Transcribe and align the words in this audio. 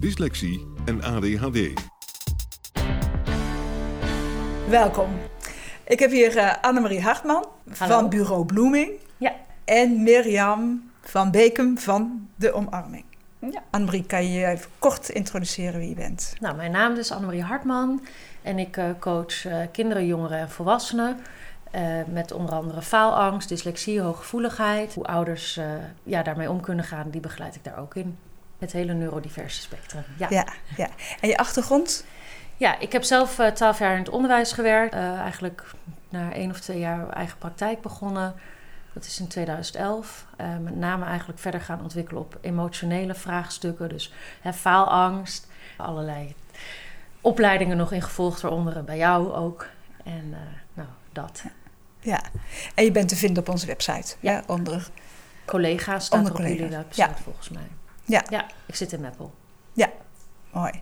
dyslexie 0.00 0.66
en 0.84 1.02
ADHD. 1.02 1.72
Welkom. 4.68 5.08
Ik 5.86 5.98
heb 5.98 6.10
hier 6.10 6.36
uh, 6.36 6.52
Annemarie 6.60 7.00
Hartman 7.02 7.46
Hallo. 7.78 7.94
van 7.94 8.08
Bureau 8.08 8.44
Bloeming 8.46 8.90
Ja. 9.16 9.32
en 9.64 10.02
Mirjam 10.02 10.90
van 11.00 11.30
Bekum 11.30 11.78
van 11.78 12.28
De 12.36 12.52
Omarming. 12.52 13.04
Ja. 13.38 13.62
Annemarie, 13.70 14.04
kan 14.06 14.24
je 14.24 14.38
je 14.38 14.46
even 14.46 14.70
kort 14.78 15.08
introduceren 15.08 15.80
wie 15.80 15.88
je 15.88 15.94
bent? 15.94 16.34
Nou, 16.40 16.56
mijn 16.56 16.70
naam 16.70 16.94
is 16.96 17.12
Annemarie 17.12 17.42
Hartman 17.42 18.02
en 18.42 18.58
ik 18.58 18.76
eh, 18.76 18.84
coach 18.98 19.44
eh, 19.46 19.58
kinderen, 19.72 20.06
jongeren 20.06 20.38
en 20.38 20.50
volwassenen. 20.50 21.16
eh, 21.70 21.82
met 22.12 22.32
onder 22.32 22.54
andere 22.54 22.82
faalangst, 22.82 23.48
dyslexie, 23.48 24.00
hooggevoeligheid. 24.00 24.94
Hoe 24.94 25.04
ouders 25.04 25.56
eh, 25.56 25.66
ja, 26.02 26.22
daarmee 26.22 26.50
om 26.50 26.60
kunnen 26.60 26.84
gaan, 26.84 27.10
die 27.10 27.20
begeleid 27.20 27.54
ik 27.54 27.64
daar 27.64 27.78
ook 27.78 27.94
in. 27.94 28.16
Het 28.58 28.72
hele 28.72 28.92
neurodiverse 28.92 29.60
spectrum. 29.60 30.04
Ja. 30.18 30.26
Ja, 30.30 30.46
ja. 30.76 30.88
En 31.20 31.28
je 31.28 31.36
achtergrond? 31.36 32.04
Ja, 32.56 32.78
ik 32.78 32.92
heb 32.92 33.02
zelf 33.02 33.38
eh, 33.38 33.50
twaalf 33.50 33.78
jaar 33.78 33.92
in 33.92 33.98
het 33.98 34.08
onderwijs 34.08 34.52
gewerkt. 34.52 34.94
Eh, 34.94 35.18
eigenlijk 35.18 35.64
na 36.08 36.32
één 36.32 36.50
of 36.50 36.60
twee 36.60 36.78
jaar 36.78 37.08
eigen 37.08 37.38
praktijk 37.38 37.80
begonnen. 37.80 38.34
Dat 38.92 39.04
is 39.04 39.20
in 39.20 39.26
2011. 39.26 40.26
Eh, 40.36 40.56
met 40.60 40.76
name 40.76 41.04
eigenlijk 41.04 41.38
verder 41.38 41.60
gaan 41.60 41.82
ontwikkelen 41.82 42.22
op 42.22 42.38
emotionele 42.40 43.14
vraagstukken. 43.14 43.88
Dus 43.88 44.12
hè, 44.40 44.52
faalangst, 44.52 45.46
allerlei 45.76 46.34
opleidingen 47.20 47.76
nog 47.76 47.92
in 47.92 48.02
gevolgd, 48.02 48.40
waaronder 48.40 48.84
bij 48.84 48.96
jou 48.96 49.32
ook. 49.32 49.66
En 50.04 50.34
nou, 50.74 50.88
dat. 51.12 51.44
Ja. 52.00 52.20
En 52.74 52.84
je 52.84 52.90
bent 52.90 53.08
te 53.08 53.16
vinden 53.16 53.42
op 53.42 53.48
onze 53.48 53.66
website. 53.66 54.16
Ja. 54.20 54.42
onder. 54.46 54.88
Collega's 55.44 56.04
staat 56.04 56.18
Onder 56.18 56.32
op 56.32 56.38
jullie 56.38 56.68
website 56.68 57.00
ja. 57.00 57.16
volgens 57.22 57.48
mij. 57.48 57.68
Ja. 58.06 58.24
Ja, 58.30 58.46
ik 58.66 58.74
zit 58.74 58.92
in 58.92 59.00
Meppel. 59.00 59.34
Mooi. 60.52 60.72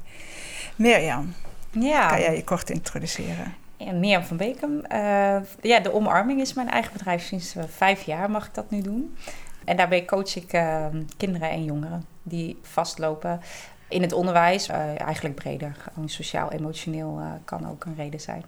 Mirjam, 0.76 1.34
Ja, 1.70 2.08
kan 2.08 2.20
jij 2.20 2.36
je 2.36 2.44
kort 2.44 2.70
introduceren? 2.70 3.54
ja, 3.76 3.92
Mirjam 3.92 4.22
van 4.22 4.36
Bekem. 4.36 4.84
Eh, 4.84 5.36
ja, 5.60 5.80
de 5.80 5.92
Omarming 5.92 6.40
is 6.40 6.52
mijn 6.52 6.70
eigen 6.70 6.92
bedrijf. 6.92 7.22
Sinds 7.22 7.56
eh, 7.56 7.64
vijf 7.68 8.02
jaar 8.02 8.30
mag 8.30 8.46
ik 8.46 8.54
dat 8.54 8.70
nu 8.70 8.80
doen. 8.82 9.16
En 9.64 9.76
daarbij 9.76 10.04
coach 10.04 10.36
ik 10.36 10.52
eh, 10.52 10.86
kinderen 11.16 11.50
en 11.50 11.64
jongeren 11.64 12.04
die 12.22 12.58
vastlopen 12.62 13.40
in 13.88 14.02
het 14.02 14.12
onderwijs. 14.12 14.68
Eh, 14.68 15.00
eigenlijk 15.00 15.34
breder, 15.34 15.76
gewoon 15.92 16.08
sociaal-emotioneel 16.08 17.20
kan 17.44 17.70
ook 17.70 17.84
een 17.84 17.94
reden 17.96 18.20
zijn. 18.20 18.44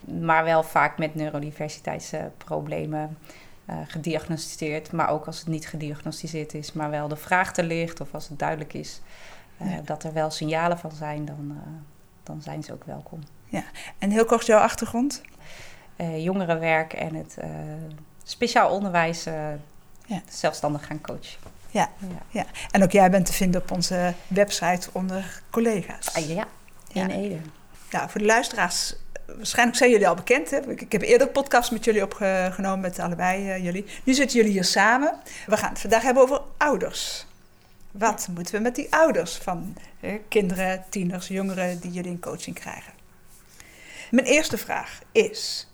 Maar 0.00 0.44
wel 0.44 0.62
vaak 0.62 0.98
met 0.98 1.14
neurodiversiteitsproblemen 1.14 3.18
eh, 3.70 3.76
gediagnosticeerd. 3.86 4.92
Maar 4.92 5.08
ook 5.08 5.26
als 5.26 5.38
het 5.38 5.48
niet 5.48 5.66
gediagnosticeerd 5.66 6.54
is, 6.54 6.72
maar 6.72 6.90
wel 6.90 7.08
de 7.08 7.16
vraag 7.16 7.56
er 7.56 7.64
ligt... 7.64 8.00
of 8.00 8.14
als 8.14 8.28
het 8.28 8.38
duidelijk 8.38 8.74
is 8.74 9.00
eh, 9.58 9.72
Ja. 9.72 9.80
dat 9.84 10.04
er 10.04 10.12
wel 10.12 10.30
signalen 10.30 10.78
van 10.78 10.92
zijn... 10.92 11.24
dan, 11.24 11.60
eh, 11.64 11.72
dan 12.22 12.42
zijn 12.42 12.62
ze 12.62 12.72
ook 12.72 12.84
welkom. 12.84 13.20
En 13.98 14.10
heel 14.10 14.24
kort 14.24 14.46
jouw 14.46 14.60
achtergrond? 14.60 15.22
jongerenwerk 16.16 16.92
en 16.92 17.14
het 17.14 17.36
speciaal 18.22 18.70
onderwijs 18.70 19.24
Ja. 19.24 20.22
zelfstandig 20.28 20.86
gaan 20.86 21.00
coachen. 21.00 21.40
Ja. 21.70 21.90
ja. 22.28 22.46
En 22.70 22.82
ook 22.82 22.90
jij 22.90 23.10
bent 23.10 23.26
te 23.26 23.32
vinden 23.32 23.60
op 23.60 23.70
onze 23.70 24.14
website 24.28 24.88
onder 24.92 25.42
collega's. 25.50 26.14
Ah, 26.14 26.28
ja. 26.28 26.46
Ja. 26.88 27.02
In 27.02 27.10
Ede. 27.10 27.38
Ja, 27.90 28.08
voor 28.08 28.20
de 28.20 28.26
luisteraars, 28.26 28.94
waarschijnlijk 29.36 29.78
zijn 29.78 29.90
jullie 29.90 30.08
al 30.08 30.14
bekend. 30.14 30.50
Hè? 30.50 30.70
Ik, 30.70 30.80
ik 30.80 30.92
heb 30.92 31.02
eerder 31.02 31.28
podcasts 31.28 31.70
met 31.70 31.84
jullie 31.84 32.02
opgenomen, 32.02 32.80
met 32.80 32.98
allebei 32.98 33.50
eh, 33.50 33.64
jullie. 33.64 33.84
Nu 34.04 34.14
zitten 34.14 34.36
jullie 34.36 34.52
hier 34.52 34.64
samen. 34.64 35.14
We 35.46 35.56
gaan 35.56 35.70
het 35.70 35.80
vandaag 35.80 36.02
hebben 36.02 36.22
over 36.22 36.40
ouders. 36.56 37.26
Wat 37.90 38.28
moeten 38.34 38.54
we 38.54 38.60
met 38.60 38.74
die 38.74 38.92
ouders 38.92 39.36
van 39.36 39.76
eh, 40.00 40.14
kinderen, 40.28 40.84
tieners, 40.88 41.28
jongeren 41.28 41.80
die 41.80 41.90
jullie 41.90 42.10
in 42.10 42.20
coaching 42.20 42.58
krijgen? 42.58 42.92
Mijn 44.10 44.26
eerste 44.26 44.58
vraag 44.58 45.00
is: 45.12 45.68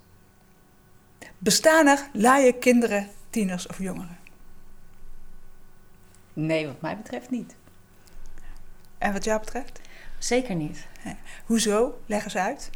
bestaan 1.39 1.87
er 1.87 2.09
laaie 2.13 2.53
kinderen, 2.53 3.09
tieners 3.31 3.67
of 3.67 3.79
jongeren? 3.79 4.19
Nee, 6.33 6.67
wat 6.67 6.81
mij 6.81 6.97
betreft 6.97 7.31
niet. 7.31 7.55
En 8.99 9.13
wat 9.13 9.25
jou 9.25 9.41
betreft? 9.41 9.81
Zeker 10.19 10.55
niet. 10.55 10.87
Hoezo? 11.47 12.01
Leg 12.07 12.25
eens 12.25 12.37
uit. 12.37 12.71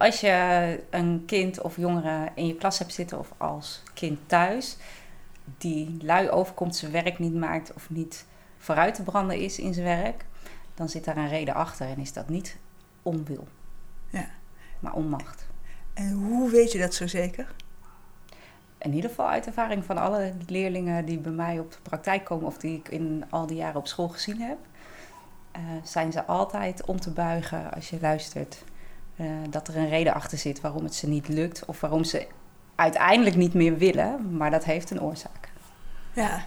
Als 0.00 0.20
je 0.20 0.80
een 0.90 1.22
kind 1.26 1.60
of 1.60 1.76
jongere 1.76 2.28
in 2.34 2.46
je 2.46 2.54
klas 2.54 2.78
hebt 2.78 2.92
zitten 2.92 3.18
of 3.18 3.32
als 3.36 3.82
kind 3.94 4.18
thuis... 4.26 4.76
die 5.58 5.96
lui 6.02 6.30
overkomt, 6.30 6.76
zijn 6.76 6.92
werk 6.92 7.18
niet 7.18 7.34
maakt 7.34 7.72
of 7.72 7.90
niet 7.90 8.26
vooruit 8.58 8.94
te 8.94 9.02
branden 9.02 9.38
is 9.38 9.58
in 9.58 9.74
zijn 9.74 10.02
werk... 10.02 10.24
dan 10.74 10.88
zit 10.88 11.04
daar 11.04 11.16
een 11.16 11.28
reden 11.28 11.54
achter 11.54 11.88
en 11.88 11.98
is 11.98 12.12
dat 12.12 12.28
niet 12.28 12.56
onwil. 13.02 13.48
Ja. 14.10 14.26
Maar 14.78 14.92
onmacht. 14.92 15.46
En 15.94 16.12
hoe 16.12 16.50
weet 16.50 16.72
je 16.72 16.78
dat 16.78 16.94
zo 16.94 17.06
zeker? 17.06 17.54
in 18.78 18.94
ieder 18.94 19.10
geval 19.10 19.28
uit 19.28 19.46
ervaring 19.46 19.84
van 19.84 19.98
alle 19.98 20.32
leerlingen 20.46 21.04
die 21.04 21.18
bij 21.18 21.32
mij 21.32 21.58
op 21.58 21.72
de 21.72 21.78
praktijk 21.82 22.24
komen 22.24 22.46
of 22.46 22.58
die 22.58 22.76
ik 22.76 22.88
in 22.88 23.24
al 23.30 23.46
die 23.46 23.56
jaren 23.56 23.80
op 23.80 23.86
school 23.86 24.08
gezien 24.08 24.40
heb, 24.40 24.58
eh, 25.52 25.62
zijn 25.82 26.12
ze 26.12 26.24
altijd 26.24 26.84
om 26.84 27.00
te 27.00 27.10
buigen 27.10 27.72
als 27.72 27.90
je 27.90 27.98
luistert. 28.00 28.64
Eh, 29.20 29.26
dat 29.50 29.68
er 29.68 29.76
een 29.76 29.88
reden 29.88 30.14
achter 30.14 30.38
zit 30.38 30.60
waarom 30.60 30.84
het 30.84 30.94
ze 30.94 31.08
niet 31.08 31.28
lukt 31.28 31.64
of 31.64 31.80
waarom 31.80 32.04
ze 32.04 32.26
uiteindelijk 32.74 33.36
niet 33.36 33.54
meer 33.54 33.76
willen, 33.78 34.36
maar 34.36 34.50
dat 34.50 34.64
heeft 34.64 34.90
een 34.90 35.02
oorzaak. 35.02 35.48
Ja. 36.12 36.44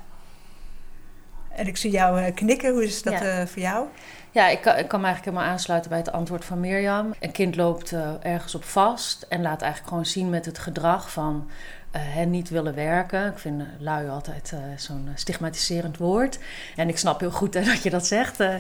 En 1.50 1.68
ik 1.68 1.78
zie 1.78 1.92
jou 1.92 2.22
eh, 2.22 2.34
knikken. 2.36 2.72
Hoe 2.72 2.84
is 2.84 3.02
dat 3.04 3.14
Ja. 3.14 3.22
eh, 3.40 3.46
voor 3.48 3.62
jou? 3.62 3.88
Ja, 4.32 4.48
ik 4.50 4.62
kan, 4.62 4.78
ik 4.78 4.88
kan 4.88 5.00
me 5.00 5.06
eigenlijk 5.06 5.36
helemaal 5.36 5.54
aansluiten 5.56 5.90
bij 5.90 6.00
het 6.00 6.12
antwoord 6.12 6.46
van 6.46 6.60
Mirjam. 6.60 7.14
Een 7.20 7.32
kind 7.32 7.56
loopt 7.56 7.92
eh, 7.92 8.10
ergens 8.22 8.56
op 8.56 8.64
vast 8.64 9.22
en 9.30 9.42
laat 9.42 9.62
eigenlijk 9.62 9.90
gewoon 9.90 10.06
zien 10.06 10.30
met 10.30 10.46
het 10.46 10.60
gedrag 10.60 11.12
van 11.12 11.50
eh, 11.92 12.02
hen 12.04 12.30
niet 12.30 12.50
willen 12.50 12.76
werken. 12.76 13.28
Ik 13.32 13.38
vind 13.40 13.64
lui 13.80 14.10
altijd 14.10 14.52
eh, 14.52 14.60
zo'n 14.78 15.10
stigmatiserend 15.16 15.98
woord. 15.98 16.40
En 16.76 16.88
ik 16.90 16.98
snap 16.98 17.20
heel 17.20 17.32
goed 17.32 17.54
dat 17.66 17.84
je 17.84 17.90
dat 17.90 18.08
zegt. 18.08 18.40
eh, 18.40 18.56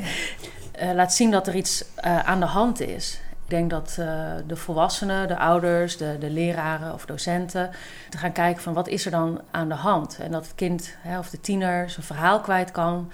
eh, 0.71 0.95
laat 0.95 1.13
zien 1.13 1.31
dat 1.31 1.47
er 1.47 1.55
iets 1.55 1.85
eh, 1.95 2.19
aan 2.19 2.39
de 2.39 2.45
hand 2.45 2.79
is. 2.81 3.21
Ik 3.53 3.59
denk 3.59 3.71
dat 3.71 3.95
eh, 3.99 4.31
de 4.47 4.55
volwassenen, 4.55 5.27
de 5.27 5.37
ouders, 5.37 5.97
de, 5.97 6.17
de 6.19 6.29
leraren 6.29 6.93
of 6.93 7.05
docenten... 7.05 7.71
te 8.09 8.17
gaan 8.17 8.31
kijken 8.31 8.63
van 8.63 8.73
wat 8.73 8.87
is 8.87 9.05
er 9.05 9.11
dan 9.11 9.41
aan 9.51 9.69
de 9.69 9.75
hand. 9.75 10.17
En 10.21 10.31
dat 10.31 10.43
het 10.43 10.55
kind 10.55 10.95
hè, 11.01 11.17
of 11.19 11.29
de 11.29 11.41
tiener 11.41 11.89
zijn 11.89 12.05
verhaal 12.05 12.39
kwijt 12.41 12.71
kan 12.71 13.11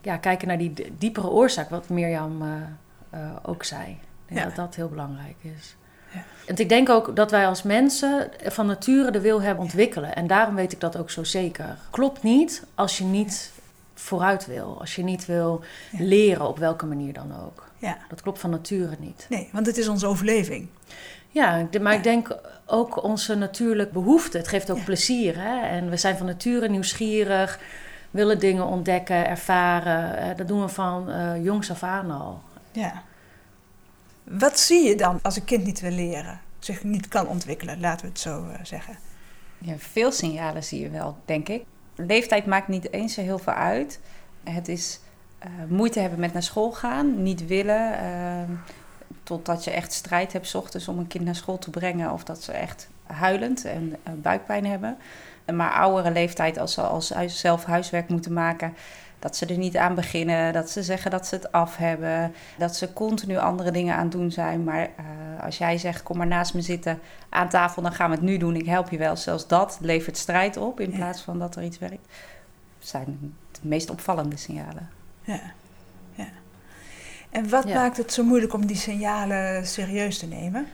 ja, 0.00 0.16
kijken 0.16 0.48
naar 0.48 0.58
die 0.58 0.94
diepere 0.98 1.28
oorzaak, 1.28 1.70
wat 1.70 1.88
Mirjam 1.88 2.42
eh, 2.42 2.48
eh, 3.10 3.30
ook 3.42 3.64
zei. 3.64 3.90
Ik 3.90 3.98
denk 4.26 4.40
Ja. 4.40 4.46
dat 4.46 4.56
dat 4.56 4.74
heel 4.74 4.88
belangrijk 4.88 5.36
is. 5.40 5.76
Ja. 6.12 6.22
En 6.46 6.56
ik 6.56 6.68
denk 6.68 6.88
ook 6.88 7.16
dat 7.16 7.30
wij 7.30 7.46
als 7.46 7.62
mensen 7.62 8.30
van 8.42 8.66
nature 8.66 9.10
de 9.10 9.20
wil 9.20 9.42
hebben 9.42 9.64
ontwikkelen. 9.64 10.14
En 10.14 10.26
daarom 10.26 10.54
weet 10.54 10.72
ik 10.72 10.80
dat 10.80 10.96
ook 10.96 11.10
zo 11.10 11.24
zeker. 11.24 11.76
Klopt 11.90 12.22
niet 12.22 12.64
als 12.74 12.98
je 12.98 13.04
niet 13.04 13.52
vooruit 13.94 14.46
wil. 14.46 14.76
Als 14.80 14.94
je 14.94 15.02
niet 15.02 15.26
wil 15.26 15.62
leren 15.92 16.48
op 16.48 16.58
welke 16.58 16.86
manier 16.86 17.12
dan 17.12 17.32
ook. 17.44 17.70
Ja. 17.82 17.96
Dat 18.08 18.22
klopt 18.22 18.38
van 18.38 18.50
nature 18.50 18.96
niet. 18.98 19.26
Nee, 19.28 19.48
want 19.52 19.66
het 19.66 19.76
is 19.78 19.88
onze 19.88 20.06
overleving. 20.06 20.68
Ja, 21.28 21.68
maar 21.80 21.92
Ja. 21.92 21.98
ik 21.98 22.02
denk 22.02 22.36
ook 22.66 23.02
onze 23.02 23.34
natuurlijke 23.34 23.92
behoefte. 23.92 24.38
Het 24.38 24.48
geeft 24.48 24.70
ook 24.70 24.76
Ja. 24.76 24.84
plezier. 24.84 25.38
Hè? 25.38 25.66
En 25.66 25.90
we 25.90 25.96
zijn 25.96 26.16
van 26.16 26.26
nature 26.26 26.68
nieuwsgierig, 26.68 27.60
willen 28.10 28.38
dingen 28.38 28.66
ontdekken, 28.66 29.26
ervaren. 29.26 30.16
Eh, 30.16 30.36
dat 30.36 30.48
doen 30.48 30.60
we 30.60 30.68
van 30.68 31.10
eh, 31.10 31.44
jongs 31.44 31.70
af 31.70 31.82
aan 31.82 32.10
al. 32.10 32.42
Ja. 32.72 33.02
Wat 34.24 34.58
zie 34.58 34.88
je 34.88 34.96
dan 34.96 35.18
als 35.22 35.36
een 35.36 35.44
kind 35.44 35.64
niet 35.64 35.80
wil 35.80 35.90
leren, 35.90 36.40
zich 36.58 36.84
niet 36.84 37.08
kan 37.08 37.26
ontwikkelen, 37.26 37.80
laten 37.80 38.04
we 38.04 38.08
het 38.12 38.20
zo 38.20 38.46
uh, 38.48 38.54
zeggen? 38.62 38.98
Ja, 39.58 39.74
veel 39.78 40.12
signalen 40.12 40.64
zie 40.64 40.80
je 40.80 40.90
wel, 40.90 41.16
denk 41.24 41.48
ik. 41.48 41.64
Leeftijd 41.96 42.46
maakt 42.46 42.68
niet 42.68 42.92
eens 42.92 43.14
zo 43.14 43.20
heel 43.20 43.38
veel 43.38 43.52
uit. 43.52 44.00
Het 44.44 44.68
is 44.68 45.00
uh, 45.01 45.01
moeite 45.68 46.00
hebben 46.00 46.20
met 46.20 46.32
naar 46.32 46.42
school 46.42 46.72
gaan, 46.72 47.22
niet 47.22 47.46
willen. 47.46 47.92
Uh, 47.92 48.56
totdat 49.22 49.64
je 49.64 49.70
echt 49.70 49.92
strijd 49.92 50.32
hebt 50.32 50.46
s 50.46 50.54
ochtends 50.54 50.88
om 50.88 50.98
een 50.98 51.06
kind 51.06 51.24
naar 51.24 51.34
school 51.34 51.58
te 51.58 51.70
brengen. 51.70 52.12
Of 52.12 52.24
dat 52.24 52.42
ze 52.42 52.52
echt 52.52 52.88
huilend 53.06 53.64
en 53.64 53.96
uh, 54.08 54.12
buikpijn 54.16 54.66
hebben. 54.66 54.96
Maar 55.54 55.72
oudere 55.72 56.10
leeftijd, 56.10 56.58
als 56.58 56.72
ze 56.72 56.82
als 56.82 57.14
zelf 57.26 57.64
huiswerk 57.64 58.08
moeten 58.08 58.32
maken, 58.32 58.74
dat 59.18 59.36
ze 59.36 59.46
er 59.46 59.58
niet 59.58 59.76
aan 59.76 59.94
beginnen, 59.94 60.52
dat 60.52 60.70
ze 60.70 60.82
zeggen 60.82 61.10
dat 61.10 61.26
ze 61.26 61.34
het 61.34 61.52
af 61.52 61.76
hebben, 61.76 62.34
dat 62.58 62.76
ze 62.76 62.92
continu 62.92 63.36
andere 63.36 63.70
dingen 63.70 63.94
aan 63.94 64.02
het 64.02 64.12
doen 64.12 64.30
zijn. 64.30 64.64
Maar 64.64 64.82
uh, 64.82 65.44
als 65.44 65.58
jij 65.58 65.78
zegt, 65.78 66.02
kom 66.02 66.16
maar 66.16 66.26
naast 66.26 66.54
me 66.54 66.60
zitten 66.60 67.00
aan 67.28 67.48
tafel, 67.48 67.82
dan 67.82 67.92
gaan 67.92 68.10
we 68.10 68.16
het 68.16 68.24
nu 68.24 68.36
doen, 68.36 68.56
ik 68.56 68.66
help 68.66 68.90
je 68.90 68.98
wel. 68.98 69.16
Zelfs 69.16 69.46
dat 69.46 69.78
levert 69.80 70.16
strijd 70.16 70.56
op 70.56 70.80
in 70.80 70.90
plaats 70.90 71.22
van 71.22 71.38
dat 71.38 71.56
er 71.56 71.62
iets 71.62 71.78
werkt. 71.78 72.06
Dat 72.78 72.88
zijn 72.88 73.34
de 73.50 73.60
meest 73.62 73.90
opvallende 73.90 74.36
signalen. 74.36 75.01
Ja, 75.22 75.40
ja. 76.14 76.28
En 77.30 77.48
wat 77.48 77.68
ja. 77.68 77.74
maakt 77.74 77.96
het 77.96 78.12
zo 78.12 78.24
moeilijk 78.24 78.52
om 78.52 78.66
die 78.66 78.76
signalen 78.76 79.66
serieus 79.66 80.18
te 80.18 80.26
nemen? 80.26 80.66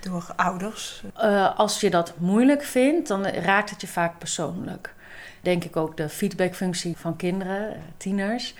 Door 0.00 0.32
ouders? 0.36 1.02
Uh, 1.20 1.58
als 1.58 1.80
je 1.80 1.90
dat 1.90 2.14
moeilijk 2.18 2.62
vindt, 2.62 3.08
dan 3.08 3.26
raakt 3.26 3.70
het 3.70 3.80
je 3.80 3.86
vaak 3.86 4.18
persoonlijk 4.18 4.96
denk 5.40 5.64
ik 5.64 5.76
ook 5.76 5.96
de 5.96 6.08
feedbackfunctie 6.08 6.96
van 6.96 7.16
kinderen, 7.16 7.82
tieners. 7.96 8.54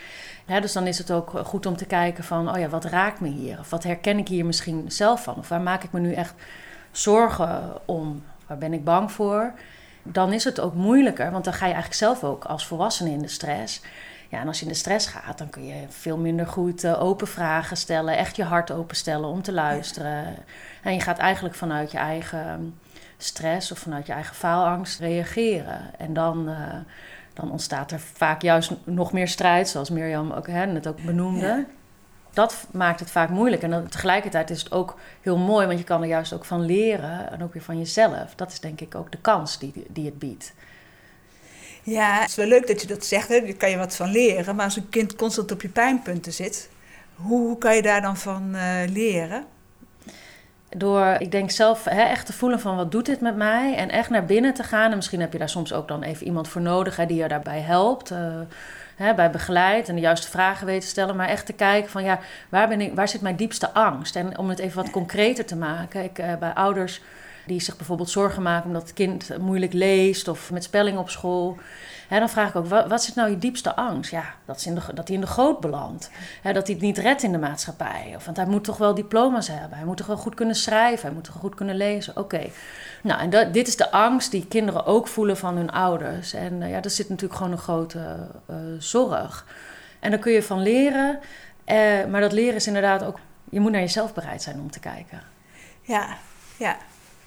dus 0.46 0.72
dan 0.72 0.86
is 0.86 0.98
het 0.98 1.10
ook 1.10 1.30
goed 1.44 1.66
om 1.66 1.76
te 1.76 1.84
kijken 1.84 2.24
van, 2.24 2.50
oh 2.50 2.58
ja, 2.58 2.68
wat 2.68 2.84
raakt 2.84 3.20
me 3.20 3.28
hier? 3.28 3.58
Of 3.58 3.70
wat 3.70 3.84
herken 3.84 4.18
ik 4.18 4.28
hier 4.28 4.46
misschien 4.46 4.84
zelf 4.90 5.22
van? 5.22 5.36
Of 5.36 5.48
waar 5.48 5.60
maak 5.60 5.82
ik 5.82 5.92
me 5.92 6.00
nu 6.00 6.12
echt 6.12 6.34
zorgen 6.90 7.72
om? 7.84 8.24
Waar 8.46 8.58
ben 8.58 8.72
ik 8.72 8.84
bang 8.84 9.12
voor? 9.12 9.52
Dan 10.02 10.32
is 10.32 10.44
het 10.44 10.60
ook 10.60 10.74
moeilijker, 10.74 11.30
want 11.30 11.44
dan 11.44 11.52
ga 11.52 11.66
je 11.66 11.72
eigenlijk 11.72 12.02
zelf 12.02 12.24
ook 12.24 12.44
als 12.44 12.66
volwassene 12.66 13.10
in 13.10 13.22
de 13.22 13.28
stress. 13.28 13.80
Ja, 14.28 14.40
en 14.40 14.46
als 14.46 14.58
je 14.58 14.64
in 14.64 14.72
de 14.72 14.78
stress 14.78 15.06
gaat, 15.06 15.38
dan 15.38 15.50
kun 15.50 15.66
je 15.66 15.84
veel 15.88 16.16
minder 16.16 16.46
goed 16.46 16.84
uh, 16.84 17.02
open 17.02 17.26
vragen 17.26 17.76
stellen, 17.76 18.16
echt 18.16 18.36
je 18.36 18.44
hart 18.44 18.70
openstellen 18.70 19.28
om 19.28 19.42
te 19.42 19.52
luisteren. 19.52 20.36
En 20.82 20.94
je 20.94 21.00
gaat 21.00 21.18
eigenlijk 21.18 21.54
vanuit 21.54 21.90
je 21.90 21.98
eigen 21.98 22.78
stress 23.16 23.72
of 23.72 23.78
vanuit 23.78 24.06
je 24.06 24.12
eigen 24.12 24.34
faalangst 24.34 25.00
reageren. 25.00 25.80
En 25.98 26.12
dan, 26.12 26.48
uh, 26.48 26.74
dan 27.34 27.50
ontstaat 27.50 27.90
er 27.90 28.00
vaak 28.00 28.42
juist 28.42 28.72
nog 28.84 29.12
meer 29.12 29.28
strijd, 29.28 29.68
zoals 29.68 29.90
Mirjam 29.90 30.30
ook, 30.32 30.46
hè, 30.46 30.66
net 30.66 30.86
ook 30.86 31.02
benoemde. 31.02 31.46
Ja. 31.46 31.64
Dat 32.32 32.66
maakt 32.70 33.00
het 33.00 33.10
vaak 33.10 33.28
moeilijk. 33.28 33.62
En 33.62 33.70
dan, 33.70 33.88
tegelijkertijd 33.88 34.50
is 34.50 34.62
het 34.62 34.72
ook 34.72 34.98
heel 35.20 35.36
mooi, 35.36 35.66
want 35.66 35.78
je 35.78 35.84
kan 35.84 36.02
er 36.02 36.08
juist 36.08 36.32
ook 36.32 36.44
van 36.44 36.60
leren 36.60 37.32
en 37.32 37.42
ook 37.42 37.52
weer 37.52 37.62
van 37.62 37.78
jezelf. 37.78 38.34
Dat 38.34 38.52
is 38.52 38.60
denk 38.60 38.80
ik 38.80 38.94
ook 38.94 39.10
de 39.10 39.18
kans 39.18 39.58
die, 39.58 39.86
die 39.88 40.04
het 40.04 40.18
biedt. 40.18 40.52
Ja, 41.88 42.20
het 42.20 42.28
is 42.28 42.34
wel 42.34 42.46
leuk 42.46 42.66
dat 42.66 42.80
je 42.80 42.86
dat 42.86 43.04
zegt, 43.04 43.28
hè. 43.28 43.40
daar 43.40 43.54
kan 43.54 43.70
je 43.70 43.76
wat 43.76 43.96
van 43.96 44.10
leren. 44.10 44.56
Maar 44.56 44.64
als 44.64 44.76
een 44.76 44.88
kind 44.88 45.16
constant 45.16 45.52
op 45.52 45.62
je 45.62 45.68
pijnpunten 45.68 46.32
zit, 46.32 46.70
hoe, 47.14 47.46
hoe 47.46 47.58
kan 47.58 47.74
je 47.74 47.82
daar 47.82 48.02
dan 48.02 48.16
van 48.16 48.50
uh, 48.54 48.62
leren? 48.86 49.44
Door, 50.68 51.16
ik 51.18 51.30
denk 51.30 51.50
zelf, 51.50 51.84
hè, 51.84 52.02
echt 52.02 52.26
te 52.26 52.32
voelen 52.32 52.60
van 52.60 52.76
wat 52.76 52.92
doet 52.92 53.06
dit 53.06 53.20
met 53.20 53.36
mij? 53.36 53.74
En 53.74 53.90
echt 53.90 54.10
naar 54.10 54.24
binnen 54.24 54.54
te 54.54 54.62
gaan. 54.62 54.90
En 54.90 54.96
misschien 54.96 55.20
heb 55.20 55.32
je 55.32 55.38
daar 55.38 55.48
soms 55.48 55.72
ook 55.72 55.88
dan 55.88 56.02
even 56.02 56.26
iemand 56.26 56.48
voor 56.48 56.60
nodig 56.60 56.96
hè, 56.96 57.06
die 57.06 57.22
je 57.22 57.28
daarbij 57.28 57.60
helpt. 57.60 58.10
Uh, 58.10 59.14
bij 59.16 59.30
begeleid 59.30 59.88
en 59.88 59.94
de 59.94 60.00
juiste 60.00 60.30
vragen 60.30 60.66
weten 60.66 60.82
te 60.82 60.88
stellen. 60.88 61.16
Maar 61.16 61.28
echt 61.28 61.46
te 61.46 61.52
kijken 61.52 61.90
van 61.90 62.04
ja, 62.04 62.20
waar, 62.48 62.68
ben 62.68 62.80
ik, 62.80 62.94
waar 62.94 63.08
zit 63.08 63.20
mijn 63.20 63.36
diepste 63.36 63.72
angst? 63.72 64.16
En 64.16 64.38
om 64.38 64.48
het 64.48 64.58
even 64.58 64.82
wat 64.82 64.90
concreter 64.90 65.44
te 65.44 65.56
maken. 65.56 66.04
Ik, 66.04 66.18
uh, 66.18 66.36
bij 66.36 66.52
ouders 66.52 67.00
die 67.48 67.60
zich 67.60 67.76
bijvoorbeeld 67.76 68.10
zorgen 68.10 68.42
maken 68.42 68.66
omdat 68.66 68.82
het 68.82 68.92
kind 68.92 69.38
moeilijk 69.38 69.72
leest 69.72 70.28
of 70.28 70.50
met 70.50 70.64
spelling 70.64 70.98
op 70.98 71.10
school. 71.10 71.58
Hè, 72.08 72.18
dan 72.18 72.28
vraag 72.28 72.48
ik 72.48 72.56
ook, 72.56 72.66
wat, 72.66 72.86
wat 72.86 73.00
is 73.00 73.14
nou 73.14 73.30
je 73.30 73.38
diepste 73.38 73.76
angst? 73.76 74.10
Ja, 74.10 74.24
dat, 74.44 74.64
in 74.64 74.74
dat 74.74 75.06
hij 75.08 75.16
in 75.16 75.20
de 75.20 75.26
goot 75.26 75.60
belandt. 75.60 76.10
Dat 76.42 76.66
hij 76.66 76.74
het 76.74 76.80
niet 76.80 76.98
redt 76.98 77.22
in 77.22 77.32
de 77.32 77.38
maatschappij. 77.38 78.12
Of, 78.16 78.24
want 78.24 78.36
hij 78.36 78.46
moet 78.46 78.64
toch 78.64 78.76
wel 78.76 78.94
diploma's 78.94 79.48
hebben. 79.48 79.76
Hij 79.76 79.86
moet 79.86 79.96
toch 79.96 80.06
wel 80.06 80.16
goed 80.16 80.34
kunnen 80.34 80.54
schrijven. 80.54 81.06
Hij 81.06 81.14
moet 81.14 81.24
toch 81.24 81.34
goed 81.34 81.54
kunnen 81.54 81.76
lezen. 81.76 82.16
Oké. 82.16 82.46
Nou, 83.02 83.20
en 83.20 83.30
dat, 83.30 83.52
dit 83.52 83.68
is 83.68 83.76
de 83.76 83.90
angst 83.90 84.30
die 84.30 84.46
kinderen 84.46 84.86
ook 84.86 85.08
voelen 85.08 85.36
van 85.36 85.56
hun 85.56 85.70
ouders. 85.70 86.32
En 86.32 86.60
uh, 86.60 86.70
ja, 86.70 86.80
daar 86.80 86.90
zit 86.90 87.08
natuurlijk 87.08 87.38
gewoon 87.38 87.52
een 87.52 87.58
grote 87.58 88.16
uh, 88.50 88.56
zorg. 88.78 89.46
En 90.00 90.10
daar 90.10 90.20
kun 90.20 90.32
je 90.32 90.42
van 90.42 90.62
leren. 90.62 91.18
Uh, 91.66 92.04
maar 92.04 92.20
dat 92.20 92.32
leren 92.32 92.54
is 92.54 92.66
inderdaad 92.66 93.04
ook... 93.04 93.18
Je 93.50 93.60
moet 93.60 93.72
naar 93.72 93.80
jezelf 93.80 94.14
bereid 94.14 94.42
zijn 94.42 94.60
om 94.60 94.70
te 94.70 94.80
kijken. 94.80 95.22
Ja, 95.82 96.16
ja. 96.56 96.76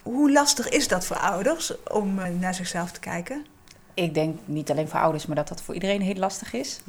Hoe 0.03 0.31
lastig 0.31 0.69
is 0.69 0.87
dat 0.87 1.05
voor 1.05 1.17
ouders 1.17 1.73
om 1.87 2.19
naar 2.39 2.53
zichzelf 2.53 2.91
te 2.91 2.99
kijken? 2.99 3.45
Ik 3.93 4.13
denk 4.13 4.39
niet 4.45 4.71
alleen 4.71 4.87
voor 4.87 4.99
ouders, 4.99 5.25
maar 5.25 5.35
dat 5.35 5.47
dat 5.47 5.61
voor 5.61 5.73
iedereen 5.73 6.01
heel 6.01 6.15
lastig 6.15 6.53
is. 6.53 6.79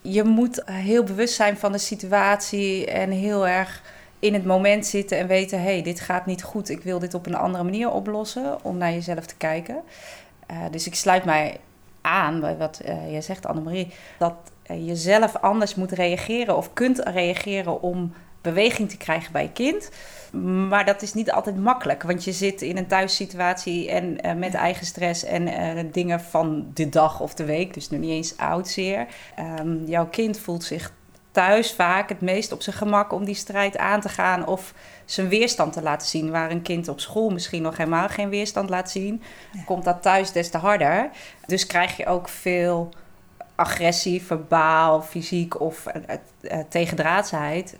Je 0.00 0.24
moet 0.24 0.62
heel 0.64 1.04
bewust 1.04 1.34
zijn 1.34 1.56
van 1.56 1.72
de 1.72 1.78
situatie 1.78 2.86
en 2.86 3.10
heel 3.10 3.48
erg 3.48 3.82
in 4.18 4.34
het 4.34 4.44
moment 4.44 4.86
zitten 4.86 5.18
en 5.18 5.26
weten: 5.26 5.58
hé, 5.58 5.64
hey, 5.64 5.82
dit 5.82 6.00
gaat 6.00 6.26
niet 6.26 6.42
goed, 6.42 6.68
ik 6.68 6.82
wil 6.82 6.98
dit 6.98 7.14
op 7.14 7.26
een 7.26 7.34
andere 7.34 7.64
manier 7.64 7.90
oplossen, 7.90 8.64
om 8.64 8.76
naar 8.76 8.92
jezelf 8.92 9.26
te 9.26 9.36
kijken. 9.36 9.82
Uh, 10.50 10.56
dus 10.70 10.86
ik 10.86 10.94
sluit 10.94 11.24
mij 11.24 11.60
aan 12.00 12.40
bij 12.40 12.56
wat 12.56 12.80
uh, 12.84 13.10
jij 13.10 13.20
zegt, 13.20 13.46
Annemarie, 13.46 13.92
dat 14.18 14.34
je 14.62 14.96
zelf 14.96 15.36
anders 15.36 15.74
moet 15.74 15.92
reageren 15.92 16.56
of 16.56 16.72
kunt 16.72 16.98
reageren 16.98 17.82
om 17.82 18.12
beweging 18.40 18.90
te 18.90 18.96
krijgen 18.96 19.32
bij 19.32 19.42
je 19.42 19.52
kind. 19.52 19.90
Maar 20.42 20.84
dat 20.84 21.02
is 21.02 21.14
niet 21.14 21.32
altijd 21.32 21.56
makkelijk, 21.56 22.02
want 22.02 22.24
je 22.24 22.32
zit 22.32 22.62
in 22.62 22.76
een 22.76 22.86
thuissituatie 22.86 23.90
en 23.90 24.26
uh, 24.26 24.34
met 24.34 24.54
eigen 24.54 24.86
stress 24.86 25.24
en 25.24 25.48
uh, 25.48 25.92
dingen 25.92 26.20
van 26.20 26.70
de 26.74 26.88
dag 26.88 27.20
of 27.20 27.34
de 27.34 27.44
week, 27.44 27.74
dus 27.74 27.90
nog 27.90 28.00
niet 28.00 28.10
eens 28.10 28.36
oud 28.36 28.68
zeer. 28.68 29.06
Um, 29.60 29.84
jouw 29.86 30.06
kind 30.06 30.38
voelt 30.38 30.64
zich 30.64 30.92
thuis 31.30 31.72
vaak 31.72 32.08
het 32.08 32.20
meest 32.20 32.52
op 32.52 32.62
zijn 32.62 32.76
gemak 32.76 33.12
om 33.12 33.24
die 33.24 33.34
strijd 33.34 33.76
aan 33.76 34.00
te 34.00 34.08
gaan 34.08 34.46
of 34.46 34.74
zijn 35.04 35.28
weerstand 35.28 35.72
te 35.72 35.82
laten 35.82 36.08
zien. 36.08 36.30
Waar 36.30 36.50
een 36.50 36.62
kind 36.62 36.88
op 36.88 37.00
school 37.00 37.30
misschien 37.30 37.62
nog 37.62 37.76
helemaal 37.76 38.08
geen 38.08 38.28
weerstand 38.28 38.70
laat 38.70 38.90
zien, 38.90 39.22
ja. 39.52 39.62
komt 39.62 39.84
dat 39.84 40.02
thuis 40.02 40.32
des 40.32 40.50
te 40.50 40.58
harder. 40.58 41.10
Dus 41.46 41.66
krijg 41.66 41.96
je 41.96 42.06
ook 42.06 42.28
veel 42.28 42.88
agressie, 43.54 44.22
verbaal, 44.22 45.02
fysiek 45.02 45.60
of 45.60 45.86
uh, 46.40 46.58
tegendraadsheid 46.68 47.76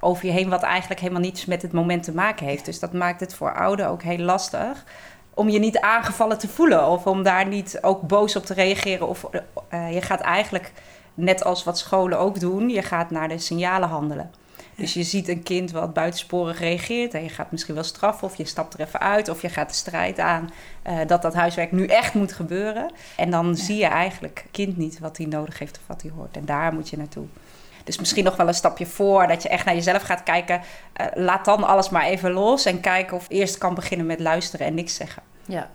over 0.00 0.26
je 0.26 0.32
heen, 0.32 0.48
wat 0.48 0.62
eigenlijk 0.62 1.00
helemaal 1.00 1.22
niets 1.22 1.44
met 1.44 1.62
het 1.62 1.72
moment 1.72 2.02
te 2.02 2.14
maken 2.14 2.46
heeft. 2.46 2.64
Dus 2.64 2.78
dat 2.78 2.92
maakt 2.92 3.20
het 3.20 3.34
voor 3.34 3.54
ouderen 3.54 3.90
ook 3.90 4.02
heel 4.02 4.18
lastig 4.18 4.84
om 5.36 5.48
je 5.48 5.58
niet 5.58 5.80
aangevallen 5.80 6.38
te 6.38 6.48
voelen 6.48 6.86
of 6.86 7.06
om 7.06 7.22
daar 7.22 7.46
niet 7.46 7.78
ook 7.80 8.02
boos 8.02 8.36
op 8.36 8.44
te 8.44 8.54
reageren. 8.54 9.08
Of 9.08 9.26
uh, 9.70 9.94
je 9.94 10.02
gaat 10.02 10.20
eigenlijk, 10.20 10.72
net 11.14 11.44
als 11.44 11.64
wat 11.64 11.78
scholen 11.78 12.18
ook 12.18 12.40
doen, 12.40 12.68
je 12.68 12.82
gaat 12.82 13.10
naar 13.10 13.28
de 13.28 13.38
signalen 13.38 13.88
handelen. 13.88 14.30
Dus 14.76 14.94
je 14.94 15.02
ziet 15.02 15.28
een 15.28 15.42
kind 15.42 15.70
wat 15.70 15.92
buitensporig 15.92 16.58
reageert 16.58 17.14
en 17.14 17.22
je 17.22 17.28
gaat 17.28 17.50
misschien 17.50 17.74
wel 17.74 17.84
straffen 17.84 18.28
of 18.28 18.36
je 18.36 18.44
stapt 18.44 18.74
er 18.74 18.80
even 18.80 19.00
uit 19.00 19.28
of 19.28 19.42
je 19.42 19.48
gaat 19.48 19.68
de 19.68 19.74
strijd 19.74 20.18
aan 20.18 20.50
uh, 20.86 20.98
dat 21.06 21.22
dat 21.22 21.34
huiswerk 21.34 21.72
nu 21.72 21.86
echt 21.86 22.14
moet 22.14 22.32
gebeuren. 22.32 22.90
En 23.16 23.30
dan 23.30 23.46
ja. 23.46 23.54
zie 23.54 23.76
je 23.76 23.86
eigenlijk 23.86 24.44
kind 24.50 24.76
niet 24.76 24.98
wat 24.98 25.16
hij 25.16 25.26
nodig 25.26 25.58
heeft 25.58 25.78
of 25.78 25.86
wat 25.86 26.02
hij 26.02 26.10
hoort. 26.16 26.36
En 26.36 26.44
daar 26.44 26.72
moet 26.72 26.88
je 26.88 26.96
naartoe. 26.96 27.26
Dus 27.86 27.98
misschien 27.98 28.24
nog 28.24 28.36
wel 28.36 28.48
een 28.48 28.54
stapje 28.54 28.86
voor 28.86 29.26
dat 29.26 29.42
je 29.42 29.48
echt 29.48 29.64
naar 29.64 29.74
jezelf 29.74 30.02
gaat 30.02 30.22
kijken. 30.22 30.60
Uh, 31.00 31.06
laat 31.14 31.44
dan 31.44 31.64
alles 31.64 31.88
maar 31.88 32.04
even 32.04 32.30
los 32.30 32.64
en 32.64 32.80
kijken 32.80 33.16
of 33.16 33.26
eerst 33.28 33.58
kan 33.58 33.74
beginnen 33.74 34.06
met 34.06 34.20
luisteren 34.20 34.66
en 34.66 34.74
niks 34.74 34.94
zeggen. 34.94 35.22
Ja, 35.44 35.70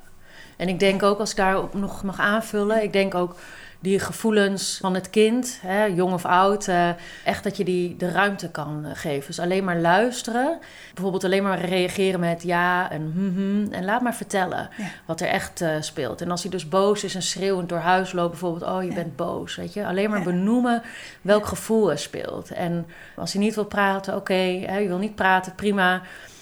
en 0.58 0.68
ik 0.68 0.80
denk 0.80 1.03
ook 1.03 1.20
als 1.20 1.32
ik 1.32 1.38
daar 1.38 1.58
nog 1.74 2.03
mag 2.03 2.20
aanvullen, 2.20 2.84
ik 2.84 2.94
denk 2.94 3.15
ook 3.15 3.36
die 3.81 4.00
gevoelens 4.00 4.77
van 4.81 4.93
het 4.93 5.09
kind, 5.09 5.59
hè, 5.61 5.83
jong 5.83 6.13
of 6.13 6.25
oud, 6.25 6.67
uh, 6.67 6.89
echt 7.25 7.43
dat 7.43 7.57
je 7.57 7.63
die 7.63 7.97
de 7.97 8.11
ruimte 8.11 8.50
kan 8.50 8.83
uh, 8.85 8.91
geven. 8.93 9.27
Dus 9.27 9.39
alleen 9.39 9.63
maar 9.63 9.79
luisteren. 9.79 10.59
Bijvoorbeeld 10.93 11.23
alleen 11.23 11.43
maar 11.43 11.65
reageren 11.65 12.19
met 12.19 12.43
ja 12.43 12.91
en 12.91 13.11
hm, 13.15 13.39
hm 13.39 13.73
en 13.73 13.85
laat 13.85 14.01
maar 14.01 14.15
vertellen 14.15 14.69
ja. 14.77 14.83
wat 15.05 15.21
er 15.21 15.27
echt 15.27 15.61
uh, 15.61 15.69
speelt. 15.79 16.21
En 16.21 16.31
als 16.31 16.41
hij 16.41 16.51
dus 16.51 16.67
boos 16.67 17.03
is 17.03 17.15
en 17.15 17.21
schreeuwend 17.21 17.69
door 17.69 17.77
huis 17.77 18.11
loopt, 18.11 18.31
bijvoorbeeld, 18.31 18.71
oh 18.71 18.83
je 18.83 18.89
ja. 18.89 18.95
bent 18.95 19.15
boos, 19.15 19.55
weet 19.55 19.73
je. 19.73 19.85
Alleen 19.85 20.09
maar 20.09 20.19
ja. 20.19 20.25
benoemen 20.25 20.81
welk 21.21 21.45
gevoel 21.45 21.91
er 21.91 22.00
speelt. 22.00 22.51
En 22.51 22.88
als 23.15 23.33
hij 23.33 23.41
niet 23.41 23.55
wil 23.55 23.65
praten, 23.65 24.15
oké, 24.15 24.33
okay, 24.33 24.81
je 24.81 24.88
wil 24.88 24.97
niet 24.97 25.15
praten, 25.15 25.55
prima. 25.55 26.01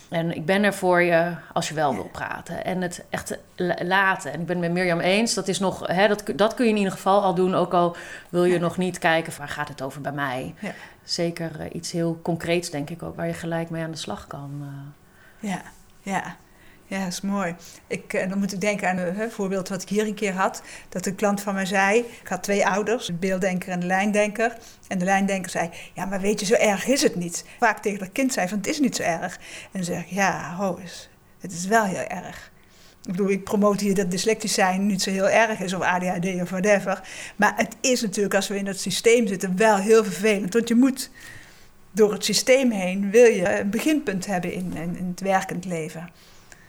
En 0.09 0.35
ik 0.35 0.45
ben 0.45 0.63
er 0.63 0.73
voor 0.73 1.01
je 1.01 1.35
als 1.53 1.67
je 1.67 1.73
wel 1.73 1.93
wil 1.93 2.09
praten. 2.11 2.65
En 2.65 2.81
het 2.81 3.05
echt 3.09 3.37
laten. 3.77 4.33
En 4.33 4.39
ik 4.39 4.45
ben 4.45 4.55
het 4.55 4.65
met 4.65 4.73
Mirjam 4.73 4.99
eens. 4.99 5.33
Dat, 5.33 5.47
is 5.47 5.59
nog, 5.59 5.87
hè, 5.87 6.07
dat, 6.07 6.23
dat 6.35 6.53
kun 6.53 6.65
je 6.65 6.71
in 6.71 6.77
ieder 6.77 6.91
geval 6.91 7.21
al 7.21 7.35
doen. 7.35 7.55
Ook 7.55 7.73
al 7.73 7.95
wil 8.29 8.43
je 8.43 8.53
ja. 8.53 8.59
nog 8.59 8.77
niet 8.77 8.97
kijken 8.97 9.33
waar 9.37 9.47
gaat 9.47 9.67
het 9.67 9.81
over 9.81 10.01
bij 10.01 10.11
mij. 10.11 10.53
Ja. 10.59 10.71
Zeker 11.03 11.51
uh, 11.59 11.65
iets 11.71 11.91
heel 11.91 12.19
concreets, 12.21 12.69
denk 12.69 12.89
ik 12.89 13.03
ook. 13.03 13.15
Waar 13.15 13.27
je 13.27 13.33
gelijk 13.33 13.69
mee 13.69 13.83
aan 13.83 13.91
de 13.91 13.97
slag 13.97 14.27
kan. 14.27 14.51
Uh. 14.61 15.49
Ja, 15.51 15.61
ja. 16.01 16.35
Ja, 16.89 17.03
dat 17.03 17.07
is 17.07 17.21
mooi. 17.21 17.55
Ik, 17.87 18.13
eh, 18.13 18.29
dan 18.29 18.39
moet 18.39 18.53
ik 18.53 18.61
denken 18.61 18.89
aan 18.89 18.97
een 18.97 19.31
voorbeeld 19.31 19.69
wat 19.69 19.81
ik 19.81 19.89
hier 19.89 20.05
een 20.05 20.13
keer 20.13 20.33
had. 20.33 20.61
Dat 20.89 21.05
een 21.05 21.15
klant 21.15 21.41
van 21.41 21.53
mij 21.53 21.65
zei, 21.65 21.99
ik 21.99 22.27
had 22.27 22.43
twee 22.43 22.67
ouders, 22.67 23.05
de 23.05 23.13
beelddenker 23.13 23.71
en 23.71 23.79
de 23.79 23.85
lijndenker. 23.85 24.57
En 24.87 24.97
de 24.97 25.05
lijndenker 25.05 25.51
zei, 25.51 25.69
ja, 25.93 26.05
maar 26.05 26.21
weet 26.21 26.39
je, 26.39 26.45
zo 26.45 26.53
erg 26.53 26.87
is 26.87 27.01
het 27.01 27.15
niet. 27.15 27.45
Vaak 27.59 27.79
tegen 27.79 27.99
dat 27.99 28.11
kind 28.11 28.33
zei 28.33 28.47
van, 28.47 28.57
het 28.57 28.67
is 28.67 28.79
niet 28.79 28.95
zo 28.95 29.03
erg. 29.03 29.35
En 29.35 29.69
dan 29.71 29.83
zeg 29.83 30.05
ja, 30.05 30.55
ho 30.55 30.79
het 31.39 31.51
is 31.51 31.65
wel 31.65 31.83
heel 31.83 32.07
erg. 32.07 32.51
Ik 33.03 33.11
bedoel, 33.11 33.29
ik 33.29 33.43
promote 33.43 33.83
hier 33.83 33.95
dat 33.95 34.11
dyslectisch 34.11 34.53
zijn 34.53 34.85
niet 34.85 35.01
zo 35.01 35.11
heel 35.11 35.29
erg 35.29 35.59
is, 35.59 35.73
of 35.73 35.81
ADHD 35.81 36.41
of 36.41 36.49
whatever. 36.49 37.01
Maar 37.35 37.53
het 37.55 37.75
is 37.81 38.01
natuurlijk, 38.01 38.35
als 38.35 38.47
we 38.47 38.57
in 38.57 38.67
het 38.67 38.79
systeem 38.79 39.27
zitten, 39.27 39.57
wel 39.57 39.77
heel 39.77 40.03
vervelend. 40.03 40.53
Want 40.53 40.67
je 40.67 40.75
moet 40.75 41.09
door 41.91 42.11
het 42.11 42.25
systeem 42.25 42.71
heen, 42.71 43.11
wil 43.11 43.25
je 43.25 43.59
een 43.59 43.69
beginpunt 43.69 44.25
hebben 44.25 44.53
in, 44.53 44.73
in 44.75 45.07
het 45.09 45.21
werkend 45.21 45.65
leven. 45.65 46.09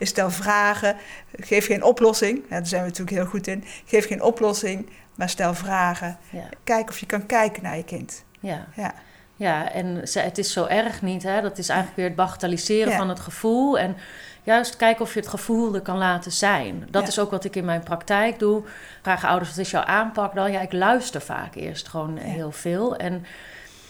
Stel 0.01 0.31
vragen, 0.31 0.97
geef 1.33 1.67
geen 1.67 1.83
oplossing. 1.83 2.49
daar 2.49 2.67
zijn 2.67 2.83
we 2.83 2.89
natuurlijk 2.89 3.17
heel 3.17 3.27
goed 3.27 3.47
in. 3.47 3.65
Geef 3.85 4.07
geen 4.07 4.23
oplossing, 4.23 4.91
maar 5.15 5.29
stel 5.29 5.55
vragen. 5.55 6.19
Ja. 6.31 6.49
Kijk 6.65 6.89
of 6.89 6.99
je 6.99 7.07
kan 7.07 7.27
kijken 7.27 7.63
naar 7.63 7.77
je 7.77 7.85
kind. 7.85 8.25
Ja. 8.41 8.67
ja. 8.77 8.95
Ja, 9.41 9.73
en 9.73 10.03
het 10.13 10.39
is 10.39 10.53
zo 10.53 10.67
erg 10.67 11.03
niet. 11.03 11.23
Hè? 11.23 11.41
Dat 11.41 11.59
is 11.59 11.69
eigenlijk 11.69 11.99
weer 11.99 12.09
het 12.09 12.17
bagatelliseren 12.17 12.93
van 12.93 13.09
het 13.09 13.21
gevoel. 13.21 13.79
En 13.79 13.97
juist 14.43 14.77
kijken 14.77 15.05
of 15.05 15.15
je 15.15 15.21
het 15.21 15.29
gevoel 15.29 15.75
er 15.75 15.81
kan 15.81 15.99
laten 15.99 16.33
zijn. 16.33 16.87
Dat 16.91 17.09
is 17.09 17.19
ook 17.19 17.31
wat 17.31 17.45
ik 17.45 17.57
in 17.57 17.65
mijn 17.65 17.83
praktijk 17.83 18.39
doe. 18.39 18.63
Vragen 19.03 19.29
ouders, 19.29 19.51
wat 19.51 19.59
is 19.59 19.71
jouw 19.71 19.83
aanpak 19.83 20.35
dan? 20.35 20.53
Ja, 20.53 20.61
ik 20.61 20.73
luister 20.73 21.21
vaak 21.21 21.55
eerst 21.55 21.89
gewoon 21.89 22.17
heel 22.17 22.53
veel. 22.53 22.97
En, 22.97 23.25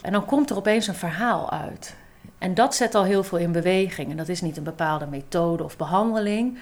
en 0.02 0.12
dan 0.12 0.24
komt 0.24 0.50
er 0.50 0.56
opeens 0.56 0.86
een 0.86 0.94
verhaal 0.94 1.50
uit. 1.50 1.96
En 2.40 2.54
dat 2.54 2.74
zet 2.74 2.94
al 2.94 3.04
heel 3.04 3.24
veel 3.24 3.38
in 3.38 3.52
beweging. 3.52 4.10
En 4.10 4.16
dat 4.16 4.28
is 4.28 4.40
niet 4.40 4.56
een 4.56 4.62
bepaalde 4.62 5.06
methode 5.06 5.64
of 5.64 5.76
behandeling. 5.76 6.52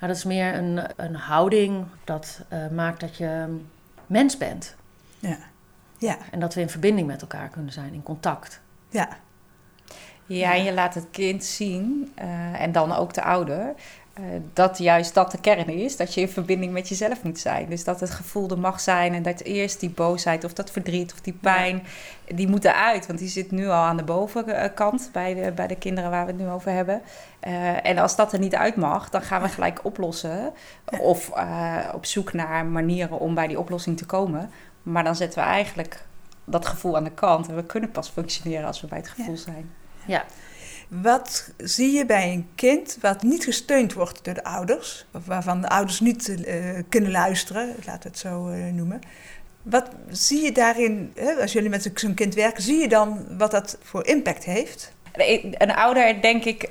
Maar 0.00 0.08
dat 0.08 0.18
is 0.18 0.24
meer 0.24 0.54
een, 0.54 0.80
een 0.96 1.14
houding 1.14 1.84
dat 2.04 2.40
uh, 2.52 2.68
maakt 2.68 3.00
dat 3.00 3.16
je 3.16 3.58
mens 4.06 4.36
bent. 4.36 4.74
Ja. 5.18 5.38
ja. 5.98 6.16
En 6.30 6.40
dat 6.40 6.54
we 6.54 6.60
in 6.60 6.68
verbinding 6.68 7.06
met 7.06 7.20
elkaar 7.20 7.48
kunnen 7.48 7.72
zijn, 7.72 7.92
in 7.92 8.02
contact. 8.02 8.60
Ja. 8.88 9.08
Ja, 10.26 10.54
en 10.54 10.64
je 10.64 10.72
laat 10.72 10.94
het 10.94 11.06
kind 11.10 11.44
zien, 11.44 12.12
uh, 12.18 12.60
en 12.60 12.72
dan 12.72 12.92
ook 12.92 13.14
de 13.14 13.22
ouder, 13.22 13.74
uh, 14.20 14.24
dat 14.52 14.78
juist 14.78 15.14
dat 15.14 15.30
de 15.30 15.40
kern 15.40 15.68
is. 15.68 15.96
Dat 15.96 16.14
je 16.14 16.20
in 16.20 16.28
verbinding 16.28 16.72
met 16.72 16.88
jezelf 16.88 17.22
moet 17.22 17.38
zijn. 17.38 17.68
Dus 17.68 17.84
dat 17.84 18.00
het 18.00 18.10
gevoel 18.10 18.50
er 18.50 18.58
mag 18.58 18.80
zijn 18.80 19.14
en 19.14 19.22
dat 19.22 19.40
eerst 19.40 19.80
die 19.80 19.90
boosheid 19.90 20.44
of 20.44 20.52
dat 20.52 20.70
verdriet 20.70 21.12
of 21.12 21.20
die 21.20 21.38
pijn, 21.40 21.82
die 22.34 22.48
moet 22.48 22.64
eruit. 22.64 23.06
Want 23.06 23.18
die 23.18 23.28
zit 23.28 23.50
nu 23.50 23.66
al 23.66 23.82
aan 23.82 23.96
de 23.96 24.04
bovenkant 24.04 25.10
bij 25.12 25.34
de, 25.34 25.52
bij 25.52 25.66
de 25.66 25.76
kinderen 25.76 26.10
waar 26.10 26.26
we 26.26 26.32
het 26.32 26.40
nu 26.40 26.48
over 26.48 26.70
hebben. 26.70 27.02
Uh, 27.46 27.86
en 27.86 27.98
als 27.98 28.16
dat 28.16 28.32
er 28.32 28.38
niet 28.38 28.54
uit 28.54 28.76
mag, 28.76 29.10
dan 29.10 29.22
gaan 29.22 29.42
we 29.42 29.48
gelijk 29.48 29.84
oplossen. 29.84 30.52
Of 31.00 31.30
op 31.92 32.06
zoek 32.06 32.32
naar 32.32 32.66
manieren 32.66 33.18
om 33.18 33.34
bij 33.34 33.46
die 33.46 33.58
oplossing 33.58 33.96
te 33.96 34.06
komen. 34.06 34.50
Maar 34.82 35.04
dan 35.04 35.16
zetten 35.16 35.38
we 35.38 35.48
eigenlijk 35.48 36.04
dat 36.44 36.66
gevoel 36.66 36.96
aan 36.96 37.04
de 37.04 37.10
kant. 37.10 37.48
En 37.48 37.56
we 37.56 37.64
kunnen 37.64 37.90
pas 37.90 38.08
functioneren 38.08 38.66
als 38.66 38.80
we 38.80 38.86
bij 38.86 38.98
het 38.98 39.08
gevoel 39.08 39.36
zijn. 39.36 39.70
Ja. 40.06 40.24
Wat 40.88 41.50
zie 41.56 41.92
je 41.92 42.06
bij 42.06 42.32
een 42.32 42.48
kind 42.54 42.98
wat 43.00 43.22
niet 43.22 43.44
gesteund 43.44 43.92
wordt 43.92 44.24
door 44.24 44.34
de 44.34 44.44
ouders, 44.44 45.06
of 45.12 45.26
waarvan 45.26 45.60
de 45.60 45.68
ouders 45.68 46.00
niet 46.00 46.28
uh, 46.28 46.78
kunnen 46.88 47.10
luisteren, 47.10 47.74
laat 47.86 48.04
het 48.04 48.18
zo 48.18 48.48
uh, 48.48 48.72
noemen? 48.72 49.00
Wat 49.62 49.88
zie 50.08 50.42
je 50.42 50.52
daarin, 50.52 51.12
hè, 51.14 51.32
als 51.32 51.52
jullie 51.52 51.70
met 51.70 51.92
zo'n 51.94 52.14
kind 52.14 52.34
werken, 52.34 52.62
zie 52.62 52.78
je 52.78 52.88
dan 52.88 53.26
wat 53.38 53.50
dat 53.50 53.78
voor 53.82 54.06
impact 54.06 54.44
heeft? 54.44 54.92
Een 55.52 55.74
ouder, 55.74 56.22
denk 56.22 56.44
ik, 56.44 56.70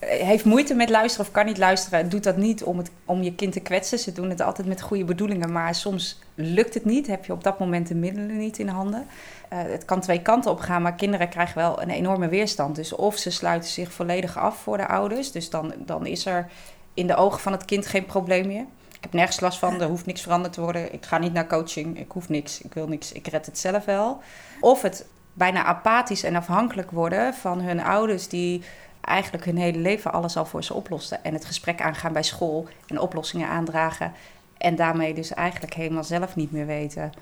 heeft 0.00 0.44
moeite 0.44 0.74
met 0.74 0.90
luisteren 0.90 1.26
of 1.26 1.32
kan 1.32 1.46
niet 1.46 1.58
luisteren, 1.58 2.08
doet 2.08 2.24
dat 2.24 2.36
niet 2.36 2.62
om, 2.62 2.78
het, 2.78 2.90
om 3.04 3.22
je 3.22 3.34
kind 3.34 3.52
te 3.52 3.60
kwetsen. 3.60 3.98
Ze 3.98 4.12
doen 4.12 4.30
het 4.30 4.40
altijd 4.40 4.68
met 4.68 4.80
goede 4.80 5.04
bedoelingen, 5.04 5.52
maar 5.52 5.74
soms 5.74 6.18
lukt 6.34 6.74
het 6.74 6.84
niet. 6.84 7.06
Heb 7.06 7.24
je 7.24 7.32
op 7.32 7.44
dat 7.44 7.58
moment 7.58 7.88
de 7.88 7.94
middelen 7.94 8.38
niet 8.38 8.58
in 8.58 8.68
handen. 8.68 9.06
Uh, 9.52 9.58
het 9.62 9.84
kan 9.84 10.00
twee 10.00 10.22
kanten 10.22 10.50
op 10.50 10.60
gaan, 10.60 10.82
maar 10.82 10.94
kinderen 10.94 11.28
krijgen 11.28 11.58
wel 11.58 11.82
een 11.82 11.90
enorme 11.90 12.28
weerstand. 12.28 12.76
Dus 12.76 12.92
of 12.92 13.16
ze 13.16 13.30
sluiten 13.30 13.70
zich 13.70 13.92
volledig 13.92 14.38
af 14.38 14.56
voor 14.56 14.76
de 14.76 14.88
ouders, 14.88 15.32
dus 15.32 15.50
dan, 15.50 15.72
dan 15.78 16.06
is 16.06 16.26
er 16.26 16.50
in 16.94 17.06
de 17.06 17.16
ogen 17.16 17.40
van 17.40 17.52
het 17.52 17.64
kind 17.64 17.86
geen 17.86 18.06
probleem 18.06 18.46
meer. 18.46 18.64
Ik 18.88 19.06
heb 19.06 19.12
nergens 19.12 19.40
last 19.40 19.58
van, 19.58 19.80
er 19.80 19.88
hoeft 19.88 20.06
niks 20.06 20.22
veranderd 20.22 20.52
te 20.52 20.60
worden. 20.60 20.92
Ik 20.92 21.06
ga 21.06 21.18
niet 21.18 21.32
naar 21.32 21.46
coaching, 21.46 21.98
ik 21.98 22.12
hoef 22.12 22.28
niks, 22.28 22.60
ik 22.60 22.74
wil 22.74 22.88
niks, 22.88 23.12
ik 23.12 23.26
red 23.26 23.46
het 23.46 23.58
zelf 23.58 23.84
wel. 23.84 24.22
Of 24.60 24.82
het 24.82 25.06
bijna 25.32 25.64
apathisch 25.64 26.22
en 26.22 26.36
afhankelijk 26.36 26.90
worden 26.90 27.34
van 27.34 27.60
hun 27.60 27.82
ouders 27.82 28.28
die 28.28 28.62
eigenlijk 29.00 29.44
hun 29.44 29.56
hele 29.56 29.78
leven 29.78 30.12
alles 30.12 30.36
al 30.36 30.44
voor 30.44 30.64
ze 30.64 30.74
oplosten. 30.74 31.24
En 31.24 31.34
het 31.34 31.44
gesprek 31.44 31.80
aangaan 31.80 32.12
bij 32.12 32.22
school 32.22 32.68
en 32.86 33.00
oplossingen 33.00 33.48
aandragen. 33.48 34.12
En 34.58 34.76
daarmee 34.76 35.14
dus 35.14 35.34
eigenlijk 35.34 35.74
helemaal 35.74 36.04
zelf 36.04 36.36
niet 36.36 36.52
meer 36.52 36.66
weten 36.66 37.12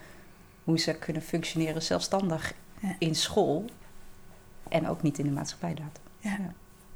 hoe 0.69 0.79
ze 0.79 0.95
kunnen 0.95 1.23
functioneren 1.23 1.83
zelfstandig 1.83 2.53
in 2.99 3.15
school. 3.15 3.65
En 4.69 4.89
ook 4.89 5.03
niet 5.03 5.19
in 5.19 5.25
de 5.25 5.31
maatschappij 5.31 5.75
dat. 5.75 6.01
Ja. 6.19 6.37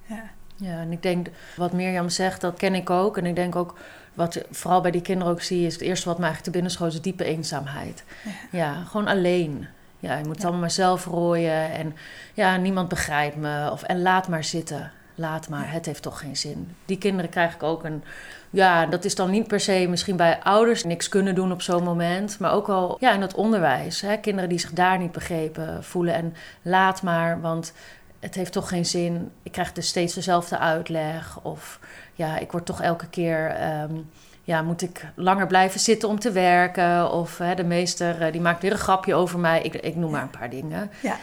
ja. 0.07 0.31
Ja. 0.57 0.81
en 0.81 0.93
ik 0.93 1.02
denk 1.02 1.29
wat 1.57 1.73
Mirjam 1.73 2.09
zegt, 2.09 2.41
dat 2.41 2.57
ken 2.57 2.75
ik 2.75 2.91
ook. 2.91 3.17
En 3.17 3.26
ik 3.26 3.35
denk 3.35 3.57
ook 3.57 3.79
wat 4.14 4.45
vooral 4.50 4.81
bij 4.81 4.91
die 4.91 5.02
kinderen 5.02 5.33
ook 5.33 5.43
zie, 5.43 5.67
is 5.67 5.73
het 5.73 5.83
eerste 5.83 6.09
wat 6.09 6.19
me 6.19 6.25
eigenlijk 6.25 6.52
te 6.52 6.59
binnen 6.59 6.71
schoot, 6.71 6.93
is 6.93 7.00
diepe 7.00 7.25
eenzaamheid. 7.25 8.05
Ja. 8.25 8.59
ja, 8.59 8.85
gewoon 8.85 9.07
alleen. 9.07 9.67
Ja, 9.99 10.17
je 10.17 10.25
moet 10.25 10.35
het 10.35 10.43
allemaal 10.43 10.61
maar 10.61 10.71
zelf 10.71 11.05
rooien. 11.05 11.71
En 11.71 11.97
ja, 12.35 12.57
niemand 12.57 12.88
begrijpt 12.88 13.37
me. 13.37 13.71
Of, 13.71 13.83
en 13.83 14.02
laat 14.02 14.29
maar 14.29 14.45
zitten. 14.45 14.93
Laat 15.23 15.49
maar, 15.49 15.73
het 15.73 15.87
heeft 15.87 16.02
toch 16.02 16.19
geen 16.19 16.37
zin. 16.37 16.76
Die 16.85 16.99
kinderen 16.99 17.31
krijg 17.31 17.55
ik 17.55 17.62
ook 17.62 17.85
een... 17.85 18.05
Ja, 18.50 18.87
dat 18.87 19.05
is 19.05 19.14
dan 19.14 19.31
niet 19.31 19.47
per 19.47 19.61
se 19.61 19.87
misschien 19.88 20.17
bij 20.17 20.43
ouders 20.43 20.85
niks 20.85 21.09
kunnen 21.09 21.35
doen 21.35 21.52
op 21.52 21.62
zo'n 21.62 21.83
moment. 21.83 22.38
Maar 22.38 22.52
ook 22.52 22.69
al 22.69 22.97
ja, 23.00 23.12
in 23.12 23.21
het 23.21 23.35
onderwijs. 23.35 24.00
Hè, 24.00 24.17
kinderen 24.17 24.49
die 24.49 24.59
zich 24.59 24.73
daar 24.73 24.99
niet 24.99 25.12
begrepen 25.12 25.85
voelen. 25.85 26.14
En 26.14 26.35
laat 26.62 27.02
maar, 27.02 27.41
want 27.41 27.73
het 28.21 28.35
heeft 28.35 28.52
toch 28.52 28.69
geen 28.69 28.87
zin. 28.87 29.31
Ik 29.43 29.52
krijg 29.52 29.73
dus 29.73 29.88
steeds 29.88 30.14
dezelfde 30.14 30.59
uitleg. 30.59 31.38
Of 31.43 31.81
ja, 32.14 32.38
ik 32.38 32.52
word 32.52 32.67
toch 32.67 32.83
elke 32.83 33.09
keer... 33.09 33.57
Um, 33.83 34.11
ja, 34.45 34.62
moet 34.62 34.83
ik 34.83 35.07
langer 35.14 35.47
blijven 35.47 35.81
zitten 35.81 36.09
om 36.09 36.19
te 36.19 36.33
werken? 36.33 37.11
Of 37.12 37.38
hè, 37.38 37.55
de 37.55 37.64
meester 37.64 38.26
uh, 38.26 38.33
die 38.33 38.41
maakt 38.41 38.62
weer 38.62 38.73
een 38.73 38.79
grapje 38.79 39.14
over 39.14 39.38
mij. 39.38 39.62
Ik, 39.62 39.75
ik 39.75 39.97
noem 39.97 40.11
maar 40.11 40.23
een 40.23 40.31
paar 40.38 40.50
dingen. 40.50 40.91
Ja. 41.00 41.17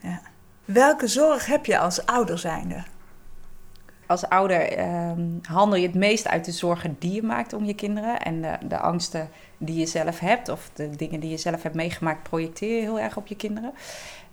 ja. 0.00 0.20
Welke 0.64 1.06
zorg 1.06 1.46
heb 1.46 1.66
je 1.66 1.78
als 1.78 2.06
ouder 2.06 2.38
zijnde? 2.38 2.82
Als 4.06 4.28
ouder 4.28 4.78
um, 5.10 5.40
handel 5.42 5.78
je 5.78 5.86
het 5.86 5.96
meest 5.96 6.28
uit 6.28 6.44
de 6.44 6.52
zorgen 6.52 6.96
die 6.98 7.12
je 7.12 7.22
maakt 7.22 7.52
om 7.52 7.64
je 7.64 7.74
kinderen. 7.74 8.20
En 8.20 8.42
de, 8.42 8.58
de 8.68 8.78
angsten 8.78 9.28
die 9.58 9.78
je 9.78 9.86
zelf 9.86 10.18
hebt, 10.18 10.48
of 10.48 10.70
de 10.74 10.90
dingen 10.90 11.20
die 11.20 11.30
je 11.30 11.36
zelf 11.36 11.62
hebt 11.62 11.74
meegemaakt, 11.74 12.22
projecteer 12.22 12.76
je 12.76 12.82
heel 12.82 13.00
erg 13.00 13.16
op 13.16 13.26
je 13.26 13.36
kinderen. 13.36 13.72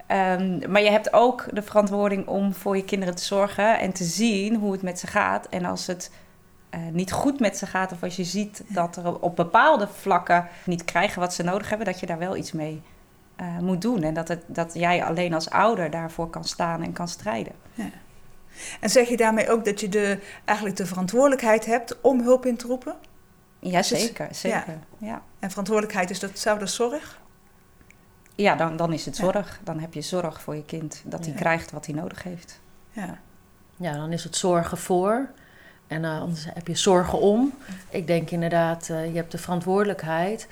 Um, 0.07 0.71
maar 0.71 0.81
je 0.81 0.89
hebt 0.89 1.13
ook 1.13 1.47
de 1.51 1.61
verantwoording 1.61 2.27
om 2.27 2.53
voor 2.53 2.75
je 2.75 2.83
kinderen 2.83 3.15
te 3.15 3.23
zorgen 3.23 3.79
en 3.79 3.91
te 3.91 4.03
zien 4.03 4.55
hoe 4.55 4.71
het 4.71 4.81
met 4.81 4.99
ze 4.99 5.07
gaat. 5.07 5.47
En 5.49 5.65
als 5.65 5.87
het 5.87 6.11
uh, 6.75 6.79
niet 6.91 7.11
goed 7.11 7.39
met 7.39 7.57
ze 7.57 7.65
gaat, 7.65 7.91
of 7.91 8.03
als 8.03 8.15
je 8.15 8.23
ziet 8.23 8.63
dat 8.67 8.95
er 8.95 9.19
op 9.19 9.35
bepaalde 9.35 9.87
vlakken 9.87 10.47
niet 10.65 10.85
krijgen 10.85 11.19
wat 11.19 11.33
ze 11.33 11.43
nodig 11.43 11.69
hebben, 11.69 11.87
dat 11.87 11.99
je 11.99 12.05
daar 12.05 12.17
wel 12.17 12.35
iets 12.35 12.51
mee 12.51 12.81
uh, 13.41 13.59
moet 13.59 13.81
doen. 13.81 14.03
En 14.03 14.13
dat, 14.13 14.27
het, 14.27 14.43
dat 14.45 14.73
jij 14.73 15.03
alleen 15.03 15.33
als 15.33 15.49
ouder 15.49 15.89
daarvoor 15.89 16.29
kan 16.29 16.43
staan 16.43 16.83
en 16.83 16.93
kan 16.93 17.07
strijden. 17.07 17.53
Ja. 17.73 17.89
En 18.79 18.89
zeg 18.89 19.07
je 19.07 19.17
daarmee 19.17 19.49
ook 19.49 19.65
dat 19.65 19.79
je 19.79 19.89
de, 19.89 20.19
eigenlijk 20.45 20.77
de 20.77 20.85
verantwoordelijkheid 20.85 21.65
hebt 21.65 22.01
om 22.01 22.21
hulp 22.21 22.45
in 22.45 22.57
te 22.57 22.67
roepen? 22.67 22.95
Ja, 23.59 23.83
zeker. 23.83 24.27
zeker 24.31 24.57
ja. 24.97 25.07
ja. 25.07 25.21
En 25.39 25.49
verantwoordelijkheid 25.49 26.09
is 26.09 26.19
dat, 26.19 26.39
zou 26.39 26.59
dat 26.59 26.69
zorg? 26.69 27.19
Ja, 28.35 28.55
dan, 28.55 28.75
dan 28.75 28.93
is 28.93 29.05
het 29.05 29.15
zorg. 29.15 29.59
Dan 29.63 29.79
heb 29.79 29.93
je 29.93 30.01
zorg 30.01 30.41
voor 30.41 30.55
je 30.55 30.65
kind. 30.65 31.01
Dat 31.05 31.25
hij 31.25 31.35
krijgt 31.35 31.71
wat 31.71 31.85
hij 31.85 31.95
nodig 31.95 32.23
heeft. 32.23 32.59
Ja. 32.91 33.19
ja, 33.75 33.93
dan 33.93 34.11
is 34.11 34.23
het 34.23 34.35
zorgen 34.35 34.77
voor. 34.77 35.29
En 35.87 36.03
uh, 36.03 36.19
anders 36.19 36.45
heb 36.53 36.67
je 36.67 36.75
zorgen 36.75 37.19
om. 37.19 37.53
Ik 37.89 38.07
denk 38.07 38.31
inderdaad, 38.31 38.87
uh, 38.91 39.05
je 39.05 39.15
hebt 39.15 39.31
de 39.31 39.37
verantwoordelijkheid. 39.37 40.47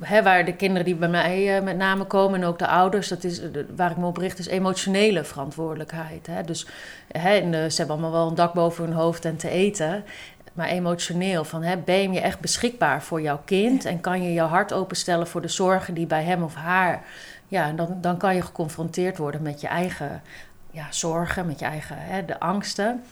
Hè, 0.00 0.22
waar 0.22 0.44
de 0.44 0.56
kinderen 0.56 0.84
die 0.84 0.94
bij 0.94 1.08
mij 1.08 1.56
uh, 1.56 1.62
met 1.64 1.76
name 1.76 2.04
komen 2.04 2.40
en 2.40 2.46
ook 2.46 2.58
de 2.58 2.66
ouders, 2.66 3.08
dat 3.08 3.24
is, 3.24 3.40
waar 3.76 3.90
ik 3.90 3.96
me 3.96 4.06
op 4.06 4.16
richt, 4.16 4.38
is 4.38 4.46
emotionele 4.46 5.24
verantwoordelijkheid. 5.24 6.26
Hè. 6.26 6.42
Dus 6.42 6.66
hè, 7.12 7.50
de, 7.50 7.70
ze 7.70 7.76
hebben 7.76 7.96
allemaal 7.96 8.12
wel 8.12 8.28
een 8.28 8.34
dak 8.34 8.52
boven 8.52 8.84
hun 8.84 8.92
hoofd 8.92 9.24
en 9.24 9.36
te 9.36 9.48
eten. 9.48 10.04
Maar 10.52 10.68
emotioneel, 10.68 11.44
van, 11.44 11.62
hè, 11.62 11.76
ben 11.76 12.12
je 12.12 12.20
echt 12.20 12.40
beschikbaar 12.40 13.02
voor 13.02 13.20
jouw 13.20 13.40
kind? 13.44 13.84
En 13.84 14.00
kan 14.00 14.22
je 14.22 14.32
jouw 14.32 14.46
hart 14.46 14.72
openstellen 14.72 15.26
voor 15.26 15.40
de 15.40 15.48
zorgen 15.48 15.94
die 15.94 16.06
bij 16.06 16.22
hem 16.22 16.42
of 16.42 16.54
haar... 16.54 17.04
Ja, 17.48 17.72
dan, 17.72 17.98
dan 18.00 18.16
kan 18.16 18.34
je 18.34 18.42
geconfronteerd 18.42 19.18
worden 19.18 19.42
met 19.42 19.60
je 19.60 19.66
eigen 19.66 20.22
ja, 20.70 20.86
zorgen, 20.90 21.46
met 21.46 21.58
je 21.58 21.64
eigen 21.64 21.96
hè, 21.98 22.24
de 22.24 22.40
angsten. 22.40 23.02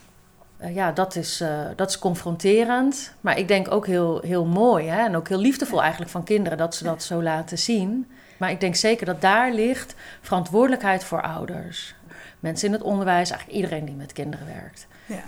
Uh, 0.63 0.75
ja, 0.75 0.93
dat 0.93 1.17
is, 1.17 1.41
uh, 1.41 1.67
dat 1.77 1.91
is 1.91 1.99
confronterend. 1.99 3.13
Maar 3.21 3.39
ik 3.39 3.49
denk 3.49 3.71
ook 3.73 3.87
heel, 3.87 4.21
heel 4.21 4.45
mooi 4.45 4.87
hè? 4.89 5.05
en 5.05 5.17
ook 5.17 5.29
heel 5.29 5.39
liefdevol 5.39 5.81
eigenlijk 5.81 6.11
van 6.11 6.25
kinderen 6.25 6.59
dat 6.59 6.75
ze 6.75 6.85
dat 6.85 7.03
zo 7.03 7.23
laten 7.23 7.59
zien. 7.59 8.11
Maar 8.39 8.51
ik 8.51 8.61
denk 8.61 8.75
zeker 8.75 9.07
dat 9.07 9.21
daar 9.21 9.53
ligt 9.53 9.95
verantwoordelijkheid 10.21 11.05
voor 11.05 11.23
ouders. 11.23 11.95
Mensen 12.41 12.67
in 12.67 12.73
het 12.73 12.83
onderwijs, 12.83 13.31
eigenlijk 13.31 13.59
iedereen 13.61 13.85
die 13.85 13.95
met 13.95 14.13
kinderen 14.13 14.47
werkt. 14.47 14.87
Ja, 15.07 15.23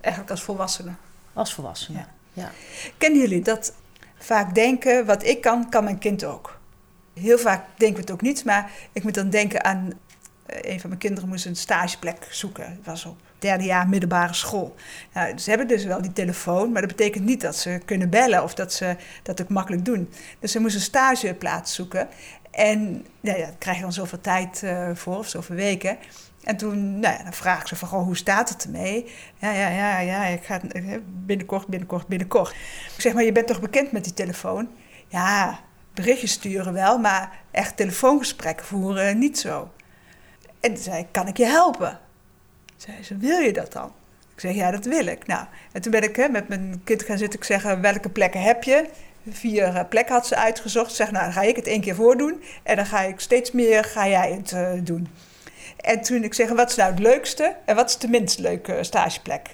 eigenlijk 0.00 0.30
als 0.32 0.42
volwassenen. 0.42 0.98
als 1.32 1.54
volwassene. 1.54 1.98
Ja. 1.98 2.06
Ja. 2.32 2.50
Kennen 2.98 3.20
jullie 3.20 3.42
dat 3.42 3.74
vaak 4.18 4.54
denken, 4.54 5.06
wat 5.06 5.24
ik 5.24 5.40
kan, 5.40 5.68
kan 5.68 5.84
mijn 5.84 5.98
kind 5.98 6.24
ook? 6.24 6.58
Heel 7.14 7.38
vaak 7.38 7.64
denken 7.76 7.96
we 7.96 8.02
het 8.02 8.10
ook 8.10 8.20
niet, 8.20 8.44
maar 8.44 8.70
ik 8.92 9.02
moet 9.02 9.14
dan 9.14 9.30
denken 9.30 9.64
aan... 9.64 9.92
eh, 10.46 10.72
Een 10.72 10.80
van 10.80 10.88
mijn 10.88 11.00
kinderen 11.00 11.28
moest 11.28 11.46
een 11.46 11.56
stageplek 11.56 12.26
zoeken. 12.30 12.64
Het 12.70 12.84
was 12.84 13.04
op 13.04 13.16
derde 13.44 13.64
jaar 13.64 13.88
middelbare 13.88 14.34
school. 14.34 14.74
Ze 15.36 15.48
hebben 15.48 15.68
dus 15.68 15.84
wel 15.84 16.02
die 16.02 16.12
telefoon, 16.12 16.72
maar 16.72 16.80
dat 16.80 16.96
betekent 16.96 17.24
niet 17.24 17.40
dat 17.40 17.56
ze 17.56 17.80
kunnen 17.84 18.10
bellen 18.10 18.42
of 18.42 18.54
dat 18.54 18.72
ze 18.72 18.96
dat 19.22 19.42
ook 19.42 19.48
makkelijk 19.48 19.84
doen. 19.84 20.10
Dus 20.38 20.52
ze 20.52 20.60
moest 20.60 20.74
een 20.74 20.80
stageplaats 20.80 21.74
zoeken. 21.74 22.08
En 22.50 23.06
nou 23.20 23.38
ja, 23.38 23.44
daar 23.44 23.56
krijg 23.58 23.76
je 23.76 23.82
dan 23.82 23.92
zoveel 23.92 24.20
tijd 24.20 24.62
eh, 24.62 24.90
voor, 24.94 25.18
of 25.18 25.28
zoveel 25.28 25.56
weken. 25.56 25.98
En 26.44 26.56
toen 26.56 26.98
nou 27.00 27.16
ja, 27.16 27.22
dan 27.22 27.32
vraag 27.32 27.60
ik 27.60 27.66
ze 27.66 27.76
van, 27.76 27.88
goh, 27.88 28.04
hoe 28.04 28.16
staat 28.16 28.48
het 28.48 28.64
ermee? 28.64 29.06
Ja, 29.38 29.50
ja, 29.52 29.68
ja, 29.68 29.98
ja, 29.98 30.24
ik 30.24 30.44
ga 30.44 30.60
eh, 30.60 30.96
binnenkort, 31.06 31.66
binnenkort, 31.66 32.06
binnenkort. 32.06 32.50
Ik 32.94 33.00
zeg 33.00 33.12
maar, 33.12 33.24
je 33.24 33.32
bent 33.32 33.46
toch 33.46 33.60
bekend 33.60 33.92
met 33.92 34.04
die 34.04 34.14
telefoon? 34.14 34.68
Ja, 35.08 35.60
berichtjes 35.94 36.32
sturen 36.32 36.72
wel, 36.72 36.98
maar 36.98 37.40
echt 37.50 37.76
telefoongesprekken 37.76 38.66
voeren 38.66 39.18
niet 39.18 39.38
zo. 39.38 39.70
En 40.60 40.76
zei 40.76 41.06
kan 41.10 41.26
ik 41.26 41.36
je 41.36 41.46
helpen? 41.46 42.00
Zei 42.84 43.02
ze, 43.02 43.16
wil 43.16 43.38
je 43.38 43.52
dat 43.52 43.72
dan? 43.72 43.92
Ik 44.34 44.40
zeg, 44.40 44.54
ja, 44.54 44.70
dat 44.70 44.84
wil 44.84 45.06
ik. 45.06 45.26
Nou, 45.26 45.46
en 45.72 45.82
toen 45.82 45.92
ben 45.92 46.02
ik 46.02 46.16
hè, 46.16 46.28
met 46.28 46.48
mijn 46.48 46.80
kind 46.84 47.02
gaan 47.02 47.18
zitten. 47.18 47.38
Ik 47.38 47.44
zeg, 47.44 47.62
welke 47.62 48.08
plekken 48.08 48.42
heb 48.42 48.62
je? 48.62 48.86
Vier 49.30 49.64
eh, 49.64 49.88
plekken 49.88 50.14
had 50.14 50.26
ze 50.26 50.36
uitgezocht. 50.36 50.92
Zeg, 50.92 51.10
nou, 51.10 51.24
dan 51.24 51.32
ga 51.32 51.42
ik 51.42 51.56
het 51.56 51.66
één 51.66 51.80
keer 51.80 51.94
voordoen. 51.94 52.42
En 52.62 52.76
dan 52.76 52.86
ga 52.86 53.00
ik 53.00 53.20
steeds 53.20 53.50
meer, 53.52 53.84
ga 53.84 54.08
jij 54.08 54.32
het 54.32 54.52
eh, 54.52 54.70
doen. 54.82 55.08
En 55.76 56.00
toen 56.02 56.24
ik 56.24 56.34
zeg, 56.34 56.48
wat 56.48 56.70
is 56.70 56.76
nou 56.76 56.90
het 56.90 57.00
leukste? 57.00 57.56
En 57.64 57.76
wat 57.76 57.88
is 57.88 57.98
de 57.98 58.08
minst 58.08 58.38
leuke 58.38 58.84
stageplek? 58.84 59.46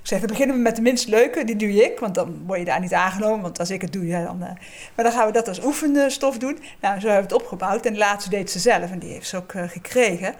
Ik 0.00 0.12
zeg, 0.12 0.18
dan 0.18 0.28
beginnen 0.28 0.56
we 0.56 0.62
met 0.62 0.76
de 0.76 0.82
minst 0.82 1.08
leuke, 1.08 1.44
die 1.44 1.56
doe 1.56 1.84
ik. 1.84 1.98
Want 1.98 2.14
dan 2.14 2.42
word 2.46 2.58
je 2.58 2.64
daar 2.64 2.80
niet 2.80 2.92
aangenomen, 2.92 3.40
want 3.40 3.58
als 3.58 3.70
ik 3.70 3.80
het 3.80 3.92
doe, 3.92 4.06
ja, 4.06 4.24
dan... 4.24 4.42
eh, 4.42 4.50
maar 4.94 5.04
dan 5.04 5.12
gaan 5.12 5.26
we 5.26 5.32
dat 5.32 5.48
als 5.48 5.64
oefenstof 5.64 6.38
doen. 6.38 6.58
Nou, 6.80 7.00
zo 7.00 7.06
hebben 7.08 7.28
we 7.28 7.34
het 7.34 7.42
opgebouwd. 7.42 7.86
En 7.86 7.92
de 7.92 7.98
laatste 7.98 8.30
deed 8.30 8.50
ze 8.50 8.58
zelf 8.58 8.90
en 8.90 8.98
die 8.98 9.12
heeft 9.12 9.28
ze 9.28 9.36
ook 9.36 9.52
eh, 9.52 9.68
gekregen. 9.68 10.34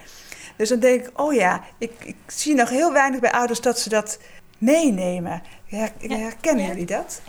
Dus 0.56 0.68
dan 0.68 0.78
denk 0.78 1.06
ik, 1.06 1.20
oh 1.20 1.34
ja, 1.34 1.60
ik, 1.78 1.92
ik 2.04 2.16
zie 2.26 2.54
nog 2.54 2.68
heel 2.68 2.92
weinig 2.92 3.20
bij 3.20 3.32
ouders 3.32 3.60
dat 3.60 3.78
ze 3.78 3.88
dat 3.88 4.18
meenemen. 4.58 5.42
Her, 5.66 5.90
herkennen 5.98 6.64
Ja. 6.64 6.70
jullie 6.70 6.86
dat? 6.86 7.20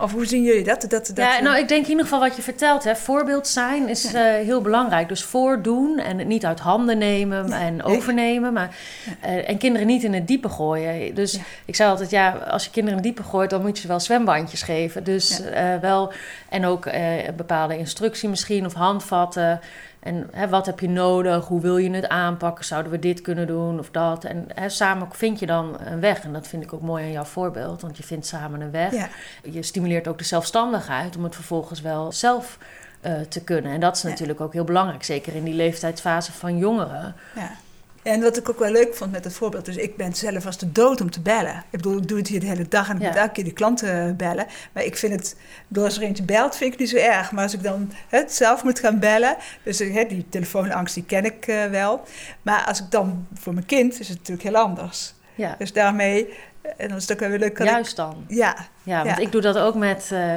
Of 0.00 0.12
hoe 0.12 0.26
zien 0.26 0.42
jullie 0.42 0.64
dat? 0.64 0.80
dat, 0.80 0.90
dat 0.90 1.16
Ja, 1.16 1.40
nou, 1.40 1.58
ik 1.58 1.68
denk 1.68 1.84
in 1.84 1.88
ieder 1.90 2.04
geval 2.04 2.20
wat 2.20 2.36
je 2.36 2.42
vertelt, 2.42 2.84
hè, 2.84 2.96
voorbeeld 2.96 3.48
zijn 3.48 3.88
is 3.88 4.12
eh, 4.12 4.22
heel 4.22 4.60
belangrijk. 4.60 5.08
Dus 5.08 5.22
voordoen 5.24 5.98
en 5.98 6.18
het 6.18 6.26
niet 6.28 6.44
uit 6.46 6.60
handen 6.60 6.98
nemen 6.98 7.52
en 7.52 7.82
overnemen. 7.82 8.52
Maar, 8.52 8.76
eh, 9.20 9.48
en 9.48 9.58
kinderen 9.58 9.86
niet 9.86 10.02
in 10.04 10.14
het 10.14 10.26
diepe 10.26 10.48
gooien. 10.48 11.14
Dus 11.14 11.32
Ja. 11.32 11.40
ik 11.64 11.76
zei 11.76 11.90
altijd, 11.90 12.10
ja, 12.10 12.30
als 12.30 12.64
je 12.64 12.70
kinderen 12.70 12.98
in 12.98 13.04
het 13.04 13.14
diepe 13.14 13.30
gooit, 13.30 13.50
dan 13.50 13.60
moet 13.60 13.76
je 13.76 13.82
ze 13.82 13.88
wel 13.88 14.00
zwembandjes 14.00 14.62
geven. 14.62 15.04
Dus 15.04 15.40
eh, 15.40 15.76
wel, 15.80 16.12
en 16.48 16.64
ook 16.64 16.86
een 16.86 17.36
bepaalde 17.36 17.78
instructie 17.78 18.28
misschien 18.28 18.66
of 18.66 18.72
handvatten. 18.72 19.60
En 20.00 20.28
hè, 20.32 20.48
wat 20.48 20.66
heb 20.66 20.80
je 20.80 20.88
nodig? 20.88 21.46
Hoe 21.46 21.60
wil 21.60 21.76
je 21.76 21.90
het 21.90 22.08
aanpakken? 22.08 22.64
Zouden 22.64 22.92
we 22.92 22.98
dit 22.98 23.20
kunnen 23.20 23.46
doen 23.46 23.78
of 23.78 23.90
dat? 23.90 24.24
En 24.24 24.46
hè, 24.54 24.68
samen 24.68 25.08
vind 25.12 25.38
je 25.38 25.46
dan 25.46 25.76
een 25.84 26.00
weg. 26.00 26.20
En 26.22 26.32
dat 26.32 26.46
vind 26.46 26.62
ik 26.62 26.72
ook 26.72 26.80
mooi 26.82 27.04
aan 27.04 27.12
jouw 27.12 27.24
voorbeeld, 27.24 27.80
want 27.82 27.96
je 27.96 28.02
vindt 28.02 28.26
samen 28.26 28.60
een 28.60 28.70
weg. 28.70 28.92
ja. 28.92 29.08
Je 29.42 29.62
stimuleert 29.62 30.08
ook 30.08 30.18
de 30.18 30.24
zelfstandigheid 30.24 31.16
om 31.16 31.24
het 31.24 31.34
vervolgens 31.34 31.80
wel 31.80 32.12
zelf 32.12 32.58
eh, 33.00 33.12
te 33.28 33.44
kunnen. 33.44 33.72
En 33.72 33.80
dat 33.80 33.96
is 33.96 34.02
Ja. 34.02 34.08
natuurlijk 34.08 34.40
ook 34.40 34.52
heel 34.52 34.64
belangrijk, 34.64 35.04
zeker 35.04 35.34
in 35.34 35.44
die 35.44 35.54
leeftijdsfase 35.54 36.32
van 36.32 36.58
jongeren. 36.58 37.14
Ja. 37.34 37.50
En 38.08 38.20
wat 38.20 38.36
ik 38.36 38.48
ook 38.48 38.58
wel 38.58 38.70
leuk 38.70 38.94
vond 38.94 39.12
met 39.12 39.24
het 39.24 39.32
voorbeeld, 39.32 39.64
dus 39.64 39.76
ik 39.76 39.96
ben 39.96 40.14
zelf 40.14 40.46
als 40.46 40.58
de 40.58 40.72
dood 40.72 41.00
om 41.00 41.10
te 41.10 41.20
bellen. 41.20 41.54
Ik 41.56 41.64
bedoel, 41.70 41.96
ik 41.98 42.08
doe 42.08 42.18
het 42.18 42.28
hier 42.28 42.40
de 42.40 42.46
hele 42.46 42.68
dag 42.68 42.88
en 42.88 42.96
ik 42.96 43.02
Ja. 43.02 43.08
moet 43.08 43.16
elke 43.16 43.32
keer 43.32 43.44
die 43.44 43.52
klanten 43.52 44.16
bellen. 44.16 44.46
Maar 44.72 44.84
ik 44.84 44.96
vind 44.96 45.12
het, 45.12 45.36
door 45.68 45.84
als 45.84 45.96
er 45.96 46.02
eentje 46.02 46.22
belt, 46.24 46.56
vind 46.56 46.72
ik 46.72 46.78
het 46.80 46.92
niet 46.92 47.00
zo 47.02 47.08
erg. 47.08 47.32
Maar 47.32 47.42
als 47.42 47.54
ik 47.54 47.62
dan 47.62 47.92
het 48.08 48.32
zelf 48.34 48.64
moet 48.64 48.78
gaan 48.78 48.98
bellen, 48.98 49.36
dus 49.62 49.78
hè, 49.78 50.04
die 50.08 50.26
telefoonangst, 50.28 50.94
die 50.94 51.04
ken 51.04 51.24
ik 51.24 51.46
eh, 51.46 51.64
wel. 51.64 52.02
Maar 52.42 52.64
als 52.66 52.78
ik 52.80 52.90
dan, 52.90 53.26
voor 53.34 53.54
mijn 53.54 53.66
kind, 53.66 54.00
is 54.00 54.08
het 54.08 54.18
natuurlijk 54.18 54.48
heel 54.48 54.56
anders. 54.56 55.14
Ja, 55.34 55.54
Dus 55.58 55.72
daarmee, 55.72 56.26
eh, 56.28 56.34
en 56.76 56.88
dan 56.88 56.96
is 56.96 57.02
het 57.02 57.12
ook 57.12 57.18
wel 57.18 57.28
weer 57.28 57.38
leuk. 57.38 57.54
kan 57.54 57.66
ik- 57.66 57.72
juist 57.72 57.96
dan. 57.96 58.24
ja, 58.28 58.56
Ja, 58.82 59.04
want 59.04 59.16
Ja. 59.16 59.22
ik 59.22 59.32
doe 59.32 59.40
dat 59.40 59.58
ook 59.58 59.74
met, 59.74 60.08
eh, 60.12 60.34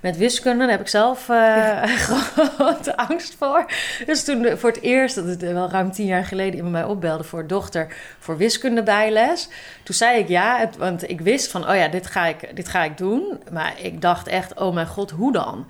met 0.00 0.16
wiskunde. 0.16 0.58
Daar 0.58 0.70
heb 0.70 0.80
ik 0.80 0.88
zelf 0.88 1.28
eh, 1.28 1.82
grote 2.56 2.96
angst 2.96 3.34
voor. 3.38 3.64
Dus 4.06 4.24
toen 4.24 4.58
voor 4.58 4.70
het 4.70 4.80
eerst, 4.80 5.14
dat 5.14 5.24
is 5.26 5.36
wel 5.36 5.70
ruim 5.70 5.92
tien 5.92 6.06
jaar 6.06 6.24
geleden, 6.24 6.54
iemand 6.54 6.72
mij 6.72 6.84
opbelde 6.84 7.24
voor 7.24 7.46
dochter 7.46 7.94
voor 8.18 8.36
wiskunde 8.36 8.82
bijles. 8.82 9.48
Toen 9.82 9.94
zei 9.94 10.18
ik 10.18 10.28
ja, 10.28 10.58
het- 10.58 10.76
want 10.76 11.08
ik 11.10 11.20
wist 11.20 11.50
van, 11.50 11.68
oh 11.68 11.76
ja, 11.76 11.88
dit 11.88 12.06
ga 12.06 12.26
ik, 12.26 12.56
dit 12.56 12.68
ga 12.68 12.82
ik 12.84 12.96
doen. 12.98 13.42
Maar 13.52 13.72
ik 13.82 14.00
dacht 14.00 14.26
echt, 14.28 14.54
oh 14.60 14.74
mijn 14.74 14.86
god, 14.86 15.10
hoe 15.10 15.32
dan? 15.32 15.66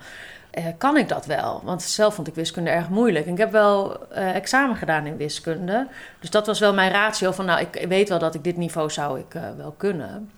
Eh, 0.55 0.65
kan 0.77 0.97
ik 0.97 1.09
dat 1.09 1.25
wel? 1.25 1.61
Want 1.63 1.81
zelf 1.81 2.13
vond 2.13 2.27
ik 2.27 2.35
wiskunde 2.35 2.69
erg 2.69 2.89
moeilijk. 2.89 3.25
En 3.25 3.31
ik 3.31 3.37
heb 3.37 3.51
wel 3.51 4.07
eh, 4.09 4.35
examen 4.35 4.75
gedaan 4.75 5.05
in 5.05 5.17
wiskunde. 5.17 5.87
Dus 6.19 6.29
dat 6.29 6.47
was 6.47 6.59
wel 6.59 6.73
mijn 6.73 6.91
ratio 6.91 7.31
van, 7.31 7.45
nou, 7.45 7.59
ik 7.59 7.85
weet 7.87 8.09
wel 8.09 8.19
dat 8.19 8.35
ik 8.35 8.43
dit 8.43 8.57
niveau 8.57 8.89
zou 8.89 9.19
ik 9.19 9.33
eh, 9.33 9.41
wel 9.57 9.73
kunnen. 9.77 10.31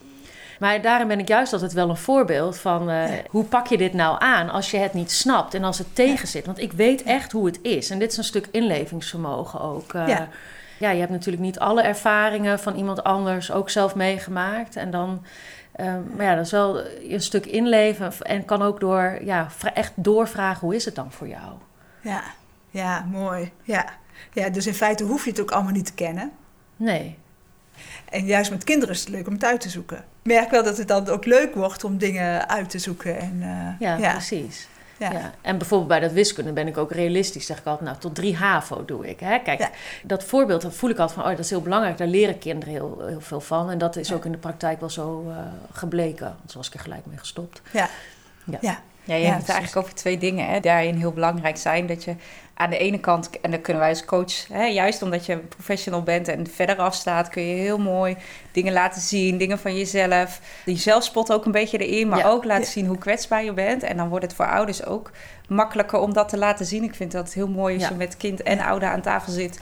Maar 0.59 0.81
daarin 0.81 1.07
ben 1.07 1.19
ik 1.19 1.27
juist 1.27 1.53
altijd 1.53 1.73
wel 1.73 1.89
een 1.89 1.97
voorbeeld 1.97 2.57
van 2.57 2.91
hoe 3.29 3.43
pak 3.43 3.67
je 3.67 3.77
dit 3.77 3.93
nou 3.93 4.15
aan 4.19 4.49
als 4.49 4.71
je 4.71 4.77
het 4.77 4.93
niet 4.93 5.11
snapt 5.11 5.53
en 5.53 5.63
als 5.63 5.77
het 5.77 5.95
tegen 5.95 6.27
zit. 6.27 6.45
Want 6.45 6.59
ik 6.59 6.71
weet 6.71 7.03
echt 7.03 7.31
hoe 7.31 7.45
het 7.45 7.59
is. 7.61 7.89
En 7.89 7.99
dit 7.99 8.11
is 8.11 8.17
een 8.17 8.23
stuk 8.23 8.47
inlevingsvermogen 8.51 9.61
ook. 9.61 9.91
Ja. 9.93 10.27
ja, 10.79 10.89
je 10.89 10.99
hebt 10.99 11.11
natuurlijk 11.11 11.43
niet 11.43 11.59
alle 11.59 11.81
ervaringen 11.81 12.59
van 12.59 12.75
iemand 12.75 13.03
anders 13.03 13.51
ook 13.51 13.69
zelf 13.69 13.95
meegemaakt. 13.95 14.75
En 14.75 14.91
dan, 14.91 15.25
eh, 15.77 15.95
maar 16.15 16.25
ja, 16.25 16.35
dat 16.35 16.45
is 16.45 16.51
wel 16.51 16.81
een 17.09 17.21
stuk 17.21 17.45
inleven 17.45 18.13
en 18.21 18.45
kan 18.45 18.61
ook 18.61 18.79
door, 18.79 19.19
ja, 19.23 19.47
echt 19.73 19.91
doorvragen 19.95 20.59
hoe 20.59 20.75
is 20.75 20.85
het 20.85 20.95
dan 20.95 21.11
voor 21.11 21.27
jou? 21.27 21.53
ja, 22.01 22.23
ja, 22.69 23.05
mooi. 23.11 23.51
Ja. 23.63 23.85
ja, 24.33 24.49
dus 24.49 24.67
in 24.67 24.73
feite 24.73 25.03
hoef 25.03 25.23
je 25.23 25.29
het 25.29 25.41
ook 25.41 25.51
allemaal 25.51 25.71
niet 25.71 25.85
te 25.85 25.93
kennen. 25.93 26.31
Nee. 26.75 27.17
En 28.09 28.25
juist 28.25 28.51
met 28.51 28.63
kinderen 28.63 28.95
is 28.95 28.99
het 28.99 29.09
leuk 29.09 29.27
om 29.27 29.33
het 29.33 29.43
uit 29.45 29.61
te 29.61 29.69
zoeken. 29.69 29.97
Ik 29.97 30.03
merk 30.33 30.49
wel 30.49 30.63
dat 30.63 30.77
het 30.77 30.87
dan 30.87 31.07
ook 31.07 31.25
leuk 31.25 31.55
wordt 31.55 31.83
om 31.83 31.97
dingen 31.97 32.49
uit 32.49 32.69
te 32.69 32.79
zoeken. 32.79 33.19
En, 33.19 33.37
eh, 33.41 33.79
Ja, 33.79 33.95
ja, 33.95 34.11
precies. 34.11 34.67
Ja. 34.99 35.11
Ja. 35.11 35.31
En 35.41 35.57
bijvoorbeeld 35.57 35.89
bij 35.89 35.99
dat 35.99 36.11
wiskunde 36.11 36.51
ben 36.51 36.67
ik 36.67 36.77
ook 36.77 36.91
realistisch. 36.91 37.45
Zeg 37.45 37.57
ik 37.59 37.65
altijd, 37.65 37.89
nou, 37.89 37.99
tot 38.01 38.15
drie 38.15 38.35
HAVO 38.35 38.85
doe 38.85 39.07
ik. 39.09 39.19
Hè? 39.19 39.39
Kijk, 39.39 39.59
Ja. 39.59 39.69
dat 40.03 40.23
voorbeeld 40.23 40.61
dat 40.61 40.73
voel 40.75 40.89
ik 40.89 40.97
altijd 40.97 41.19
van, 41.19 41.23
oh, 41.29 41.35
dat 41.35 41.45
is 41.45 41.49
heel 41.49 41.61
belangrijk. 41.61 41.97
Daar 41.97 42.07
leren 42.07 42.37
kinderen 42.39 42.73
heel, 42.73 43.03
heel 43.07 43.21
veel 43.21 43.41
van. 43.41 43.69
En 43.69 43.77
dat 43.77 43.95
is 43.95 44.07
Ja. 44.07 44.15
ook 44.15 44.25
in 44.25 44.31
de 44.31 44.37
praktijk 44.37 44.79
wel 44.79 44.89
zo 44.89 45.25
eh, 45.29 45.35
gebleken. 45.71 46.25
Want 46.37 46.51
zo 46.51 46.57
was 46.57 46.67
ik 46.67 46.73
er 46.73 46.79
gelijk 46.79 47.05
mee 47.05 47.17
gestopt. 47.17 47.61
Ja. 47.71 47.89
Ja. 48.61 48.79
Ja. 49.07 49.15
Je 49.15 49.21
Ja, 49.21 49.27
hebt 49.27 49.39
het 49.41 49.49
eigenlijk 49.49 49.85
over 49.85 49.95
twee 49.97 50.17
dingen 50.17 50.47
hè, 50.47 50.59
daarin 50.59 50.95
heel 50.95 51.11
belangrijk 51.13 51.57
zijn. 51.57 51.87
Dat 51.87 52.03
je 52.03 52.15
aan 52.53 52.69
de 52.69 52.77
ene 52.77 52.99
kant, 52.99 53.29
en 53.41 53.51
dan 53.51 53.61
kunnen 53.61 53.81
wij 53.81 53.91
als 53.91 54.05
coach, 54.05 54.47
hè, 54.47 54.63
juist 54.65 55.01
omdat 55.01 55.25
je 55.25 55.37
professional 55.37 56.03
bent 56.03 56.27
en 56.27 56.47
verder 56.47 56.75
afstaat, 56.77 57.29
kun 57.29 57.43
je 57.43 57.55
heel 57.55 57.77
mooi 57.77 58.17
dingen 58.51 58.73
laten 58.73 59.01
zien, 59.01 59.37
dingen 59.37 59.59
van 59.59 59.77
jezelf. 59.77 60.39
Die 60.65 60.77
zelfspot 60.77 61.31
ook 61.33 61.45
een 61.45 61.51
beetje 61.51 61.77
erin, 61.87 62.07
maar 62.07 62.19
Ja. 62.19 62.29
ook 62.29 62.43
laten 62.45 62.63
Ja. 62.63 62.69
zien 62.69 62.85
hoe 62.85 62.97
kwetsbaar 62.97 63.43
je 63.43 63.53
bent. 63.53 63.83
En 63.83 63.97
dan 63.97 64.09
wordt 64.09 64.25
het 64.25 64.33
voor 64.33 64.47
ouders 64.51 64.85
ook 64.85 65.11
makkelijker 65.47 65.99
om 65.99 66.13
dat 66.13 66.29
te 66.29 66.37
laten 66.37 66.65
zien. 66.65 66.83
Ik 66.83 66.95
vind 66.95 67.11
dat 67.11 67.33
heel 67.33 67.47
mooi 67.47 67.73
als 67.73 67.83
Ja. 67.83 67.89
je 67.89 67.95
met 67.95 68.17
kind 68.17 68.43
en 68.43 68.59
ouder 68.59 68.89
aan 68.89 69.01
tafel 69.01 69.31
zit. 69.31 69.59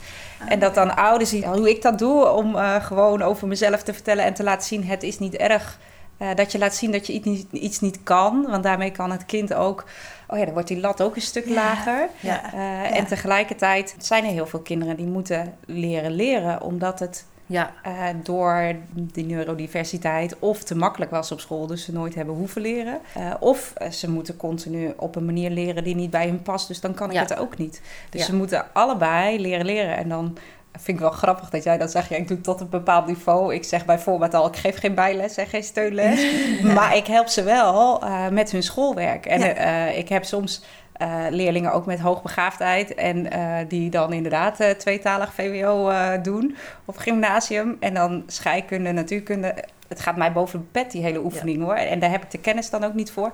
En 0.48 0.58
dat 0.58 0.74
dan 0.74 0.96
ouders 0.96 1.30
zien 1.30 1.44
hoe 1.44 1.70
ik 1.70 1.82
dat 1.82 1.98
doe 1.98 2.28
om 2.30 2.56
eh, 2.56 2.84
gewoon 2.84 3.22
over 3.22 3.48
mezelf 3.48 3.82
te 3.82 3.92
vertellen 3.92 4.24
en 4.24 4.34
te 4.34 4.42
laten 4.42 4.66
zien: 4.66 4.84
het 4.84 5.02
is 5.02 5.18
niet 5.18 5.34
erg. 5.36 5.78
Eh, 6.18 6.28
dat 6.34 6.52
je 6.52 6.58
laat 6.58 6.74
zien 6.74 6.92
dat 6.92 7.06
je 7.06 7.12
iets 7.12 7.26
niet, 7.26 7.46
iets 7.52 7.80
niet 7.80 8.02
kan. 8.02 8.46
Want 8.50 8.62
daarmee 8.62 8.90
kan 8.90 9.10
het 9.10 9.24
kind 9.26 9.54
ook. 9.54 9.84
Oh 10.28 10.38
ja, 10.38 10.44
dan 10.44 10.52
wordt 10.52 10.68
die 10.68 10.80
lat 10.80 11.02
ook 11.02 11.16
een 11.16 11.22
stuk 11.22 11.46
Ja. 11.48 11.54
lager. 11.54 12.08
Ja. 12.20 12.52
Eh, 12.52 12.96
En 12.98 13.06
tegelijkertijd 13.06 13.94
zijn 13.98 14.24
er 14.24 14.30
heel 14.30 14.46
veel 14.46 14.60
kinderen 14.60 14.96
die 14.96 15.06
moeten 15.06 15.54
leren 15.66 16.12
leren. 16.12 16.62
Omdat 16.62 16.98
het 16.98 17.24
Ja, 17.48 17.72
eh, 17.82 18.04
door 18.22 18.74
die 18.92 19.24
neurodiversiteit 19.24 20.38
of 20.38 20.62
te 20.64 20.76
makkelijk 20.76 21.10
was 21.10 21.32
op 21.32 21.40
school. 21.40 21.66
Dus 21.66 21.84
ze 21.84 21.92
nooit 21.92 22.14
hebben 22.14 22.34
hoeven 22.34 22.62
leren. 22.62 23.00
Of 23.40 23.72
ze 23.90 24.10
moeten 24.10 24.36
continu 24.36 24.92
op 24.96 25.16
een 25.16 25.24
manier 25.24 25.50
leren 25.50 25.84
die 25.84 25.94
niet 25.94 26.10
bij 26.10 26.26
hun 26.26 26.42
past. 26.42 26.68
Dus 26.68 26.80
dan 26.80 26.94
kan 26.94 27.08
ik 27.08 27.14
Ja. 27.14 27.20
het 27.20 27.36
ook 27.36 27.58
niet. 27.58 27.80
Dus 28.10 28.20
Ja. 28.20 28.26
ze 28.26 28.34
moeten 28.34 28.64
allebei 28.72 29.40
leren 29.40 29.66
leren. 29.66 29.96
En 29.96 30.08
dan 30.08 30.36
vind 30.78 30.96
ik 30.96 31.02
wel 31.04 31.10
grappig 31.12 31.50
dat 31.50 31.64
jij 31.64 31.78
dat 31.78 31.90
zegt. 31.90 32.08
Ja, 32.08 32.16
ik 32.16 32.28
doe 32.28 32.36
het 32.36 32.46
tot 32.46 32.60
een 32.60 32.68
bepaald 32.68 33.06
niveau. 33.06 33.54
Ik 33.54 33.64
zeg 33.64 33.84
bijvoorbeeld 33.84 34.34
al, 34.34 34.46
ik 34.46 34.56
geef 34.56 34.78
geen 34.78 34.94
bijles 34.94 35.36
en 35.36 35.46
geen 35.46 35.62
steunles. 35.62 36.26
Maar 36.74 36.96
ik 36.96 37.06
help 37.06 37.28
ze 37.28 37.42
wel 37.42 38.02
eh, 38.02 38.28
met 38.28 38.50
hun 38.50 38.62
schoolwerk. 38.62 39.26
En 39.26 39.40
Ja. 39.40 39.54
eh, 39.54 39.98
ik 39.98 40.08
heb 40.08 40.24
soms 40.24 40.62
eh, 40.92 41.08
leerlingen 41.30 41.72
ook 41.72 41.86
met 41.86 42.00
hoogbegaafdheid. 42.00 42.94
En 42.94 43.28
die 43.68 43.90
dan 43.90 44.12
inderdaad 44.12 44.78
tweetalig 44.78 45.32
VWO 45.34 45.92
doen 46.22 46.56
op 46.84 46.96
gymnasium. 46.96 47.76
En 47.80 47.94
dan 47.94 48.22
scheikunde, 48.26 48.92
natuurkunde. 48.92 49.54
Het 49.88 50.00
gaat 50.00 50.16
mij 50.16 50.32
boven 50.32 50.58
de 50.58 50.64
pet, 50.72 50.90
die 50.90 51.02
hele 51.02 51.24
oefening 51.24 51.62
hoor. 51.62 51.74
En 51.74 51.98
daar 51.98 52.10
heb 52.10 52.22
ik 52.22 52.30
de 52.30 52.38
kennis 52.38 52.70
dan 52.70 52.84
ook 52.84 52.94
niet 52.94 53.10
voor. 53.10 53.30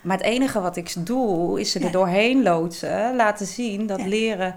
Maar 0.00 0.16
het 0.16 0.26
enige 0.26 0.60
wat 0.60 0.76
ik 0.76 0.94
doe, 0.98 1.60
is 1.60 1.72
ze 1.72 1.80
er 1.80 1.90
doorheen 1.90 2.42
loodsen. 2.42 3.16
Laten 3.16 3.46
zien 3.46 3.86
dat 3.86 4.02
leren 4.06 4.56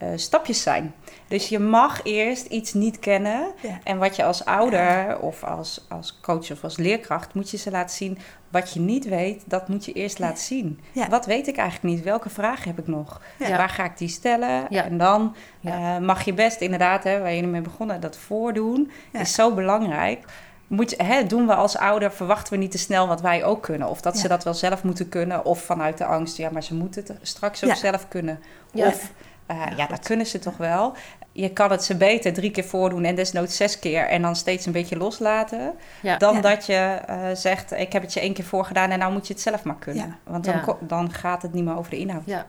eh, 0.00 0.08
stapjes 0.14 0.62
zijn. 0.62 0.94
Dus 1.28 1.48
je 1.48 1.58
mag 1.58 2.00
eerst 2.02 2.46
iets 2.46 2.72
niet 2.72 2.98
kennen. 2.98 3.52
Ja. 3.62 3.78
En 3.84 3.98
wat 3.98 4.16
je 4.16 4.24
als 4.24 4.44
ouder 4.44 5.18
of 5.18 5.44
als, 5.44 5.84
als 5.88 6.18
coach 6.22 6.50
of 6.50 6.64
als 6.64 6.76
leerkracht 6.76 7.34
moet 7.34 7.50
je 7.50 7.56
ze 7.56 7.70
laten 7.70 7.96
zien. 7.96 8.18
Wat 8.48 8.72
je 8.72 8.80
niet 8.80 9.08
weet, 9.08 9.42
dat 9.46 9.68
moet 9.68 9.84
je 9.84 9.92
eerst 9.92 10.18
laten 10.18 10.44
zien. 10.44 10.80
Ja. 10.92 11.08
Wat 11.08 11.26
weet 11.26 11.46
ik 11.46 11.56
eigenlijk 11.56 11.94
niet? 11.94 12.04
Welke 12.04 12.28
vragen 12.28 12.68
heb 12.68 12.78
ik 12.78 12.86
nog? 12.86 13.20
Ja. 13.38 13.56
Waar 13.56 13.68
ga 13.68 13.84
ik 13.84 13.98
die 13.98 14.08
stellen? 14.08 14.68
En 14.68 14.98
dan 14.98 15.36
eh, 15.62 15.98
mag 15.98 16.24
je 16.24 16.34
best 16.34 16.60
inderdaad, 16.60 17.04
hè, 17.04 17.20
waar 17.20 17.32
je 17.32 17.46
mee 17.46 17.60
begonnen, 17.60 18.00
dat 18.00 18.16
voordoen 18.16 18.90
is 19.12 19.34
zo 19.34 19.54
belangrijk. 19.54 20.24
Moet 20.66 20.94
hè, 20.96 21.26
doen 21.26 21.46
we 21.46 21.54
als 21.54 21.76
ouder, 21.76 22.12
verwachten 22.12 22.52
we 22.52 22.58
niet 22.58 22.70
te 22.70 22.78
snel 22.78 23.06
wat 23.08 23.20
wij 23.20 23.44
ook 23.44 23.62
kunnen. 23.62 23.88
Of 23.88 24.00
dat 24.00 24.18
ze 24.18 24.28
dat 24.28 24.44
wel 24.44 24.54
zelf 24.54 24.82
moeten 24.82 25.08
kunnen. 25.08 25.44
Of 25.44 25.62
vanuit 25.62 25.98
de 25.98 26.04
angst, 26.04 26.36
ja, 26.36 26.50
maar 26.50 26.62
ze 26.62 26.74
moeten 26.74 27.04
het 27.06 27.18
straks 27.22 27.64
ook 27.64 27.74
zelf 27.74 28.08
kunnen. 28.08 28.40
Ja. 28.72 28.86
Of, 28.86 29.10
eh, 29.50 29.76
ja, 29.76 29.86
dat 29.86 29.98
kunnen 30.06 30.26
ze 30.26 30.38
toch 30.38 30.56
wel. 30.56 30.92
Je 31.32 31.50
kan 31.52 31.70
het 31.70 31.84
ze 31.84 31.96
beter 31.96 32.32
drie 32.32 32.50
keer 32.50 32.64
voordoen 32.64 33.04
en 33.04 33.14
desnoods 33.14 33.56
zes 33.56 33.78
keer. 33.78 34.08
En 34.08 34.22
dan 34.22 34.36
steeds 34.36 34.66
een 34.66 34.72
beetje 34.72 34.96
loslaten. 34.96 35.72
Ja. 36.02 36.16
Dan 36.16 36.34
Ja. 36.34 36.40
dat 36.40 36.66
je 36.66 36.74
eh, 37.06 37.18
zegt, 37.34 37.72
ik 37.72 37.92
heb 37.92 38.02
het 38.02 38.12
je 38.12 38.20
één 38.20 38.32
keer 38.32 38.44
voorgedaan 38.44 38.90
en 38.90 38.98
nou 38.98 39.12
moet 39.12 39.26
je 39.26 39.32
het 39.32 39.42
zelf 39.42 39.62
maar 39.64 39.76
kunnen. 39.78 40.16
Want 40.24 40.44
dan, 40.44 40.76
dan 40.80 41.12
gaat 41.12 41.42
het 41.42 41.52
niet 41.52 41.64
meer 41.64 41.76
over 41.76 41.90
de 41.90 41.98
inhoud. 41.98 42.22
Ja. 42.26 42.46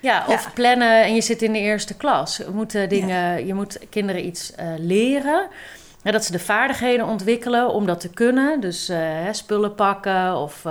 Ja, 0.00 0.24
of 0.28 0.44
Ja. 0.44 0.50
plannen 0.54 1.02
en 1.04 1.14
je 1.14 1.20
zit 1.20 1.42
in 1.42 1.52
de 1.52 1.58
eerste 1.58 1.96
klas. 1.96 2.36
Je 2.36 2.50
moet, 2.52 2.74
eh, 2.74 2.88
dingen, 2.88 3.46
je 3.46 3.54
moet 3.54 3.78
kinderen 3.90 4.26
iets 4.26 4.54
eh, 4.54 4.66
leren. 4.76 5.48
Ja, 6.08 6.14
dat 6.14 6.24
ze 6.24 6.32
de 6.32 6.38
vaardigheden 6.38 7.06
ontwikkelen 7.06 7.68
om 7.68 7.86
dat 7.86 8.00
te 8.00 8.10
kunnen. 8.10 8.60
Dus 8.60 8.88
eh, 8.88 8.98
hè, 8.98 9.32
spullen 9.32 9.74
pakken 9.74 10.36
of, 10.36 10.64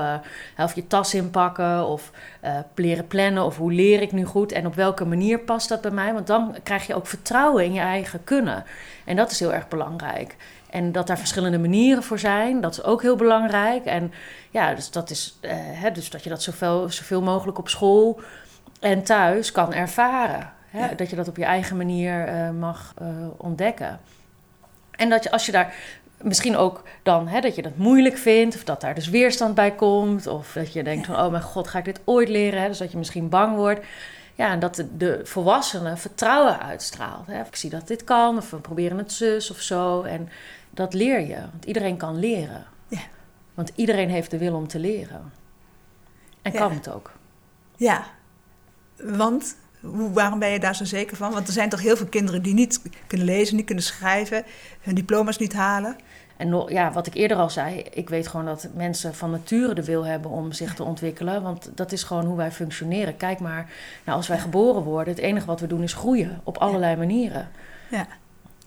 of 0.57 0.75
je 0.75 0.87
tas 0.87 1.13
inpakken 1.13 1.85
of 1.85 2.11
eh, 2.41 2.59
leren 2.75 3.07
plannen. 3.07 3.43
Of 3.43 3.57
hoe 3.57 3.73
leer 3.73 4.01
ik 4.01 4.11
nu 4.11 4.25
goed 4.25 4.51
en 4.51 4.65
op 4.65 4.75
welke 4.75 5.05
manier 5.05 5.39
past 5.39 5.69
dat 5.69 5.81
bij 5.81 5.91
mij. 5.91 6.13
Want 6.13 6.27
dan 6.27 6.55
krijg 6.63 6.87
je 6.87 6.95
ook 6.95 7.07
vertrouwen 7.07 7.63
in 7.63 7.73
je 7.73 7.79
eigen 7.79 8.23
kunnen. 8.23 8.63
En 9.05 9.15
dat 9.15 9.31
is 9.31 9.39
heel 9.39 9.53
erg 9.53 9.67
belangrijk. 9.67 10.35
En 10.69 10.91
dat 10.91 11.07
daar 11.07 11.17
verschillende 11.17 11.59
manieren 11.59 12.03
voor 12.03 12.19
zijn, 12.19 12.61
dat 12.61 12.71
is 12.71 12.83
ook 12.83 13.01
heel 13.01 13.15
belangrijk. 13.15 13.85
En 13.85 14.11
ja, 14.49 14.73
dus 14.73 14.91
dat, 14.91 15.09
is, 15.09 15.39
hè, 15.57 15.91
dus 15.91 16.09
dat 16.09 16.23
je 16.23 16.29
dat 16.29 16.43
zoveel, 16.43 16.89
zoveel 16.89 17.21
mogelijk 17.21 17.57
op 17.57 17.69
school 17.69 18.19
en 18.79 19.03
thuis 19.03 19.51
kan 19.51 19.73
ervaren. 19.73 20.53
Hè? 20.69 20.79
Ja. 20.79 20.93
Dat 20.95 21.09
je 21.09 21.15
dat 21.15 21.27
op 21.27 21.37
je 21.37 21.45
eigen 21.45 21.77
manier 21.77 22.29
mag 22.53 22.93
ontdekken. 23.37 23.99
En 24.97 25.09
dat 25.09 25.23
je 25.23 25.31
als 25.31 25.45
je 25.45 25.51
daar 25.51 25.73
misschien 26.21 26.57
ook 26.57 26.83
dan 27.03 27.27
hè, 27.27 27.39
dat 27.39 27.55
je 27.55 27.61
dat 27.61 27.77
moeilijk 27.77 28.17
vindt, 28.17 28.55
of 28.55 28.63
dat 28.63 28.81
daar 28.81 28.95
dus 28.95 29.09
weerstand 29.09 29.55
bij 29.55 29.71
komt, 29.71 30.27
of 30.27 30.51
dat 30.53 30.73
je 30.73 30.83
denkt 30.83 31.05
van 31.05 31.15
oh 31.15 31.31
mijn 31.31 31.43
god, 31.43 31.67
ga 31.67 31.79
ik 31.79 31.85
dit 31.85 31.99
ooit 32.05 32.29
leren? 32.29 32.61
Hè? 32.61 32.67
Dus 32.67 32.77
dat 32.77 32.91
je 32.91 32.97
misschien 32.97 33.29
bang 33.29 33.55
wordt. 33.55 33.85
Ja, 34.35 34.51
en 34.51 34.59
dat 34.59 34.75
de, 34.75 34.97
de 34.97 35.21
volwassene 35.23 35.97
vertrouwen 35.97 36.59
uitstraalt. 36.59 37.27
Hè? 37.27 37.41
Ik 37.41 37.55
zie 37.55 37.69
dat 37.69 37.87
dit 37.87 38.03
kan, 38.03 38.37
of 38.37 38.49
we 38.49 38.57
proberen 38.57 38.97
het 38.97 39.11
zus 39.11 39.51
of 39.51 39.59
zo. 39.59 40.01
En 40.01 40.29
dat 40.69 40.93
leer 40.93 41.19
je, 41.19 41.39
want 41.51 41.65
iedereen 41.65 41.97
kan 41.97 42.19
leren. 42.19 42.65
Ja. 42.87 43.01
Want 43.53 43.71
iedereen 43.75 44.09
heeft 44.09 44.31
de 44.31 44.37
wil 44.37 44.55
om 44.55 44.67
te 44.67 44.79
leren. 44.79 45.31
En 46.41 46.51
Ja. 46.51 46.57
kan 46.59 46.71
het 46.71 46.89
ook. 46.91 47.11
Ja, 47.75 48.03
want 49.03 49.55
hoe, 49.87 50.11
waarom 50.13 50.39
ben 50.39 50.49
je 50.49 50.59
daar 50.59 50.75
zo 50.75 50.85
zeker 50.85 51.17
van? 51.17 51.31
Want 51.31 51.47
er 51.47 51.53
zijn 51.53 51.69
toch 51.69 51.81
heel 51.81 51.97
veel 51.97 52.07
kinderen 52.07 52.41
die 52.41 52.53
niet 52.53 52.81
kunnen 53.07 53.27
lezen, 53.27 53.55
niet 53.55 53.65
kunnen 53.65 53.83
schrijven, 53.83 54.43
hun 54.81 54.95
diploma's 54.95 55.37
niet 55.37 55.53
halen. 55.53 55.95
En 56.37 56.49
nog, 56.49 56.71
ja, 56.71 56.91
wat 56.91 57.07
ik 57.07 57.13
eerder 57.13 57.37
al 57.37 57.49
zei, 57.49 57.83
ik 57.93 58.09
weet 58.09 58.27
gewoon 58.27 58.45
dat 58.45 58.67
mensen 58.73 59.15
van 59.15 59.31
nature 59.31 59.73
de 59.73 59.83
wil 59.83 60.05
hebben 60.05 60.31
om 60.31 60.51
zich 60.51 60.75
te 60.75 60.83
ontwikkelen. 60.83 61.41
Want 61.41 61.71
dat 61.75 61.91
is 61.91 62.03
gewoon 62.03 62.25
hoe 62.25 62.37
wij 62.37 62.51
functioneren. 62.51 63.17
Kijk 63.17 63.39
maar, 63.39 63.69
nou, 64.03 64.17
als 64.17 64.27
wij 64.27 64.39
geboren 64.39 64.83
worden, 64.83 65.13
het 65.13 65.23
enige 65.23 65.45
wat 65.45 65.59
we 65.59 65.67
doen 65.67 65.83
is 65.83 65.93
groeien 65.93 66.41
op 66.43 66.57
allerlei 66.57 66.95
manieren. 66.95 67.47
Ja, 67.89 68.07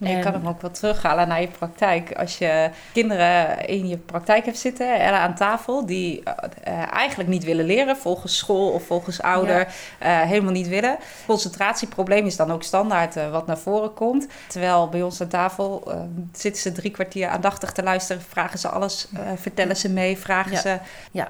En 0.01 0.17
je 0.17 0.23
kan 0.23 0.33
hem 0.33 0.47
ook 0.47 0.61
wel 0.61 0.71
terughalen 0.71 1.27
naar 1.27 1.41
je 1.41 1.47
praktijk. 1.47 2.13
Als 2.13 2.37
je 2.37 2.69
kinderen 2.93 3.67
in 3.67 3.87
je 3.87 3.97
praktijk 3.97 4.45
hebt 4.45 4.57
zitten 4.57 5.13
aan 5.13 5.35
tafel 5.35 5.85
die 5.85 6.23
eh, 6.23 6.33
eh, 6.63 6.93
eigenlijk 6.93 7.29
niet 7.29 7.43
willen 7.43 7.65
leren, 7.65 7.97
volgens 7.97 8.37
school 8.37 8.71
of 8.71 8.83
volgens 8.85 9.21
ouder, 9.21 9.67
eh, 9.99 10.21
helemaal 10.21 10.51
niet 10.51 10.67
willen. 10.67 10.97
Concentratieprobleem 11.25 12.25
is 12.25 12.35
dan 12.35 12.51
ook 12.51 12.63
standaard 12.63 13.29
wat 13.29 13.47
naar 13.47 13.57
voren 13.57 13.93
komt. 13.93 14.27
Terwijl 14.47 14.89
bij 14.89 15.01
ons 15.01 15.21
aan 15.21 15.27
tafel 15.27 15.91
zitten 16.31 16.61
ze 16.61 16.71
drie 16.71 16.91
kwartier 16.91 17.27
aandachtig 17.27 17.71
te 17.71 17.83
luisteren, 17.83 18.21
vragen 18.21 18.59
ze 18.59 18.69
alles, 18.69 19.07
vertellen 19.35 19.75
ze 19.75 19.89
mee, 19.89 20.17
vragen 20.17 20.51
Ja. 20.51 20.59
ze. 20.59 20.77
Ja, 21.11 21.29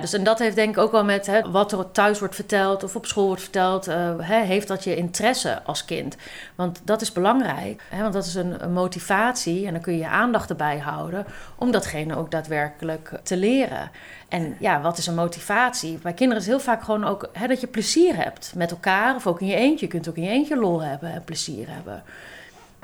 dus 0.00 0.12
en 0.12 0.24
dat 0.24 0.38
heeft 0.38 0.56
denk 0.56 0.76
ik 0.76 0.82
ook 0.82 0.92
wel 0.92 1.04
met 1.04 1.26
hè, 1.26 1.50
wat 1.50 1.72
er 1.72 1.90
thuis 1.90 2.18
wordt 2.18 2.34
verteld 2.34 2.82
of 2.82 2.96
op 2.96 3.06
school 3.06 3.26
wordt 3.26 3.42
verteld. 3.42 3.88
eh, 3.88 4.10
hè, 4.18 4.40
heeft 4.42 4.68
dat 4.68 4.84
je 4.84 4.96
interesse 4.96 5.62
als 5.62 5.84
kind? 5.84 6.16
Want 6.54 6.80
dat 6.84 7.00
is 7.00 7.12
belangrijk, 7.12 7.82
hè, 7.88 8.00
want 8.02 8.12
dat 8.12 8.24
is 8.24 8.34
een, 8.34 8.72
motivatie 8.72 9.66
en 9.66 9.72
dan 9.72 9.82
kun 9.82 9.92
je 9.92 9.98
je 9.98 10.08
aandacht 10.08 10.50
erbij 10.50 10.78
houden 10.78 11.26
om 11.56 11.70
datgene 11.70 12.16
ook 12.16 12.30
daadwerkelijk 12.30 13.10
te 13.22 13.36
leren. 13.36 13.90
En 14.28 14.56
ja, 14.58 14.80
wat 14.80 14.98
is 14.98 15.06
een 15.06 15.14
motivatie? 15.14 15.98
Bij 16.02 16.12
kinderen 16.12 16.42
is 16.42 16.48
heel 16.48 16.60
vaak 16.60 16.82
gewoon 16.82 17.04
ook 17.04 17.28
dat 17.48 17.60
je 17.60 17.66
plezier 17.66 18.16
hebt 18.16 18.52
met 18.56 18.70
elkaar 18.70 19.14
of 19.14 19.26
ook 19.26 19.40
in 19.40 19.46
je 19.46 19.54
eentje. 19.54 19.86
Je 19.86 19.92
kunt 19.92 20.08
ook 20.08 20.16
in 20.16 20.22
je 20.22 20.30
eentje 20.30 20.56
lol 20.56 20.82
hebben 20.82 21.12
en 21.12 21.24
plezier 21.24 21.66
hebben. 21.70 22.02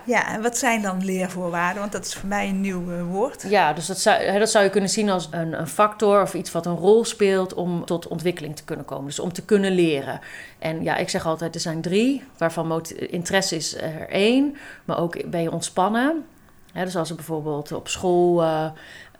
Ja 0.04 0.34
en 0.34 0.42
wat 0.42 0.56
zijn 0.56 0.82
dan 0.82 1.04
leervoorwaarden? 1.04 1.80
Want 1.80 1.92
dat 1.92 2.06
is 2.06 2.14
voor 2.14 2.28
mij 2.28 2.48
een 2.48 2.60
nieuw 2.60 2.92
eh, 2.92 3.02
woord. 3.02 3.44
Ja, 3.48 3.72
dus 3.72 3.86
dat 3.86 3.98
zou, 3.98 4.38
dat 4.38 4.50
zou 4.50 4.64
je 4.64 4.70
kunnen 4.70 4.90
zien 4.90 5.10
als 5.10 5.28
een, 5.30 5.60
een 5.60 5.68
factor 5.68 6.22
of 6.22 6.34
iets 6.34 6.52
wat 6.52 6.66
een 6.66 6.76
rol 6.76 7.04
speelt 7.04 7.54
om 7.54 7.84
tot 7.84 8.08
ontwikkeling 8.08 8.56
te 8.56 8.64
kunnen 8.64 8.84
komen. 8.84 9.04
Dus 9.04 9.18
om 9.18 9.32
te 9.32 9.44
kunnen 9.44 9.72
leren. 9.72 10.20
En 10.58 10.82
ja, 10.82 10.96
ik 10.96 11.08
zeg 11.08 11.26
altijd, 11.26 11.54
er 11.54 11.60
zijn 11.60 11.80
drie, 11.80 12.24
waarvan 12.38 12.82
interesse 12.96 13.56
is 13.56 13.76
er 13.76 14.08
één, 14.08 14.56
maar 14.84 14.98
ook 14.98 15.30
ben 15.30 15.42
je 15.42 15.52
ontspannen. 15.52 16.24
Dus 16.72 16.96
als 16.96 17.10
er 17.10 17.16
bijvoorbeeld 17.16 17.72
op 17.72 17.88
school 17.88 18.42
eh, 18.42 18.70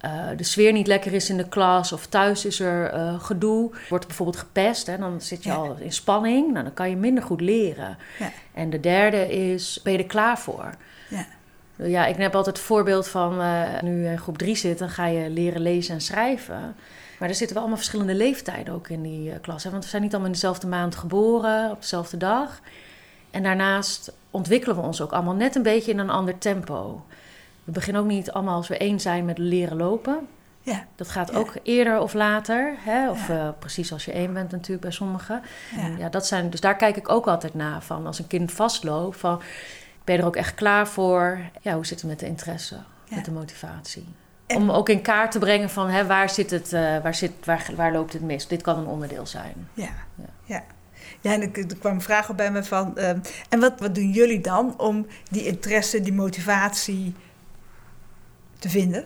eh, 0.01 0.25
de 0.37 0.45
sfeer 0.45 0.73
niet 0.73 0.87
lekker 0.87 1.13
is 1.13 1.31
in 1.31 1.37
de 1.37 1.49
klas 1.49 1.93
of 1.93 2.07
thuis 2.07 2.45
is 2.45 2.61
er 2.61 2.91
eh, 2.91 3.21
gedoe, 3.23 3.71
wordt 3.89 4.07
bijvoorbeeld 4.07 4.39
gepest, 4.39 4.87
hè, 4.87 4.99
dan 4.99 5.21
zit 5.21 5.43
je 5.43 5.49
Ja. 5.51 5.55
al 5.57 5.77
in 5.79 5.93
spanning, 5.93 6.53
nou, 6.53 6.65
dan 6.65 6.75
kan 6.75 6.91
je 6.91 6.97
minder 6.97 7.25
goed 7.25 7.41
leren. 7.41 7.97
Ja. 8.19 8.31
En 8.55 8.71
de 8.71 8.81
derde 8.81 9.29
is, 9.33 9.81
ben 9.83 9.93
je 9.93 9.99
er 9.99 10.05
klaar 10.05 10.39
voor? 10.39 10.75
Ja. 11.09 11.27
Ja, 11.77 12.07
ik 12.07 12.17
heb 12.17 12.35
altijd 12.35 12.57
het 12.57 12.67
voorbeeld 12.67 13.09
van 13.09 13.41
eh, 13.41 13.81
nu 13.83 14.07
in 14.07 14.19
groep 14.19 14.39
3 14.39 14.55
zit, 14.57 14.79
dan 14.79 14.91
ga 14.91 15.07
je 15.07 15.31
leren 15.31 15.61
lezen 15.61 15.95
en 15.95 16.01
schrijven. 16.01 16.75
Maar 17.19 17.29
er 17.29 17.35
zitten 17.35 17.49
wel 17.55 17.59
allemaal 17.65 17.83
verschillende 17.83 18.15
leeftijden 18.15 18.75
ook 18.75 18.89
in 18.89 19.03
die 19.03 19.39
klas. 19.41 19.65
Hè? 19.65 19.71
Want 19.71 19.83
we 19.85 19.91
zijn 19.91 20.03
niet 20.03 20.11
allemaal 20.11 20.31
in 20.31 20.35
dezelfde 20.35 20.67
maand 20.67 20.95
geboren, 20.95 21.71
op 21.71 21.81
dezelfde 21.81 22.17
dag. 22.17 22.61
En 23.31 23.43
daarnaast 23.43 24.13
ontwikkelen 24.31 24.77
we 24.77 24.83
ons 24.83 25.01
ook 25.01 25.13
allemaal 25.13 25.35
net 25.35 25.55
een 25.57 25.63
beetje 25.63 25.93
in 25.93 25.99
een 25.99 26.11
ander 26.11 26.39
tempo. 26.39 27.05
We 27.65 27.73
beginnen 27.73 28.03
ook 28.03 28.09
niet 28.09 28.31
allemaal 28.31 28.57
als 28.57 28.69
we 28.69 28.77
één 28.77 29.01
zijn 29.01 29.25
met 29.25 29.39
leren 29.39 29.77
lopen. 29.77 30.27
Ja, 30.63 30.85
Dat 30.97 31.09
gaat 31.09 31.31
Ja. 31.33 31.37
ook 31.39 31.53
eerder 31.63 31.99
of 32.01 32.13
later. 32.15 32.75
Hè? 32.79 33.11
Of 33.11 33.29
Ja. 33.29 33.35
eh, 33.47 33.49
precies 33.59 33.93
als 33.93 34.05
je 34.05 34.13
één 34.13 34.33
bent 34.33 34.51
natuurlijk 34.51 34.81
bij 34.81 34.91
sommigen. 34.91 35.43
ja. 35.99 36.09
Dat 36.09 36.27
zijn, 36.27 36.51
dus 36.51 36.61
daar 36.61 36.77
kijk 36.77 36.97
ik 36.97 37.09
ook 37.09 37.27
altijd 37.27 37.55
naar 37.55 37.83
van 37.83 38.07
als 38.07 38.19
een 38.19 38.27
kind 38.27 38.53
vastloopt. 38.53 39.17
Van, 39.19 39.41
ben 40.05 40.15
je 40.15 40.21
er 40.21 40.27
ook 40.27 40.37
echt 40.37 40.55
klaar 40.55 40.89
voor? 40.89 41.39
Ja, 41.61 41.75
hoe 41.75 41.87
zit 41.87 42.01
het 42.01 42.11
met 42.11 42.19
de 42.21 42.27
interesse, 42.27 42.77
met 43.09 43.25
de 43.25 43.31
motivatie? 43.31 44.05
En- 44.47 44.57
Om 44.57 44.71
ook 44.71 44.89
in 44.89 45.03
kaart 45.03 45.31
te 45.33 45.39
brengen 45.39 45.71
van 45.71 45.89
hè, 45.89 46.07
waar, 46.07 46.31
zit 46.31 46.51
het, 46.51 46.73
eh, 46.73 46.81
waar, 47.03 47.15
zit, 47.15 47.33
waar, 47.45 47.71
waar 47.77 47.93
loopt 47.93 48.13
het 48.13 48.23
mis? 48.23 48.47
Dit 48.47 48.63
kan 48.63 48.79
een 48.79 48.87
onderdeel 48.87 49.27
zijn. 49.27 49.69
Ja, 49.75 49.89
Ja. 50.15 50.25
ja. 50.45 50.63
ja. 51.21 51.33
en 51.33 51.43
er, 51.43 51.51
kwam 51.79 51.93
een 51.95 52.01
vraag 52.01 52.31
op 52.31 52.37
bij 52.37 52.51
me 52.51 52.65
van... 52.65 52.97
ehm, 52.97 53.19
en 53.49 53.61
wat, 53.61 53.81
wat 53.81 53.95
doen 53.95 54.11
jullie 54.11 54.41
dan 54.41 54.75
om 54.79 55.07
die 55.31 55.47
interesse, 55.47 56.01
die 56.01 56.13
motivatie 56.13 57.15
te 58.61 58.69
vinden? 58.69 59.05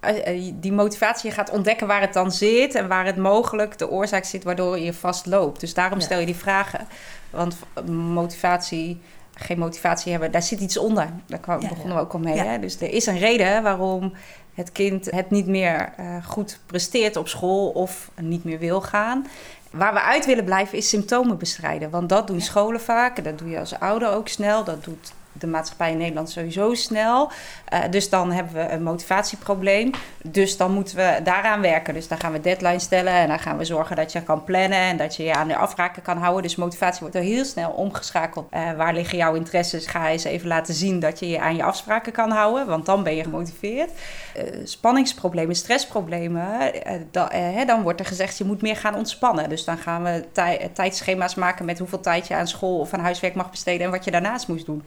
Eh, 0.00 0.26
eh, 0.46 0.52
Die 0.54 0.72
motivatie, 0.72 1.28
je 1.28 1.34
gaat 1.34 1.50
ontdekken 1.50 1.86
waar 1.86 2.00
het 2.00 2.12
dan 2.12 2.32
zit 2.32 2.74
en 2.74 2.88
waar 2.88 3.04
het 3.06 3.16
mogelijk 3.16 3.78
de 3.78 3.90
oorzaak 3.90 4.24
zit 4.24 4.44
waardoor 4.44 4.78
je 4.78 4.92
vastloopt. 4.92 5.60
Dus 5.60 5.74
daarom 5.74 5.98
Ja. 5.98 6.04
stel 6.04 6.18
je 6.20 6.26
die 6.26 6.34
vragen. 6.36 6.86
Want 7.30 7.56
motivatie, 7.90 9.00
geen 9.34 9.58
motivatie 9.58 10.10
hebben, 10.12 10.30
daar 10.32 10.42
zit 10.42 10.60
iets 10.60 10.76
onder. 10.76 11.08
Daar 11.26 11.38
kwam, 11.38 11.60
Ja. 11.60 11.68
begonnen 11.68 11.96
we 11.96 12.02
ook 12.02 12.12
al 12.12 12.18
mee. 12.18 12.38
Hè? 12.38 12.58
Dus 12.58 12.80
er 12.80 12.92
is 12.92 13.06
een 13.06 13.18
reden 13.18 13.62
waarom 13.62 14.12
het 14.54 14.72
kind 14.72 15.10
het 15.10 15.30
niet 15.30 15.46
meer 15.46 15.92
eh, 15.96 16.24
goed 16.26 16.58
presteert 16.66 17.16
op 17.16 17.28
school 17.28 17.68
of 17.70 18.10
niet 18.20 18.44
meer 18.44 18.58
wil 18.58 18.80
gaan. 18.80 19.26
Waar 19.70 19.92
we 19.92 20.00
uit 20.00 20.26
willen 20.26 20.44
blijven 20.44 20.78
is 20.78 20.88
symptomen 20.88 21.38
bestrijden. 21.38 21.90
Want 21.90 22.08
dat 22.08 22.26
doen 22.26 22.40
scholen 22.40 22.80
vaak. 22.80 23.16
en 23.16 23.22
Dat 23.24 23.38
doe 23.38 23.48
je 23.48 23.58
als 23.58 23.78
ouder 23.78 24.08
ook 24.10 24.28
snel. 24.28 24.64
Dat 24.64 24.84
doet 24.84 25.12
de 25.38 25.46
maatschappij 25.46 25.90
in 25.90 25.98
Nederland 25.98 26.30
sowieso 26.30 26.74
snel. 26.74 27.30
Uh, 27.72 27.80
dus 27.90 28.08
dan 28.08 28.32
hebben 28.32 28.54
we 28.54 28.72
een 28.72 28.82
motivatieprobleem. 28.82 29.90
Dus 30.22 30.56
dan 30.56 30.72
moeten 30.72 30.96
we 30.96 31.20
daaraan 31.24 31.60
werken. 31.60 31.94
Dus 31.94 32.08
dan 32.08 32.18
gaan 32.18 32.32
we 32.32 32.40
deadlines 32.40 32.82
stellen 32.82 33.12
en 33.12 33.28
dan 33.28 33.38
gaan 33.38 33.58
we 33.58 33.64
zorgen 33.64 33.96
dat 33.96 34.12
je 34.12 34.22
kan 34.22 34.44
plannen 34.44 34.78
en 34.78 34.96
dat 34.96 35.16
je 35.16 35.22
je 35.22 35.34
aan 35.34 35.48
de 35.48 35.56
afspraken 35.56 36.02
kan 36.02 36.16
houden. 36.16 36.42
Dus 36.42 36.56
motivatie 36.56 37.00
wordt 37.00 37.14
er 37.16 37.22
heel 37.22 37.44
snel 37.44 37.70
omgeschakeld. 37.70 38.46
Uh, 38.52 38.72
waar 38.72 38.94
liggen 38.94 39.18
jouw 39.18 39.34
interesses? 39.34 39.86
Ga 39.86 40.08
eens 40.08 40.24
even 40.24 40.48
laten 40.48 40.74
zien 40.74 41.00
dat 41.00 41.18
je 41.18 41.28
je 41.28 41.40
aan 41.40 41.56
je 41.56 41.62
afspraken 41.62 42.12
kan 42.12 42.30
houden, 42.30 42.66
want 42.66 42.86
dan 42.86 43.02
ben 43.02 43.16
je 43.16 43.22
gemotiveerd. 43.22 43.90
Uh, 44.36 44.42
spanningsproblemen, 44.64 45.54
stressproblemen, 45.54 46.72
da, 47.10 47.30
dan 47.66 47.82
wordt 47.82 48.00
er 48.00 48.06
gezegd 48.06 48.38
je 48.38 48.44
moet 48.44 48.62
meer 48.62 48.76
gaan 48.76 48.94
ontspannen. 48.94 49.48
Dus 49.48 49.64
dan 49.64 49.78
gaan 49.78 50.02
we 50.02 50.24
tij 50.32 50.70
tijdschema's 50.72 51.34
maken 51.34 51.64
met 51.64 51.78
hoeveel 51.78 52.00
tijd 52.00 52.28
je 52.28 52.34
aan 52.34 52.46
school 52.46 52.78
of 52.78 52.92
aan 52.92 53.00
huiswerk 53.00 53.34
mag 53.34 53.50
besteden 53.50 53.86
en 53.86 53.90
wat 53.90 54.04
je 54.04 54.10
daarnaast 54.10 54.48
moest 54.48 54.66
doen. 54.66 54.84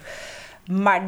Maar 0.68 1.02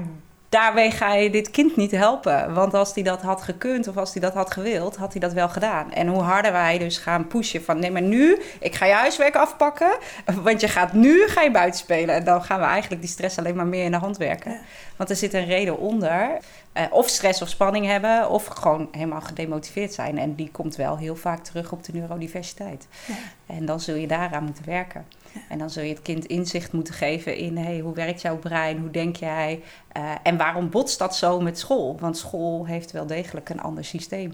daarmee 0.49 0.91
ga 0.91 1.13
je 1.13 1.29
dit 1.29 1.51
kind 1.51 1.75
niet 1.75 1.91
helpen. 1.91 2.53
Want 2.53 2.73
als 2.73 2.93
hij 2.93 3.03
dat 3.03 3.21
had 3.21 3.41
gekund 3.41 3.87
of 3.87 3.97
als 3.97 4.13
hij 4.13 4.21
dat 4.21 4.33
had 4.33 4.51
gewild, 4.51 4.95
had 4.95 5.11
hij 5.11 5.21
dat 5.21 5.33
wel 5.33 5.49
gedaan. 5.49 5.93
En 5.93 6.07
hoe 6.07 6.21
harder 6.21 6.51
wij 6.51 6.77
dus 6.77 6.97
gaan 6.97 7.27
pushen 7.27 7.63
van 7.63 7.79
nee, 7.79 7.91
maar 7.91 8.01
nu, 8.01 8.41
ik 8.59 8.75
ga 8.75 8.85
je 8.85 8.93
huiswerk 8.93 9.35
afpakken. 9.35 9.97
Want 10.43 10.61
je 10.61 10.67
gaat 10.67 10.93
nu 10.93 11.27
ga 11.27 11.41
je 11.41 11.51
buiten 11.51 11.79
spelen. 11.79 12.15
En 12.15 12.23
dan 12.23 12.43
gaan 12.43 12.59
we 12.59 12.65
eigenlijk 12.65 13.01
die 13.01 13.11
stress 13.11 13.37
alleen 13.37 13.55
maar 13.55 13.67
meer 13.67 13.85
in 13.85 13.91
de 13.91 13.97
hand 13.97 14.17
werken. 14.17 14.59
Want 14.95 15.09
er 15.09 15.15
zit 15.15 15.33
een 15.33 15.45
reden 15.45 15.77
onder. 15.77 16.37
Uh, 16.73 16.83
of 16.89 17.07
stress 17.07 17.41
of 17.41 17.49
spanning 17.49 17.85
hebben, 17.85 18.29
of 18.29 18.45
gewoon 18.45 18.87
helemaal 18.91 19.21
gedemotiveerd 19.21 19.93
zijn. 19.93 20.17
En 20.17 20.35
die 20.35 20.49
komt 20.51 20.75
wel 20.75 20.97
heel 20.97 21.15
vaak 21.15 21.43
terug 21.43 21.71
op 21.71 21.83
de 21.83 21.93
neurodiversiteit. 21.93 22.87
Ja. 23.07 23.13
En 23.45 23.65
dan 23.65 23.79
zul 23.79 23.95
je 23.95 24.07
daaraan 24.07 24.43
moeten 24.43 24.65
werken. 24.65 25.05
En 25.49 25.57
dan 25.57 25.69
zul 25.69 25.83
je 25.83 25.89
het 25.93 26.01
kind 26.01 26.25
inzicht 26.25 26.71
moeten 26.71 26.93
geven 26.93 27.35
in 27.35 27.57
hey, 27.57 27.79
hoe 27.79 27.93
werkt 27.93 28.21
jouw 28.21 28.37
brein, 28.37 28.79
hoe 28.79 28.91
denk 28.91 29.15
jij 29.15 29.63
uh, 29.97 30.11
en 30.23 30.37
waarom 30.37 30.69
botst 30.69 30.99
dat 30.99 31.15
zo 31.15 31.39
met 31.39 31.59
school? 31.59 31.97
Want 31.99 32.17
school 32.17 32.65
heeft 32.65 32.91
wel 32.91 33.05
degelijk 33.05 33.49
een 33.49 33.61
ander 33.61 33.85
systeem 33.85 34.33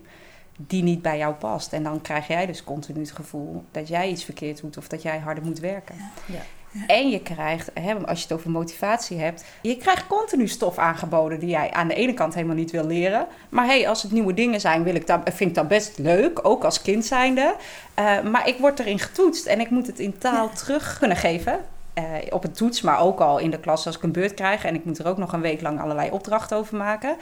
die 0.57 0.83
niet 0.83 1.01
bij 1.01 1.17
jou 1.17 1.33
past. 1.33 1.73
En 1.73 1.83
dan 1.83 2.01
krijg 2.01 2.27
jij 2.27 2.45
dus 2.45 2.63
continu 2.63 2.99
het 2.99 3.11
gevoel 3.11 3.63
dat 3.71 3.87
jij 3.87 4.09
iets 4.09 4.23
verkeerd 4.23 4.61
doet 4.61 4.77
of 4.77 4.87
dat 4.87 5.01
jij 5.01 5.19
harder 5.19 5.43
moet 5.43 5.59
werken. 5.59 5.95
Ja. 6.25 6.41
En 6.87 7.09
je 7.09 7.21
krijgt, 7.21 7.71
hè, 7.73 7.93
als 7.93 8.17
je 8.17 8.23
het 8.27 8.33
over 8.37 8.51
motivatie 8.51 9.19
hebt, 9.19 9.45
je 9.61 9.77
krijgt 9.77 10.07
continu 10.07 10.47
stof 10.47 10.77
aangeboden 10.77 11.39
die 11.39 11.49
jij 11.49 11.71
aan 11.71 11.87
de 11.87 11.93
ene 11.93 12.13
kant 12.13 12.33
helemaal 12.33 12.55
niet 12.55 12.71
wil 12.71 12.85
leren. 12.85 13.27
Maar 13.49 13.65
hey, 13.65 13.89
als 13.89 14.03
het 14.03 14.11
nieuwe 14.11 14.33
dingen 14.33 14.59
zijn, 14.59 14.83
wil 14.83 14.95
ik 14.95 15.07
dat, 15.07 15.21
vind 15.23 15.49
ik 15.49 15.55
dat 15.55 15.67
best 15.67 15.97
leuk, 15.97 16.39
ook 16.47 16.63
als 16.63 16.81
kind 16.81 17.05
zijnde. 17.05 17.55
Uh, 17.99 18.21
maar 18.21 18.47
ik 18.47 18.57
word 18.57 18.79
erin 18.79 18.99
getoetst 18.99 19.45
en 19.45 19.59
ik 19.59 19.69
moet 19.69 19.87
het 19.87 19.99
in 19.99 20.17
taal 20.17 20.49
terug 20.49 20.97
kunnen 20.99 21.17
geven. 21.17 21.59
Uh, 21.99 22.03
op 22.29 22.43
een 22.43 22.51
toets, 22.51 22.81
maar 22.81 22.99
ook 22.99 23.19
al 23.19 23.37
in 23.37 23.51
de 23.51 23.59
klas 23.59 23.85
als 23.85 23.95
ik 23.95 24.03
een 24.03 24.11
beurt 24.11 24.33
krijg. 24.33 24.65
En 24.65 24.75
ik 24.75 24.85
moet 24.85 24.99
er 24.99 25.07
ook 25.07 25.17
nog 25.17 25.33
een 25.33 25.41
week 25.41 25.61
lang 25.61 25.81
allerlei 25.81 26.09
opdrachten 26.11 26.57
over 26.57 26.77
maken. 26.77 27.15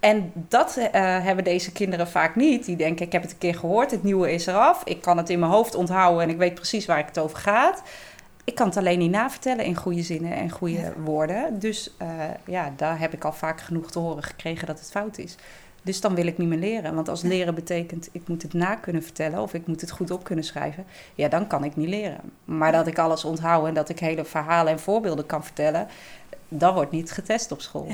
En 0.00 0.32
dat 0.34 0.76
uh, 0.78 0.84
hebben 1.24 1.44
deze 1.44 1.72
kinderen 1.72 2.08
vaak 2.08 2.36
niet. 2.36 2.64
Die 2.64 2.76
denken, 2.76 3.06
ik 3.06 3.12
heb 3.12 3.22
het 3.22 3.30
een 3.30 3.38
keer 3.38 3.54
gehoord, 3.54 3.90
het 3.90 4.02
nieuwe 4.02 4.32
is 4.32 4.46
eraf. 4.46 4.82
Ik 4.84 5.00
kan 5.00 5.16
het 5.16 5.30
in 5.30 5.38
mijn 5.38 5.52
hoofd 5.52 5.74
onthouden 5.74 6.22
en 6.22 6.30
ik 6.30 6.36
weet 6.36 6.54
precies 6.54 6.86
waar 6.86 6.98
ik 6.98 7.06
het 7.06 7.18
over 7.18 7.38
gaat 7.38 7.82
ik 8.44 8.54
kan 8.54 8.66
het 8.66 8.76
alleen 8.76 8.98
niet 8.98 9.10
navertellen 9.10 9.64
in 9.64 9.76
goede 9.76 10.02
zinnen 10.02 10.32
en 10.32 10.50
goede 10.50 10.92
woorden. 11.04 11.58
Dus 11.58 11.90
uh, 12.02 12.08
ja, 12.46 12.72
daar 12.76 12.98
heb 12.98 13.12
ik 13.12 13.24
al 13.24 13.32
vaak 13.32 13.60
genoeg 13.60 13.90
te 13.90 13.98
horen 13.98 14.22
gekregen 14.22 14.66
dat 14.66 14.78
het 14.78 14.90
fout 14.90 15.18
is. 15.18 15.36
Dus 15.82 16.00
dan 16.00 16.14
wil 16.14 16.26
ik 16.26 16.38
niet 16.38 16.48
meer 16.48 16.58
leren. 16.58 16.94
Want 16.94 17.08
als 17.08 17.22
leren 17.22 17.54
betekent, 17.54 18.08
ik 18.12 18.28
moet 18.28 18.42
het 18.42 18.52
na 18.52 18.74
kunnen 18.74 19.02
vertellen 19.02 19.40
of 19.40 19.54
ik 19.54 19.66
moet 19.66 19.80
het 19.80 19.90
goed 19.90 20.10
op 20.10 20.24
kunnen 20.24 20.44
schrijven, 20.44 20.84
ja, 21.14 21.28
dan 21.28 21.46
kan 21.46 21.64
ik 21.64 21.76
niet 21.76 21.88
leren. 21.88 22.20
Maar 22.44 22.72
dat 22.72 22.86
ik 22.86 22.98
alles 22.98 23.24
onthoud 23.24 23.66
en 23.66 23.74
dat 23.74 23.88
ik 23.88 23.98
hele 23.98 24.24
verhalen 24.24 24.72
en 24.72 24.80
voorbeelden 24.80 25.26
kan 25.26 25.44
vertellen, 25.44 25.88
dat 26.48 26.74
wordt 26.74 26.90
niet 26.90 27.12
getest 27.12 27.52
op 27.52 27.60
school. 27.60 27.88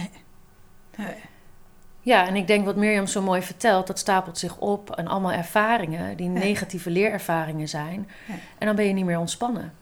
Ja, 2.03 2.27
en 2.27 2.37
ik 2.37 2.47
denk 2.47 2.65
wat 2.65 2.77
Mirjam 2.77 3.07
zo 3.07 3.23
mooi 3.23 3.43
vertelt, 3.43 3.87
dat 3.87 3.99
stapelt 3.99 4.39
zich 4.39 4.59
op 4.59 4.91
en 4.91 5.07
allemaal 5.07 5.33
ervaringen 5.33 6.17
die 6.17 6.29
negatieve 6.29 6.91
leerervaringen 6.91 7.69
zijn. 7.69 8.09
En 8.59 8.67
dan 8.67 8.77
ben 8.77 8.87
je 8.87 8.93
niet 8.93 9.05
meer 9.05 9.19
ontspannen. 9.19 9.73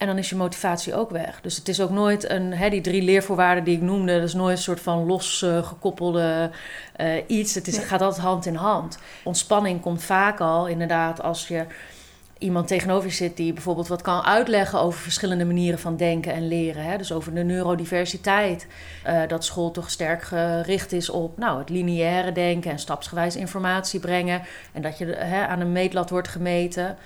En 0.00 0.06
dan 0.06 0.18
is 0.18 0.28
je 0.28 0.36
motivatie 0.36 0.94
ook 0.94 1.10
weg. 1.10 1.40
Dus 1.40 1.56
het 1.56 1.68
is 1.68 1.80
ook 1.80 1.90
nooit 1.90 2.30
een, 2.30 2.52
hè, 2.52 2.70
die 2.70 2.80
drie 2.80 3.02
leervoorwaarden 3.02 3.64
die 3.64 3.76
ik 3.76 3.82
noemde, 3.82 4.14
dat 4.14 4.28
is 4.28 4.34
nooit 4.34 4.56
een 4.56 4.62
soort 4.62 4.80
van 4.80 5.06
losgekoppelde 5.06 6.50
uh, 7.00 7.16
uh, 7.16 7.22
iets. 7.26 7.54
Het, 7.54 7.66
is, 7.66 7.78
gaat 7.78 8.00
altijd 8.00 8.22
hand 8.22 8.46
in 8.46 8.54
hand. 8.54 8.98
Ontspanning 9.24 9.80
komt 9.80 10.02
vaak 10.02 10.40
al 10.40 10.66
inderdaad 10.68 11.22
als 11.22 11.48
je 11.48 11.64
iemand 12.38 12.68
tegenover 12.68 13.08
je 13.08 13.14
zit 13.14 13.36
die 13.36 13.52
bijvoorbeeld 13.52 13.88
wat 13.88 14.02
kan 14.02 14.24
uitleggen 14.24 14.80
over 14.80 15.00
verschillende 15.00 15.44
manieren 15.44 15.78
van 15.78 15.96
denken 15.96 16.32
en 16.32 16.48
leren. 16.48 16.84
Hè? 16.84 16.96
Dus 16.96 17.12
over 17.12 17.34
de 17.34 17.42
neurodiversiteit. 17.42 18.66
Uh, 19.06 19.22
dat 19.28 19.44
school 19.44 19.70
toch 19.70 19.90
sterk 19.90 20.22
gericht 20.22 20.92
is 20.92 21.10
op 21.10 21.38
nou, 21.38 21.58
het 21.58 21.68
lineaire 21.68 22.32
denken 22.32 22.70
en 22.70 22.78
stapsgewijs 22.78 23.36
informatie 23.36 24.00
brengen. 24.00 24.42
En 24.72 24.82
dat 24.82 24.98
je 24.98 25.04
hè, 25.06 25.46
aan 25.46 25.60
een 25.60 25.72
meetlat 25.72 26.10
wordt 26.10 26.28
gemeten. 26.28 26.96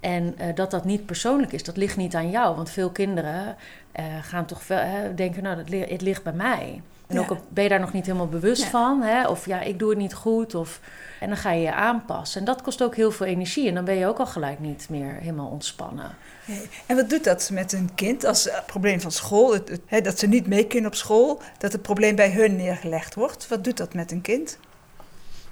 En 0.00 0.34
uh, 0.40 0.54
dat 0.54 0.70
dat 0.70 0.84
niet 0.84 1.06
persoonlijk 1.06 1.52
is, 1.52 1.64
dat 1.64 1.76
ligt 1.76 1.96
niet 1.96 2.14
aan 2.14 2.30
jou. 2.30 2.56
Want 2.56 2.70
veel 2.70 2.90
kinderen 2.90 3.56
uh, 3.98 4.04
gaan 4.22 4.46
toch 4.46 4.68
hè, 4.68 5.14
denken, 5.14 5.42
nou, 5.42 5.62
li 5.66 5.80
het 5.80 6.02
ligt 6.02 6.22
bij 6.22 6.32
mij. 6.32 6.82
En 7.06 7.18
ook 7.18 7.36
ben 7.48 7.62
je 7.62 7.70
daar 7.70 7.80
nog 7.80 7.92
niet 7.92 8.06
helemaal 8.06 8.28
bewust 8.28 8.62
ja. 8.62 8.68
van. 8.68 9.02
Hè? 9.02 9.28
Of 9.28 9.46
ja, 9.46 9.60
ik 9.60 9.78
doe 9.78 9.88
het 9.88 9.98
niet 9.98 10.14
goed. 10.14 10.54
Of, 10.54 10.80
en 11.20 11.28
dan 11.28 11.36
ga 11.36 11.50
je 11.50 11.62
je 11.62 11.72
aanpassen. 11.72 12.40
En 12.40 12.46
dat 12.46 12.62
kost 12.62 12.82
ook 12.82 12.96
heel 12.96 13.10
veel 13.10 13.26
energie. 13.26 13.68
En 13.68 13.74
dan 13.74 13.84
ben 13.84 13.94
je 13.94 14.06
ook 14.06 14.18
al 14.18 14.26
gelijk 14.26 14.58
niet 14.58 14.86
meer 14.88 15.12
helemaal 15.12 15.48
ontspannen. 15.48 16.10
Nee. 16.44 16.68
En 16.86 16.96
wat 16.96 17.10
doet 17.10 17.24
dat 17.24 17.50
met 17.52 17.72
een 17.72 17.90
kind 17.94 18.24
als 18.24 18.44
het 18.44 18.66
probleem 18.66 19.00
van 19.00 19.12
school? 19.12 19.52
Het, 19.52 19.68
het, 19.68 19.80
hè, 19.86 20.00
dat 20.00 20.18
ze 20.18 20.26
niet 20.26 20.46
mee 20.46 20.66
kunnen 20.66 20.90
op 20.90 20.96
school. 20.96 21.40
Dat 21.58 21.72
het 21.72 21.82
probleem 21.82 22.14
bij 22.16 22.30
hun 22.30 22.56
neergelegd 22.56 23.14
wordt. 23.14 23.48
Wat 23.48 23.64
doet 23.64 23.76
dat 23.76 23.94
met 23.94 24.10
een 24.10 24.20
kind? 24.20 24.58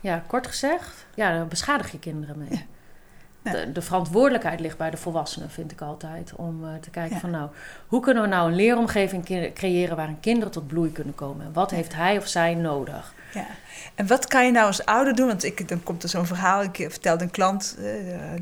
Ja, 0.00 0.24
kort 0.26 0.46
gezegd, 0.46 1.06
ja, 1.14 1.38
dan 1.38 1.48
beschadig 1.48 1.92
je 1.92 1.98
kinderen 1.98 2.38
mee. 2.38 2.66
De, 3.52 3.72
de, 3.72 3.82
verantwoordelijkheid 3.82 4.60
ligt 4.60 4.76
bij 4.76 4.90
de 4.90 4.96
volwassenen, 4.96 5.50
vind 5.50 5.72
ik 5.72 5.80
altijd. 5.80 6.32
Om 6.36 6.64
uh, 6.64 6.70
te 6.80 6.90
kijken 6.90 7.20
van 7.20 7.30
nou, 7.30 7.50
hoe 7.86 8.00
kunnen 8.00 8.22
we 8.22 8.28
nou 8.28 8.48
een 8.48 8.56
leeromgeving 8.56 9.52
creëren 9.54 9.96
waarin 9.96 10.20
kinderen 10.20 10.50
tot 10.50 10.66
bloei 10.66 10.92
kunnen 10.92 11.14
komen? 11.14 11.52
Wat 11.52 11.70
heeft 11.70 11.94
hij 11.94 12.16
of 12.16 12.26
zij 12.26 12.54
nodig? 12.54 13.14
Ja. 13.34 13.46
En 13.94 14.06
wat 14.06 14.26
kan 14.26 14.46
je 14.46 14.52
nou 14.52 14.66
als 14.66 14.84
ouder 14.84 15.14
doen? 15.14 15.26
Want 15.26 15.44
ik, 15.44 15.68
dan 15.68 15.82
komt 15.82 16.02
er 16.02 16.08
zo'n 16.08 16.26
verhaal. 16.26 16.62
Ik 16.62 16.76
vertelde 16.76 17.24
een 17.24 17.30
klant 17.30 17.76
uh, 17.78 17.84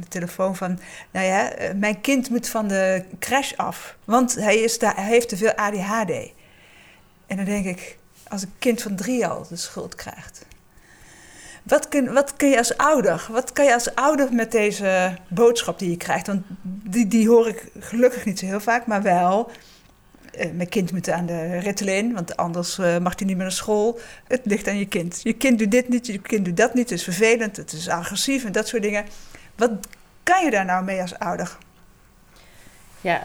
de 0.00 0.08
telefoon 0.08 0.56
van... 0.56 0.78
Nou 1.10 1.26
ja, 1.26 1.52
mijn 1.74 2.00
kind 2.00 2.30
moet 2.30 2.48
van 2.48 2.68
de 2.68 3.04
crash 3.18 3.52
af. 3.52 3.96
Want 4.04 4.34
hij, 4.34 4.56
is 4.56 4.78
daar, 4.78 4.94
hij 4.94 5.04
heeft 5.04 5.28
te 5.28 5.36
veel 5.36 5.52
ADHD. 5.52 6.32
En 7.26 7.36
dan 7.36 7.44
denk 7.44 7.64
ik, 7.64 7.98
als 8.28 8.42
een 8.42 8.54
kind 8.58 8.82
van 8.82 8.96
drie 8.96 9.26
al 9.26 9.46
de 9.48 9.56
schuld 9.56 9.94
krijgt... 9.94 10.46
Wat 11.66 11.88
kun, 11.88 12.12
wat 12.12 12.34
je 12.36 12.58
als 12.58 12.76
ouder, 12.76 13.26
wat 13.30 13.52
kan 13.52 13.64
je 13.64 13.72
als 13.72 13.94
ouder 13.94 14.32
met 14.32 14.50
deze 14.50 15.16
boodschap 15.28 15.78
die 15.78 15.90
je 15.90 15.96
krijgt? 15.96 16.26
Want 16.26 16.42
die, 16.62 17.06
die 17.06 17.28
hoor 17.28 17.48
ik 17.48 17.68
gelukkig 17.78 18.24
niet 18.24 18.38
zo 18.38 18.46
heel 18.46 18.60
vaak, 18.60 18.86
maar 18.86 19.02
wel. 19.02 19.50
Eh, 20.32 20.50
mijn 20.50 20.68
kind 20.68 20.92
moet 20.92 21.10
aan 21.10 21.26
de 21.26 21.58
Ritalin, 21.58 22.14
want 22.14 22.36
anders 22.36 22.78
uh, 22.78 22.98
mag 22.98 23.12
hij 23.16 23.26
niet 23.26 23.36
meer 23.36 23.44
naar 23.44 23.52
school. 23.52 23.98
Het 24.26 24.40
ligt 24.44 24.68
aan 24.68 24.78
je 24.78 24.86
kind. 24.86 25.20
Je 25.22 25.32
kind 25.32 25.58
doet 25.58 25.70
dit 25.70 25.88
niet, 25.88 26.06
je 26.06 26.18
kind 26.18 26.44
doet 26.44 26.56
dat 26.56 26.74
niet. 26.74 26.90
Het 26.90 26.98
is 26.98 27.04
vervelend, 27.04 27.56
het 27.56 27.72
is 27.72 27.88
agressief 27.88 28.44
en 28.44 28.52
dat 28.52 28.68
soort 28.68 28.82
dingen. 28.82 29.04
Wat 29.54 29.70
kan 30.22 30.44
je 30.44 30.50
daar 30.50 30.64
nou 30.64 30.84
mee 30.84 31.00
als 31.00 31.18
ouder? 31.18 31.56
Ja, 33.00 33.22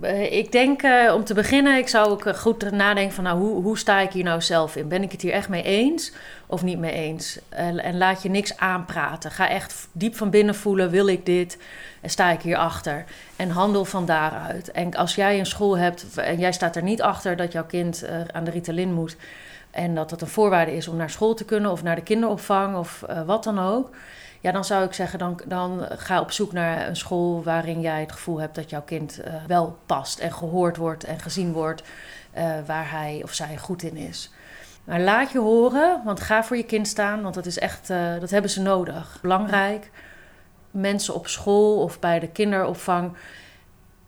eh, 0.00 0.32
ik 0.32 0.52
denk 0.52 0.82
om 1.14 1.24
te 1.24 1.34
beginnen, 1.34 1.78
ik 1.78 1.88
zou 1.88 2.10
ook 2.10 2.36
goed 2.36 2.70
nadenken 2.70 3.14
van 3.14 3.24
nou, 3.24 3.38
hoe, 3.38 3.62
hoe 3.62 3.78
sta 3.78 4.00
ik 4.00 4.12
hier 4.12 4.24
nou 4.24 4.40
zelf 4.42 4.76
in? 4.76 4.88
Ben 4.88 5.02
ik 5.02 5.12
het 5.12 5.22
hier 5.22 5.32
echt 5.32 5.48
mee 5.48 5.62
eens 5.62 6.12
of 6.46 6.62
niet 6.62 6.78
mee 6.78 6.92
eens? 6.92 7.38
En, 7.48 7.96
laat 7.96 8.22
je 8.22 8.28
niks 8.28 8.56
aanpraten. 8.56 9.30
Ga 9.30 9.48
echt 9.48 9.88
diep 9.92 10.16
van 10.16 10.30
binnen 10.30 10.54
voelen, 10.54 10.90
wil 10.90 11.06
ik 11.06 11.26
dit? 11.26 11.58
En 12.00 12.10
sta 12.10 12.30
ik 12.30 12.40
hier 12.40 12.56
achter? 12.56 13.04
En 13.36 13.50
handel 13.50 13.84
van 13.84 14.06
daaruit. 14.06 14.70
En 14.70 14.94
als 14.94 15.14
jij 15.14 15.38
een 15.38 15.46
school 15.46 15.78
hebt 15.78 16.16
en 16.16 16.38
jij 16.38 16.52
staat 16.52 16.76
er 16.76 16.82
niet 16.82 17.02
achter 17.02 17.36
dat 17.36 17.52
jouw 17.52 17.66
kind 17.66 18.04
uh, 18.04 18.10
aan 18.32 18.44
de 18.44 18.50
Ritalin 18.50 18.92
moet... 18.92 19.16
en 19.70 19.94
dat 19.94 20.10
dat 20.10 20.20
een 20.20 20.26
voorwaarde 20.26 20.76
is 20.76 20.88
om 20.88 20.96
naar 20.96 21.10
school 21.10 21.34
te 21.34 21.44
kunnen 21.44 21.70
of 21.70 21.82
naar 21.82 21.96
de 21.96 22.02
kinderopvang 22.02 22.76
of 22.76 23.04
wat 23.26 23.44
dan 23.44 23.58
ook 23.58 23.90
ja, 24.40 24.52
dan 24.52 24.64
zou 24.64 24.84
ik 24.84 24.92
zeggen, 24.92 25.18
dan, 25.18 25.40
dan 25.46 25.86
ga 25.88 26.20
op 26.20 26.30
zoek 26.30 26.52
naar 26.52 26.88
een 26.88 26.96
school 26.96 27.42
waarin 27.42 27.80
jij 27.80 28.00
het 28.00 28.12
gevoel 28.12 28.40
hebt 28.40 28.54
dat 28.54 28.70
jouw 28.70 28.82
kind 28.82 29.20
uh, 29.20 29.34
wel 29.46 29.78
past 29.86 30.18
en 30.18 30.32
gehoord 30.32 30.76
wordt 30.76 31.04
en 31.04 31.20
gezien 31.20 31.52
wordt 31.52 31.82
waar 32.66 32.90
hij 32.90 33.20
of 33.22 33.32
zij 33.32 33.56
goed 33.56 33.82
in 33.82 33.96
is. 33.96 34.30
Maar 34.86 35.00
laat 35.00 35.30
je 35.30 35.38
horen, 35.38 36.00
want 36.04 36.20
ga 36.20 36.44
voor 36.44 36.56
je 36.56 36.64
kind 36.64 36.88
staan, 36.88 37.22
want 37.22 37.34
dat 37.34 37.46
is 37.46 37.58
echt, 37.58 37.90
uh, 37.90 38.20
dat 38.20 38.30
hebben 38.30 38.50
ze 38.50 38.62
nodig. 38.62 39.18
Belangrijk. 39.22 39.90
Mensen 40.70 41.14
op 41.14 41.28
school 41.28 41.82
of 41.82 41.98
bij 41.98 42.20
de 42.20 42.28
kinderopvang. 42.28 43.16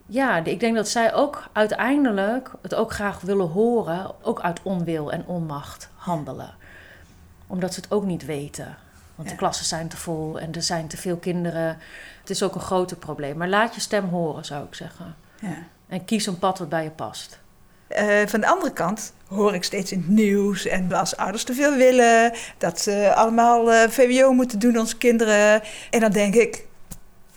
Ja, 0.07 0.37
ik 0.37 0.61
denk 0.61 0.77
dat 0.77 0.89
zij 0.89 1.15
ook 1.15 1.49
uiteindelijk 1.53 2.51
het 2.63 2.75
ook 2.75 2.93
graag 2.93 3.21
willen 3.21 3.49
horen, 3.49 4.11
ook 4.23 4.41
uit 4.41 4.61
onwil 4.63 5.13
en 5.13 5.27
onmacht 5.27 5.91
handelen. 5.95 6.55
Omdat 7.47 7.75
ze 7.75 7.81
het 7.81 7.91
ook 7.93 8.05
niet 8.05 8.25
weten. 8.25 8.77
Want 9.15 9.29
de 9.29 9.37
klassen 9.37 9.67
zijn 9.67 9.89
te 9.89 9.97
vol 9.97 10.41
en 10.41 10.53
er 10.53 10.63
zijn 10.63 10.89
te 10.89 10.97
veel 10.97 11.17
kinderen. 11.17 11.79
Het 12.21 12.31
is 12.31 12.43
ook 12.43 12.55
een 12.55 12.61
groter 12.61 12.97
probleem. 12.97 13.37
Maar 13.37 13.49
laat 13.49 13.75
je 13.75 13.81
stem 13.81 14.09
horen, 14.09 14.45
zou 14.45 14.65
ik 14.65 14.75
zeggen. 14.75 15.15
Ja. 15.41 15.57
En 15.87 16.05
kies 16.05 16.27
een 16.27 16.39
pad 16.39 16.59
wat 16.59 16.69
bij 16.69 16.83
je 16.83 16.91
past. 16.91 17.39
Uh, 17.91 18.27
van 18.27 18.41
de 18.41 18.47
andere 18.47 18.73
kant 18.73 19.13
hoor 19.29 19.55
ik 19.55 19.65
steeds 19.65 19.93
in 19.93 19.99
het 19.99 20.09
nieuws 20.09 20.67
en 20.67 20.93
als 20.93 21.17
ouders 21.17 21.45
te 21.45 21.55
veel 21.55 21.75
willen, 21.75 22.33
dat 22.59 22.81
ze 22.81 23.15
allemaal 23.15 23.73
uh, 23.73 23.89
VWO 23.89 24.33
moeten 24.33 24.59
doen, 24.59 24.79
onze 24.79 24.97
kinderen. 24.97 25.63
En 25.91 26.01
dan 26.01 26.11
denk 26.11 26.35
ik, 26.35 26.67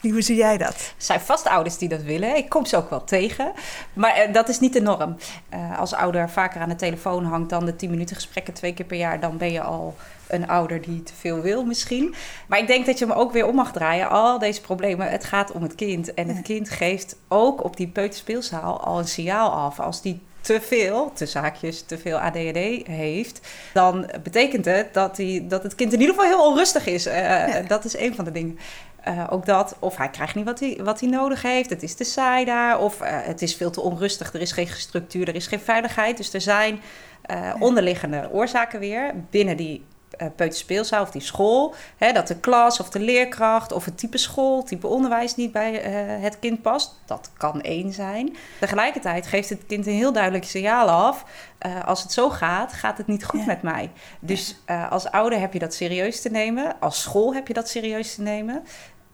hoe 0.01 0.21
zie 0.21 0.35
jij 0.35 0.57
dat? 0.57 0.73
Er 0.73 0.93
zijn 0.97 1.19
vast 1.19 1.47
ouders 1.47 1.77
die 1.77 1.89
dat 1.89 2.01
willen. 2.01 2.35
Ik 2.35 2.49
kom 2.49 2.65
ze 2.65 2.77
ook 2.77 2.89
wel 2.89 3.03
tegen. 3.03 3.51
Maar 3.93 4.27
uh, 4.27 4.33
dat 4.33 4.49
is 4.49 4.59
niet 4.59 4.73
de 4.73 4.81
norm. 4.81 5.17
Uh, 5.53 5.79
als 5.79 5.93
ouder 5.93 6.29
vaker 6.29 6.61
aan 6.61 6.69
de 6.69 6.75
telefoon 6.75 7.25
hangt 7.25 7.49
dan 7.49 7.65
de 7.65 7.75
10 7.75 7.89
minuten 7.89 8.15
gesprekken 8.15 8.53
twee 8.53 8.73
keer 8.73 8.85
per 8.85 8.97
jaar, 8.97 9.19
dan 9.19 9.37
ben 9.37 9.51
je 9.51 9.61
al 9.61 9.95
een 10.27 10.47
ouder 10.47 10.81
die 10.81 11.03
te 11.03 11.13
veel 11.19 11.41
wil 11.41 11.65
misschien. 11.65 12.15
Maar 12.47 12.59
ik 12.59 12.67
denk 12.67 12.85
dat 12.85 12.99
je 12.99 13.05
hem 13.05 13.15
ook 13.15 13.31
weer 13.31 13.47
om 13.47 13.55
mag 13.55 13.71
draaien. 13.71 14.09
Al 14.09 14.39
deze 14.39 14.61
problemen, 14.61 15.09
het 15.09 15.23
gaat 15.23 15.51
om 15.51 15.61
het 15.61 15.75
kind. 15.75 16.13
En 16.13 16.27
het 16.27 16.41
kind 16.41 16.69
geeft 16.69 17.15
ook 17.27 17.63
op 17.63 17.77
die 17.77 17.87
peuterspeelzaal 17.87 18.81
al 18.81 18.99
een 18.99 19.07
signaal 19.07 19.49
af. 19.49 19.79
Als 19.79 20.01
die 20.01 20.21
te 20.41 20.61
veel, 20.61 21.11
te 21.13 21.25
zaakjes, 21.25 21.81
te 21.81 21.97
veel 21.97 22.17
ADHD 22.17 22.87
heeft, 22.87 23.39
dan 23.73 24.09
betekent 24.23 24.65
het 24.65 24.93
dat, 24.93 25.15
die, 25.15 25.47
dat 25.47 25.63
het 25.63 25.75
kind 25.75 25.93
in 25.93 25.99
ieder 25.99 26.15
geval 26.15 26.29
heel 26.29 26.47
onrustig 26.47 26.85
is. 26.85 27.07
Uh, 27.07 27.45
Dat 27.67 27.85
is 27.85 27.97
een 27.97 28.15
van 28.15 28.25
de 28.25 28.31
dingen. 28.31 28.59
Uh, 29.07 29.27
ook 29.29 29.45
dat, 29.45 29.75
of 29.79 29.97
hij 29.97 30.09
krijgt 30.09 30.35
niet 30.35 30.45
wat 30.45 30.59
hij, 30.59 30.79
wat 30.83 30.99
hij 30.99 31.09
nodig 31.09 31.41
heeft, 31.41 31.69
het 31.69 31.83
is 31.83 31.93
te 31.93 32.03
saai 32.03 32.45
daar, 32.45 32.79
of 32.79 33.01
uh, 33.01 33.07
het 33.09 33.41
is 33.41 33.55
veel 33.55 33.71
te 33.71 33.81
onrustig, 33.81 34.33
er 34.33 34.41
is 34.41 34.51
geen 34.51 34.67
structuur, 34.67 35.27
er 35.27 35.35
is 35.35 35.47
geen 35.47 35.59
veiligheid. 35.59 36.17
Dus 36.17 36.33
er 36.33 36.41
zijn 36.41 36.81
onderliggende 37.59 38.29
oorzaken 38.31 38.79
weer 38.79 39.11
binnen 39.29 39.57
die 39.57 39.83
peuterspeelzaal 40.35 41.01
of 41.01 41.11
die 41.11 41.21
school. 41.21 41.73
Hè, 41.97 42.11
dat 42.11 42.27
de 42.27 42.35
klas 42.35 42.79
of 42.79 42.89
de 42.89 42.99
leerkracht 42.99 43.71
of 43.71 43.85
het 43.85 43.97
type 43.97 44.17
school, 44.17 44.63
type 44.63 44.87
onderwijs 44.87 45.35
niet 45.35 45.51
bij 45.51 45.71
uh, 45.73 46.23
het 46.23 46.39
kind 46.39 46.61
past. 46.61 47.01
Dat 47.05 47.29
kan 47.37 47.61
één 47.61 47.93
zijn. 47.93 48.35
Tegelijkertijd 48.59 49.27
geeft 49.27 49.49
het 49.49 49.65
kind 49.67 49.87
een 49.87 49.93
heel 49.93 50.13
duidelijk 50.13 50.45
signaal 50.45 50.89
af. 50.89 51.25
Uh, 51.65 51.85
als 51.85 52.03
het 52.03 52.11
zo 52.11 52.29
gaat, 52.29 52.73
gaat 52.73 52.97
het 52.97 53.07
niet 53.07 53.25
goed 53.25 53.39
ja. 53.39 53.45
met 53.45 53.61
mij. 53.61 53.91
Dus 54.19 54.55
als 54.89 55.11
ouder 55.11 55.39
heb 55.39 55.53
je 55.53 55.59
dat 55.59 55.73
serieus 55.73 56.21
te 56.21 56.29
nemen. 56.29 56.75
Als 56.79 57.01
school 57.01 57.33
heb 57.33 57.47
je 57.47 57.53
dat 57.53 57.69
serieus 57.69 58.15
te 58.15 58.21
nemen. 58.21 58.63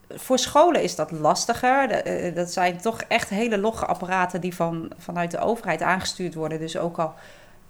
Voor 0.09 0.39
scholen 0.39 0.83
is 0.83 0.95
dat 0.95 1.11
lastiger. 1.11 2.03
Dat 2.33 2.51
zijn 2.51 2.81
toch 2.81 3.01
echt 3.01 3.29
hele 3.29 3.57
logge 3.57 3.85
apparaten 3.85 4.41
die 4.41 4.55
van, 4.55 4.91
vanuit 4.97 5.31
de 5.31 5.39
overheid 5.39 5.81
aangestuurd 5.81 6.33
worden. 6.33 6.59
Dus 6.59 6.77
ook 6.77 6.99
al 6.99 7.13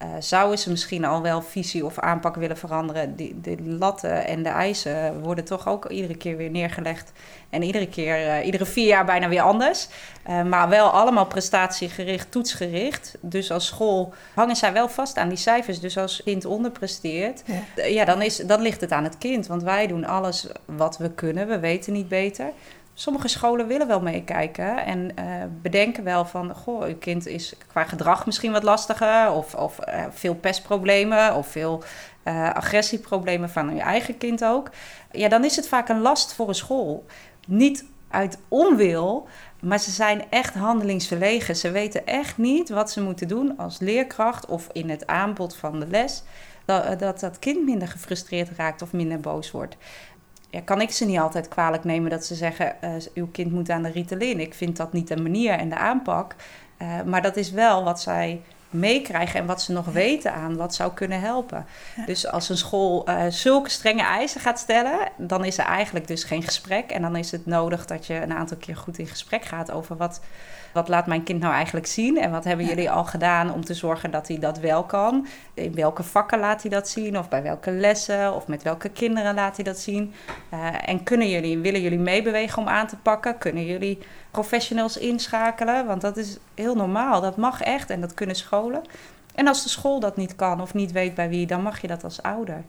uh, 0.03 0.07
zouden 0.19 0.59
ze 0.59 0.69
misschien 0.69 1.05
al 1.05 1.21
wel 1.21 1.41
visie 1.41 1.85
of 1.85 1.99
aanpak 1.99 2.35
willen 2.35 2.57
veranderen? 2.57 3.15
Die, 3.15 3.41
de 3.41 3.57
latten 3.61 4.25
en 4.25 4.43
de 4.43 4.49
eisen 4.49 5.21
worden 5.21 5.45
toch 5.45 5.67
ook 5.67 5.89
iedere 5.89 6.17
keer 6.17 6.37
weer 6.37 6.49
neergelegd. 6.49 7.11
En 7.49 7.63
iedere 7.63 7.87
keer, 7.87 8.17
uh, 8.17 8.45
iedere 8.45 8.65
vier 8.65 8.87
jaar 8.87 9.05
bijna 9.05 9.29
weer 9.29 9.41
anders. 9.41 9.87
Uh, 10.29 10.43
maar 10.43 10.69
wel 10.69 10.89
allemaal 10.89 11.25
prestatiegericht, 11.25 12.31
toetsgericht. 12.31 13.17
Dus 13.21 13.51
als 13.51 13.65
school 13.65 14.13
hangen 14.33 14.55
zij 14.55 14.73
wel 14.73 14.89
vast 14.89 15.17
aan 15.17 15.29
die 15.29 15.37
cijfers. 15.37 15.79
Dus 15.79 15.97
als 15.97 16.21
kind 16.23 16.45
onderpresteert, 16.45 17.43
ja, 17.75 17.85
ja 17.85 18.05
dan, 18.05 18.21
is, 18.21 18.37
dan 18.37 18.61
ligt 18.61 18.81
het 18.81 18.91
aan 18.91 19.03
het 19.03 19.17
kind. 19.17 19.47
Want 19.47 19.63
wij 19.63 19.87
doen 19.87 20.05
alles 20.05 20.47
wat 20.65 20.97
we 20.97 21.11
kunnen. 21.11 21.47
We 21.47 21.59
weten 21.59 21.93
niet 21.93 22.07
beter 22.07 22.51
sommige 22.99 23.27
scholen 23.27 23.67
willen 23.67 23.87
wel 23.87 24.01
meekijken 24.01 24.85
en 24.85 24.99
uh, 25.19 25.25
bedenken 25.61 26.03
wel 26.03 26.25
van, 26.25 26.55
goh, 26.55 26.83
uw 26.83 26.97
kind 26.97 27.27
is 27.27 27.53
qua 27.67 27.83
gedrag 27.83 28.25
misschien 28.25 28.51
wat 28.51 28.63
lastiger, 28.63 29.31
of, 29.31 29.55
of 29.55 29.79
uh, 29.87 30.05
veel 30.09 30.35
pestproblemen, 30.35 31.35
of 31.35 31.47
veel 31.47 31.83
uh, 32.23 32.53
agressieproblemen 32.53 33.49
van 33.49 33.69
uw 33.69 33.77
eigen 33.77 34.17
kind 34.17 34.45
ook. 34.45 34.69
Ja, 35.11 35.27
dan 35.27 35.43
is 35.43 35.55
het 35.55 35.67
vaak 35.67 35.89
een 35.89 36.01
last 36.01 36.33
voor 36.33 36.47
een 36.47 36.55
school. 36.55 37.05
Niet 37.47 37.85
uit 38.09 38.37
onwil, 38.47 39.27
maar 39.61 39.79
ze 39.79 39.91
zijn 39.91 40.23
echt 40.29 40.53
handelingsverlegen. 40.53 41.55
Ze 41.55 41.71
weten 41.71 42.05
echt 42.05 42.37
niet 42.37 42.69
wat 42.69 42.91
ze 42.91 43.01
moeten 43.01 43.27
doen 43.27 43.57
als 43.57 43.79
leerkracht 43.79 44.45
of 44.45 44.67
in 44.71 44.89
het 44.89 45.07
aanbod 45.07 45.55
van 45.55 45.79
de 45.79 45.87
les. 45.87 46.23
Dat, 46.65 46.99
dat 46.99 47.19
dat 47.19 47.39
kind 47.39 47.65
minder 47.65 47.87
gefrustreerd 47.87 48.49
raakt 48.57 48.81
of 48.81 48.93
minder 48.93 49.19
boos 49.19 49.51
wordt 49.51 49.77
ja, 50.49 50.61
kan 50.61 50.81
ik 50.81 50.91
ze 50.91 51.05
niet 51.05 51.19
altijd 51.19 51.47
kwalijk 51.47 51.83
nemen 51.83 52.09
dat 52.09 52.25
ze 52.25 52.35
zeggen: 52.35 52.75
uh, 52.83 52.89
uw 53.13 53.27
kind 53.31 53.51
moet 53.51 53.69
aan 53.69 53.83
de 53.83 53.91
Ritalin. 53.91 54.39
Ik 54.39 54.53
vind 54.53 54.77
dat 54.77 54.93
niet 54.93 55.07
de 55.07 55.21
manier 55.21 55.53
en 55.53 55.69
de 55.69 55.75
aanpak. 55.75 56.35
Uh, 56.81 57.01
maar 57.01 57.21
dat 57.21 57.35
is 57.35 57.51
wel 57.51 57.83
wat 57.83 58.01
zij 58.01 58.41
meekrijgen 58.69 59.39
en 59.39 59.45
wat 59.45 59.61
ze 59.61 59.71
nog 59.71 59.85
weten 59.85 60.33
aan 60.33 60.57
wat 60.57 60.75
zou 60.75 60.93
kunnen 60.93 61.19
helpen. 61.19 61.65
Ja. 61.95 62.05
Dus 62.05 62.27
als 62.27 62.49
een 62.49 62.57
school 62.57 63.09
uh, 63.09 63.23
zulke 63.29 63.69
strenge 63.69 64.03
eisen 64.03 64.41
gaat 64.41 64.59
stellen, 64.59 64.99
dan 65.17 65.45
is 65.45 65.57
er 65.57 65.65
eigenlijk 65.65 66.07
dus 66.07 66.23
geen 66.23 66.43
gesprek. 66.43 66.91
En 66.91 67.01
dan 67.01 67.15
is 67.15 67.31
het 67.31 67.45
nodig 67.45 67.85
dat 67.85 68.05
je 68.05 68.13
een 68.13 68.33
aantal 68.33 68.57
keer 68.57 68.75
goed 68.75 68.97
in 68.97 69.07
gesprek 69.07 69.45
gaat 69.45 69.71
over 69.71 69.97
wat 69.97 70.21
wat 70.77 70.87
laat 70.87 71.07
mijn 71.07 71.23
kind 71.23 71.39
nou 71.39 71.53
eigenlijk 71.53 71.85
zien? 71.85 72.17
En 72.17 72.31
wat 72.31 72.43
hebben 72.43 72.65
jullie 72.65 72.91
al 72.91 73.05
gedaan 73.05 73.53
om 73.53 73.65
te 73.65 73.73
zorgen 73.73 74.11
dat 74.11 74.27
hij 74.27 74.39
dat 74.39 74.59
wel 74.59 74.83
kan? 74.83 75.27
In 75.53 75.73
welke 75.73 76.03
vakken 76.03 76.39
laat 76.39 76.61
hij 76.61 76.71
dat 76.71 76.89
zien? 76.89 77.17
Of 77.17 77.29
bij 77.29 77.43
welke 77.43 77.71
lessen? 77.71 78.33
Of 78.33 78.47
met 78.47 78.63
welke 78.63 78.89
kinderen 78.89 79.33
laat 79.33 79.55
hij 79.55 79.65
dat 79.65 79.79
zien? 79.79 80.13
Uh, 80.53 80.89
en 80.89 81.03
kunnen 81.03 81.29
jullie, 81.29 81.57
willen 81.57 81.81
jullie 81.81 81.99
meebewegen 81.99 82.61
om 82.61 82.67
aan 82.67 82.87
te 82.87 82.97
pakken? 82.97 83.37
Kunnen 83.37 83.65
jullie 83.65 83.97
professionals 84.31 84.97
inschakelen? 84.97 85.85
Want 85.85 86.01
dat 86.01 86.17
is 86.17 86.37
heel 86.55 86.75
normaal. 86.75 87.21
Dat 87.21 87.37
mag 87.37 87.61
echt 87.61 87.89
en 87.89 88.01
dat 88.01 88.13
kunnen 88.13 88.35
scholen. 88.35 88.81
En 89.35 89.47
als 89.47 89.63
de 89.63 89.69
school 89.69 89.99
dat 89.99 90.17
niet 90.17 90.35
kan 90.35 90.61
of 90.61 90.73
niet 90.73 90.91
weet 90.91 91.15
bij 91.15 91.29
wie, 91.29 91.47
dan 91.47 91.61
mag 91.61 91.81
je 91.81 91.87
dat 91.87 92.03
als 92.03 92.21
ouder. 92.21 92.63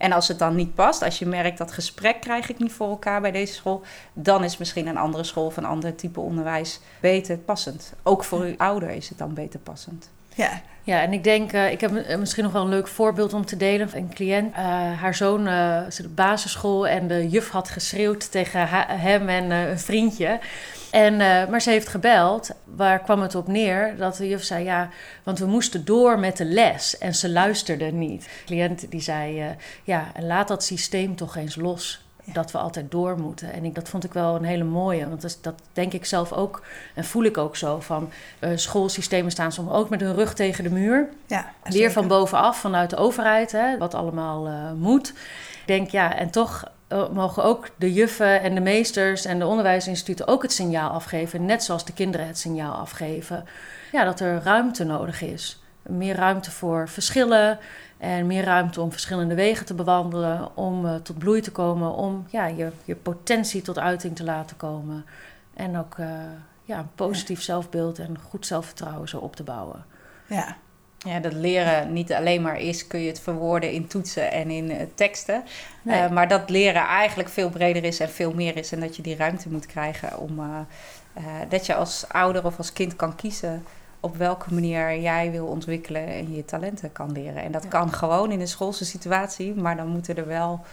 En 0.00 0.12
als 0.12 0.28
het 0.28 0.38
dan 0.38 0.54
niet 0.54 0.74
past, 0.74 1.02
als 1.02 1.18
je 1.18 1.26
merkt 1.26 1.58
dat 1.58 1.72
gesprek 1.72 2.20
krijg 2.20 2.48
ik 2.48 2.58
niet 2.58 2.72
voor 2.72 2.88
elkaar 2.88 3.20
bij 3.20 3.30
deze 3.30 3.54
school, 3.54 3.82
dan 4.12 4.44
is 4.44 4.56
misschien 4.56 4.86
een 4.86 4.96
andere 4.96 5.24
school 5.24 5.46
of 5.46 5.56
een 5.56 5.64
ander 5.64 5.94
type 5.94 6.20
onderwijs 6.20 6.80
beter 7.00 7.36
passend. 7.38 7.92
Ook 8.02 8.24
voor 8.24 8.40
uw 8.40 8.54
ouder 8.56 8.90
is 8.90 9.08
het 9.08 9.18
dan 9.18 9.34
beter 9.34 9.60
passend. 9.60 10.10
Ja, 10.34 10.60
ja, 10.82 11.02
en 11.02 11.12
ik 11.12 11.24
denk, 11.24 11.52
uh, 11.52 11.72
ik 11.72 11.80
heb 11.80 12.18
misschien 12.18 12.44
nog 12.44 12.52
wel 12.52 12.62
een 12.62 12.68
leuk 12.68 12.88
voorbeeld 12.88 13.34
om 13.34 13.46
te 13.46 13.56
delen. 13.56 13.90
Een 13.94 14.14
cliënt, 14.14 14.50
uh, 14.52 14.58
haar 15.00 15.14
zoon 15.14 15.46
uh, 15.46 15.80
zit 15.88 16.06
op 16.06 16.16
basisschool 16.16 16.86
en 16.86 17.08
de 17.08 17.28
juf 17.28 17.50
had 17.50 17.68
geschreeuwd 17.68 18.30
tegen 18.30 18.68
hem 18.98 19.28
en 19.28 19.50
een 19.50 19.78
vriendje. 19.78 20.38
En, 20.90 21.16
maar 21.50 21.60
ze 21.60 21.70
heeft 21.70 21.88
gebeld, 21.88 22.50
waar 22.64 23.00
kwam 23.00 23.22
het 23.22 23.34
op 23.34 23.48
neer? 23.48 23.96
Dat 23.96 24.16
de 24.16 24.28
juf 24.28 24.42
zei, 24.42 24.64
ja, 24.64 24.88
want 25.22 25.38
we 25.38 25.46
moesten 25.46 25.84
door 25.84 26.18
met 26.18 26.36
de 26.36 26.44
les 26.44 26.98
en 26.98 27.14
ze 27.14 27.30
luisterde 27.30 27.92
niet. 27.92 28.22
De 28.22 28.30
cliënt 28.44 28.90
die 28.90 29.00
zei, 29.00 29.56
ja, 29.84 30.12
laat 30.20 30.48
dat 30.48 30.64
systeem 30.64 31.16
toch 31.16 31.36
eens 31.36 31.56
los 31.56 32.00
dat 32.32 32.50
we 32.50 32.58
altijd 32.58 32.90
door 32.90 33.18
moeten. 33.18 33.52
En 33.52 33.64
ik, 33.64 33.74
dat 33.74 33.88
vond 33.88 34.04
ik 34.04 34.12
wel 34.12 34.34
een 34.34 34.44
hele 34.44 34.64
mooie. 34.64 35.08
Want 35.08 35.22
dat, 35.22 35.38
dat 35.40 35.54
denk 35.72 35.92
ik 35.92 36.04
zelf 36.04 36.32
ook 36.32 36.62
en 36.94 37.04
voel 37.04 37.24
ik 37.24 37.38
ook 37.38 37.56
zo. 37.56 37.80
Van 37.80 38.10
uh, 38.40 38.50
schoolsystemen 38.54 39.30
staan 39.30 39.52
soms 39.52 39.70
ook 39.70 39.88
met 39.88 40.00
hun 40.00 40.14
rug 40.14 40.34
tegen 40.34 40.64
de 40.64 40.70
muur. 40.70 41.08
Ja, 41.26 41.52
Weer 41.62 41.92
van 41.92 42.08
bovenaf, 42.08 42.58
vanuit 42.58 42.90
de 42.90 42.96
overheid, 42.96 43.52
hè, 43.52 43.78
wat 43.78 43.94
allemaal 43.94 44.74
moet. 44.76 45.12
Denk 45.70 45.90
ja, 45.90 46.16
en 46.16 46.30
toch 46.30 46.70
uh, 46.88 47.08
mogen 47.08 47.44
ook 47.44 47.68
de 47.76 47.92
juffen 47.92 48.40
en 48.40 48.54
de 48.54 48.60
meesters 48.60 49.24
en 49.24 49.38
de 49.38 49.46
onderwijsinstituten 49.46 50.26
ook 50.26 50.42
het 50.42 50.52
signaal 50.52 50.90
afgeven. 50.90 51.44
Net 51.44 51.64
zoals 51.64 51.84
de 51.84 51.92
kinderen 51.92 52.26
het 52.26 52.38
signaal 52.38 52.74
afgeven. 52.74 53.44
Ja, 53.92 54.04
dat 54.04 54.20
er 54.20 54.42
ruimte 54.42 54.84
nodig 54.84 55.22
is. 55.22 55.62
Meer 55.82 56.14
ruimte 56.14 56.50
voor 56.50 56.88
verschillen 56.88 57.58
en 57.98 58.26
meer 58.26 58.44
ruimte 58.44 58.80
om 58.80 58.92
verschillende 58.92 59.34
wegen 59.34 59.66
te 59.66 59.74
bewandelen, 59.74 60.56
om 60.56 60.86
uh, 60.86 60.94
tot 60.94 61.18
bloei 61.18 61.40
te 61.40 61.52
komen, 61.52 61.94
om 61.94 62.26
ja, 62.28 62.46
je, 62.46 62.70
je 62.84 62.96
potentie 62.96 63.62
tot 63.62 63.78
uiting 63.78 64.16
te 64.16 64.24
laten 64.24 64.56
komen. 64.56 65.04
En 65.54 65.78
ook 65.78 65.96
uh, 65.98 66.06
ja, 66.62 66.78
een 66.78 66.94
positief 66.94 67.38
ja. 67.38 67.44
zelfbeeld 67.44 67.98
en 67.98 68.18
goed 68.28 68.46
zelfvertrouwen 68.46 69.08
zo 69.08 69.18
op 69.18 69.36
te 69.36 69.42
bouwen. 69.42 69.84
Ja. 70.26 70.56
Ja, 71.04 71.20
dat 71.20 71.32
leren 71.32 71.92
niet 71.92 72.12
alleen 72.12 72.42
maar 72.42 72.60
is, 72.60 72.86
kun 72.86 73.00
je 73.00 73.08
het 73.08 73.20
verwoorden 73.20 73.72
in 73.72 73.86
toetsen 73.86 74.32
en 74.32 74.50
in 74.50 74.70
uh, 74.70 74.76
teksten. 74.94 75.44
Nee. 75.82 76.08
maar 76.08 76.28
dat 76.28 76.50
leren 76.50 76.86
eigenlijk 76.86 77.28
veel 77.28 77.48
breder 77.48 77.84
is 77.84 78.00
en 78.00 78.10
veel 78.10 78.34
meer 78.34 78.56
is. 78.56 78.72
En 78.72 78.80
dat 78.80 78.96
je 78.96 79.02
die 79.02 79.16
ruimte 79.16 79.48
moet 79.48 79.66
krijgen 79.66 80.18
om 80.18 80.40
dat 81.48 81.66
je 81.66 81.74
als 81.74 82.04
ouder 82.08 82.44
of 82.44 82.58
als 82.58 82.72
kind 82.72 82.96
kan 82.96 83.16
kiezen 83.16 83.64
op 84.00 84.16
welke 84.16 84.54
manier 84.54 85.00
jij 85.00 85.30
wil 85.30 85.46
ontwikkelen 85.46 86.06
en 86.06 86.34
je 86.34 86.44
talenten 86.44 86.92
kan 86.92 87.12
leren. 87.12 87.42
En 87.42 87.52
dat 87.52 87.62
ja. 87.62 87.68
kan 87.68 87.92
gewoon 87.92 88.30
in 88.30 88.40
een 88.40 88.48
schoolse 88.48 88.84
situatie, 88.84 89.54
maar 89.54 89.76
dan 89.76 89.88
moeten 89.88 90.16
er 90.16 90.26
wel 90.26 90.64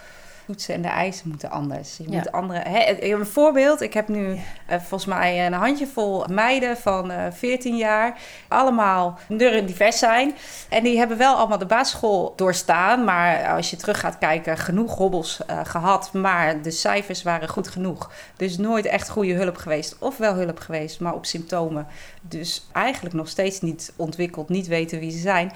toetsen 0.48 0.74
en 0.74 0.82
de 0.82 0.88
eisen 0.88 1.30
moeten 1.30 1.50
anders. 1.50 1.98
Je 1.98 2.10
ja. 2.10 2.18
moet 2.18 2.32
andere. 2.32 2.60
Hè, 2.60 3.02
een 3.02 3.26
voorbeeld: 3.26 3.82
ik 3.82 3.94
heb 3.94 4.08
nu 4.08 4.28
ja. 4.28 4.42
uh, 4.70 4.78
volgens 4.80 5.06
mij 5.06 5.46
een 5.46 5.54
handjevol 5.54 6.26
meiden 6.32 6.78
van 6.78 7.12
uh, 7.12 7.18
14 7.32 7.78
jaar, 7.78 8.18
allemaal 8.48 9.20
divers 9.28 10.00
zijn. 10.00 10.36
En 10.70 10.84
die 10.84 10.98
hebben 10.98 11.18
wel 11.18 11.36
allemaal 11.36 11.58
de 11.58 11.66
basisschool 11.66 12.34
doorstaan, 12.36 13.04
maar 13.04 13.48
als 13.48 13.70
je 13.70 13.76
terug 13.76 14.00
gaat 14.00 14.18
kijken, 14.18 14.58
genoeg 14.58 14.96
hobbels 14.96 15.40
uh, 15.50 15.60
gehad, 15.64 16.14
maar 16.14 16.62
de 16.62 16.72
cijfers 16.72 17.24
waren 17.24 17.50
goed 17.50 17.68
genoeg. 17.68 18.12
Dus 18.38 18.58
nooit 18.58 18.86
echt 18.86 19.10
goede 19.10 19.34
hulp 19.34 19.58
geweest, 19.58 19.96
of 20.00 20.18
wel 20.18 20.34
hulp 20.34 20.60
geweest, 20.60 21.00
maar 21.00 21.14
op 21.14 21.26
symptomen. 21.26 21.88
Dus 22.22 22.68
eigenlijk 22.74 23.16
nog 23.16 23.28
steeds 23.28 23.62
niet 23.62 23.94
ontwikkeld, 23.96 24.50
niet 24.50 24.68
weten 24.68 25.00
wie 25.00 25.12
ze 25.12 25.18
zijn. 25.18 25.52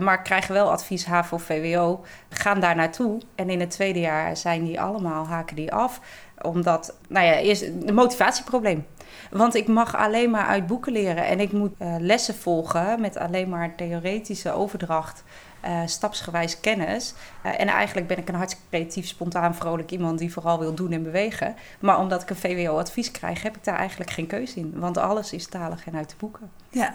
Maar 0.00 0.22
krijgen 0.22 0.54
wel 0.54 0.70
advies 0.70 1.04
HAVO, 1.04 1.38
VWO, 1.38 2.04
gaan 2.28 2.60
daar 2.60 2.76
naartoe. 2.76 3.20
En 3.34 3.50
in 3.50 3.60
het 3.60 3.70
tweede 3.70 4.00
jaar 4.00 4.19
zijn 4.34 4.64
die 4.64 4.80
allemaal, 4.80 5.26
haken 5.26 5.56
die 5.56 5.72
af. 5.72 6.00
Omdat, 6.42 6.94
nou 7.08 7.26
ja, 7.26 7.34
eerst 7.34 7.62
een 7.62 7.94
motivatieprobleem. 7.94 8.86
Want 9.30 9.54
ik 9.54 9.68
mag 9.68 9.96
alleen 9.96 10.30
maar 10.30 10.46
uit 10.46 10.66
boeken 10.66 10.92
leren 10.92 11.26
en 11.26 11.40
ik 11.40 11.52
moet 11.52 11.72
uh, 11.78 11.94
lessen 11.98 12.34
volgen 12.34 13.00
met 13.00 13.16
alleen 13.16 13.48
maar 13.48 13.74
theoretische 13.74 14.52
overdracht. 14.52 15.24
Uh, 15.64 15.80
stapsgewijs 15.84 16.60
kennis. 16.60 17.14
Uh, 17.46 17.60
en 17.60 17.68
eigenlijk 17.68 18.06
ben 18.06 18.18
ik 18.18 18.28
een 18.28 18.34
hartstikke 18.34 18.68
creatief, 18.70 19.06
spontaan, 19.06 19.54
vrolijk 19.54 19.90
iemand 19.90 20.18
die 20.18 20.32
vooral 20.32 20.58
wil 20.58 20.74
doen 20.74 20.92
en 20.92 21.02
bewegen. 21.02 21.54
Maar 21.80 21.98
omdat 21.98 22.22
ik 22.22 22.30
een 22.30 22.36
VWO-advies 22.36 23.10
krijg, 23.10 23.42
heb 23.42 23.56
ik 23.56 23.64
daar 23.64 23.78
eigenlijk 23.78 24.10
geen 24.10 24.26
keuze 24.26 24.58
in. 24.58 24.72
Want 24.76 24.98
alles 24.98 25.32
is 25.32 25.46
talig 25.46 25.86
en 25.86 25.96
uit 25.96 26.10
de 26.10 26.16
boeken. 26.18 26.50
Ja. 26.68 26.94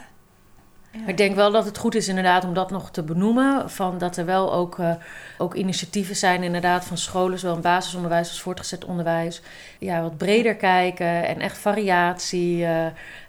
Ik 1.05 1.17
denk 1.17 1.35
wel 1.35 1.51
dat 1.51 1.65
het 1.65 1.77
goed 1.77 1.95
is 1.95 2.07
inderdaad 2.07 2.43
om 2.43 2.53
dat 2.53 2.71
nog 2.71 2.91
te 2.91 3.03
benoemen. 3.03 3.69
Van 3.69 3.97
dat 3.97 4.17
er 4.17 4.25
wel 4.25 4.53
ook, 4.53 4.77
uh, 4.77 4.91
ook 5.37 5.53
initiatieven 5.53 6.15
zijn 6.15 6.43
inderdaad 6.43 6.85
van 6.85 6.97
scholen, 6.97 7.39
zowel 7.39 7.55
in 7.55 7.61
basisonderwijs 7.61 8.29
als 8.29 8.41
voortgezet 8.41 8.85
onderwijs. 8.85 9.41
Ja, 9.79 10.01
wat 10.01 10.17
breder 10.17 10.55
kijken 10.55 11.27
en 11.27 11.39
echt 11.39 11.57
variatie 11.57 12.57
uh, 12.57 12.85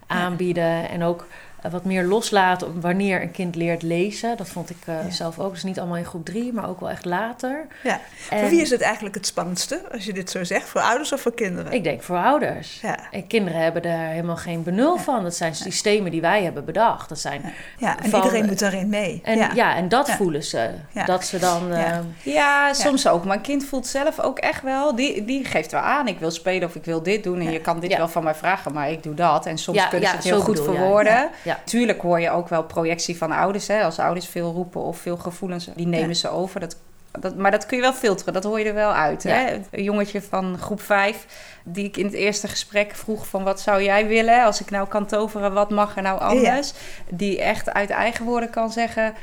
aanbieden. 0.06 0.64
Ja. 0.64 0.88
En 0.88 1.02
ook 1.02 1.26
wat 1.70 1.84
meer 1.84 2.04
loslaten 2.04 2.80
wanneer 2.80 3.22
een 3.22 3.30
kind 3.30 3.54
leert 3.54 3.82
lezen. 3.82 4.36
Dat 4.36 4.48
vond 4.48 4.70
ik 4.70 4.76
ja. 4.86 5.10
zelf 5.10 5.38
ook. 5.38 5.52
Dus 5.52 5.62
niet 5.62 5.78
allemaal 5.78 5.96
in 5.96 6.04
groep 6.04 6.24
drie, 6.24 6.52
maar 6.52 6.68
ook 6.68 6.80
wel 6.80 6.90
echt 6.90 7.04
later. 7.04 7.66
Ja. 7.82 8.00
En 8.30 8.40
voor 8.40 8.48
wie 8.48 8.60
is 8.60 8.70
het 8.70 8.80
eigenlijk 8.80 9.14
het 9.14 9.26
spannendste, 9.26 9.80
als 9.92 10.04
je 10.04 10.12
dit 10.12 10.30
zo 10.30 10.44
zegt? 10.44 10.68
Voor 10.68 10.80
ouders 10.80 11.12
of 11.12 11.20
voor 11.20 11.34
kinderen? 11.34 11.72
Ik 11.72 11.84
denk 11.84 12.02
voor 12.02 12.16
ouders. 12.16 12.80
Ja. 12.82 12.98
En 13.10 13.26
kinderen 13.26 13.60
hebben 13.60 13.82
daar 13.82 14.08
helemaal 14.08 14.36
geen 14.36 14.62
benul 14.62 14.96
van. 14.96 15.22
Dat 15.22 15.36
zijn 15.36 15.54
systemen 15.54 16.10
die 16.10 16.20
wij 16.20 16.42
hebben 16.42 16.64
bedacht. 16.64 17.08
Dat 17.08 17.18
zijn 17.18 17.52
ja, 17.78 17.98
en 17.98 18.10
van, 18.10 18.22
iedereen 18.22 18.46
moet 18.46 18.58
daarin 18.58 18.88
mee. 18.88 19.20
En, 19.24 19.54
ja. 19.54 19.76
en 19.76 19.88
dat 19.88 20.10
voelen 20.10 20.44
ze. 20.44 20.70
Dat 21.06 21.24
ze 21.24 21.38
dan... 21.38 21.68
Ja, 21.68 22.02
uh, 22.24 22.34
ja 22.34 22.72
soms 22.72 23.08
ook. 23.08 23.24
Maar 23.24 23.36
een 23.36 23.42
kind 23.42 23.64
voelt 23.64 23.86
zelf 23.86 24.20
ook 24.20 24.38
echt 24.38 24.62
wel... 24.62 24.94
Die, 24.94 25.24
die 25.24 25.44
geeft 25.44 25.72
wel 25.72 25.80
aan, 25.80 26.08
ik 26.08 26.18
wil 26.18 26.30
spelen 26.30 26.68
of 26.68 26.74
ik 26.74 26.84
wil 26.84 27.02
dit 27.02 27.24
doen. 27.24 27.40
En 27.40 27.50
je 27.50 27.60
kan 27.60 27.80
dit 27.80 27.96
wel 27.96 28.08
van 28.08 28.24
mij 28.24 28.34
vragen, 28.34 28.72
maar 28.72 28.90
ik 28.90 29.02
doe 29.02 29.14
dat. 29.14 29.46
En 29.46 29.58
soms 29.58 29.88
kunnen 29.88 30.08
ze 30.08 30.14
het 30.14 30.24
heel 30.24 30.40
goed 30.40 30.54
bedoel, 30.54 30.74
verwoorden. 30.74 31.30
Tuurlijk 31.64 32.02
hoor 32.02 32.20
je 32.20 32.30
ook 32.30 32.48
wel 32.48 32.64
projectie 32.64 33.16
van 33.16 33.32
ouders. 33.32 33.66
Hè? 33.66 33.82
Als 33.82 33.98
ouders 33.98 34.28
veel 34.28 34.52
roepen 34.52 34.82
of 34.82 34.98
veel 34.98 35.16
gevoelens, 35.16 35.68
die 35.74 35.86
nemen 35.86 36.16
ze 36.16 36.28
over. 36.28 36.60
Dat, 36.60 36.76
dat, 37.20 37.36
maar 37.36 37.50
dat 37.50 37.66
kun 37.66 37.76
je 37.76 37.82
wel 37.82 37.92
filteren, 37.92 38.32
dat 38.32 38.44
hoor 38.44 38.58
je 38.58 38.64
er 38.64 38.74
wel 38.74 38.92
uit. 38.92 39.22
Ja. 39.22 39.30
Hè? 39.30 39.60
Een 39.70 39.82
jongetje 39.82 40.22
van 40.22 40.58
groep 40.58 40.80
5, 40.80 41.26
die 41.64 41.84
ik 41.84 41.96
in 41.96 42.04
het 42.04 42.14
eerste 42.14 42.48
gesprek 42.48 42.94
vroeg 42.94 43.28
van 43.28 43.44
wat 43.44 43.60
zou 43.60 43.82
jij 43.82 44.06
willen? 44.06 44.44
Als 44.44 44.60
ik 44.60 44.70
nou 44.70 44.88
kan 44.88 45.06
toveren, 45.06 45.52
wat 45.52 45.70
mag 45.70 45.96
er 45.96 46.02
nou 46.02 46.20
anders? 46.20 46.68
Ja. 46.70 47.16
Die 47.16 47.40
echt 47.40 47.72
uit 47.72 47.90
eigen 47.90 48.24
woorden 48.24 48.50
kan 48.50 48.72
zeggen, 48.72 49.14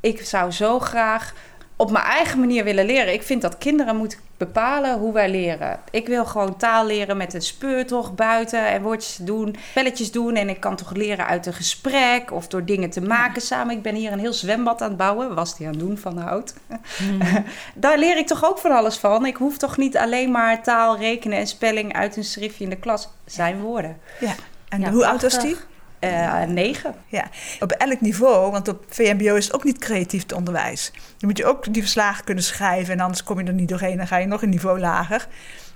ik 0.00 0.24
zou 0.24 0.50
zo 0.50 0.78
graag 0.78 1.34
op 1.76 1.90
mijn 1.90 2.04
eigen 2.04 2.40
manier 2.40 2.64
willen 2.64 2.84
leren. 2.84 3.12
Ik 3.12 3.22
vind 3.22 3.42
dat 3.42 3.58
kinderen 3.58 3.96
moeten 3.96 4.18
bepalen 4.46 4.98
hoe 4.98 5.12
wij 5.12 5.30
leren. 5.30 5.80
Ik 5.90 6.06
wil 6.06 6.24
gewoon 6.24 6.56
taal 6.56 6.86
leren 6.86 7.16
met 7.16 7.34
een 7.34 7.42
speurtocht 7.42 8.14
buiten 8.14 8.66
en 8.66 8.82
woordjes 8.82 9.16
doen, 9.16 9.56
spelletjes 9.70 10.12
doen. 10.12 10.34
En 10.34 10.48
ik 10.48 10.60
kan 10.60 10.76
toch 10.76 10.94
leren 10.94 11.26
uit 11.26 11.46
een 11.46 11.52
gesprek 11.52 12.32
of 12.32 12.48
door 12.48 12.64
dingen 12.64 12.90
te 12.90 13.00
maken 13.00 13.42
samen. 13.42 13.76
Ik 13.76 13.82
ben 13.82 13.94
hier 13.94 14.12
een 14.12 14.18
heel 14.18 14.32
zwembad 14.32 14.82
aan 14.82 14.88
het 14.88 14.96
bouwen, 14.96 15.34
was 15.34 15.56
die 15.56 15.66
aan 15.66 15.72
het 15.72 15.80
doen 15.80 15.98
van 15.98 16.18
hout. 16.18 16.54
Mm. 17.02 17.20
Daar 17.74 17.98
leer 17.98 18.16
ik 18.16 18.26
toch 18.26 18.44
ook 18.44 18.58
van 18.58 18.70
alles 18.70 18.96
van. 18.96 19.26
Ik 19.26 19.36
hoef 19.36 19.58
toch 19.58 19.76
niet 19.76 19.96
alleen 19.96 20.30
maar 20.30 20.62
taal, 20.62 20.96
rekenen 20.96 21.38
en 21.38 21.46
spelling 21.46 21.92
uit 21.92 22.16
een 22.16 22.24
schriftje 22.24 22.64
in 22.64 22.70
de 22.70 22.76
klas. 22.76 23.08
Zijn 23.24 23.60
woorden. 23.60 23.98
Ja. 24.20 24.34
En 24.68 24.80
ja, 24.80 24.90
hoe 24.90 25.06
oud 25.06 25.22
was 25.22 25.40
die? 25.40 25.56
Uh, 26.04 26.42
negen. 26.42 26.94
Ja, 27.06 27.24
op 27.60 27.72
elk 27.72 28.00
niveau, 28.00 28.50
want 28.50 28.68
op 28.68 28.84
VMBO 28.88 29.34
is 29.34 29.44
het 29.44 29.54
ook 29.54 29.64
niet 29.64 29.78
creatief 29.78 30.22
het 30.22 30.32
onderwijs. 30.32 30.90
Dan 30.92 31.28
moet 31.28 31.38
je 31.38 31.44
ook 31.44 31.72
die 31.72 31.82
verslagen 31.82 32.24
kunnen 32.24 32.44
schrijven 32.44 32.94
en 32.94 33.00
anders 33.00 33.24
kom 33.24 33.40
je 33.40 33.46
er 33.46 33.52
niet 33.52 33.68
doorheen. 33.68 33.96
Dan 33.96 34.06
ga 34.06 34.16
je 34.16 34.26
nog 34.26 34.42
een 34.42 34.48
niveau 34.48 34.80
lager, 34.80 35.26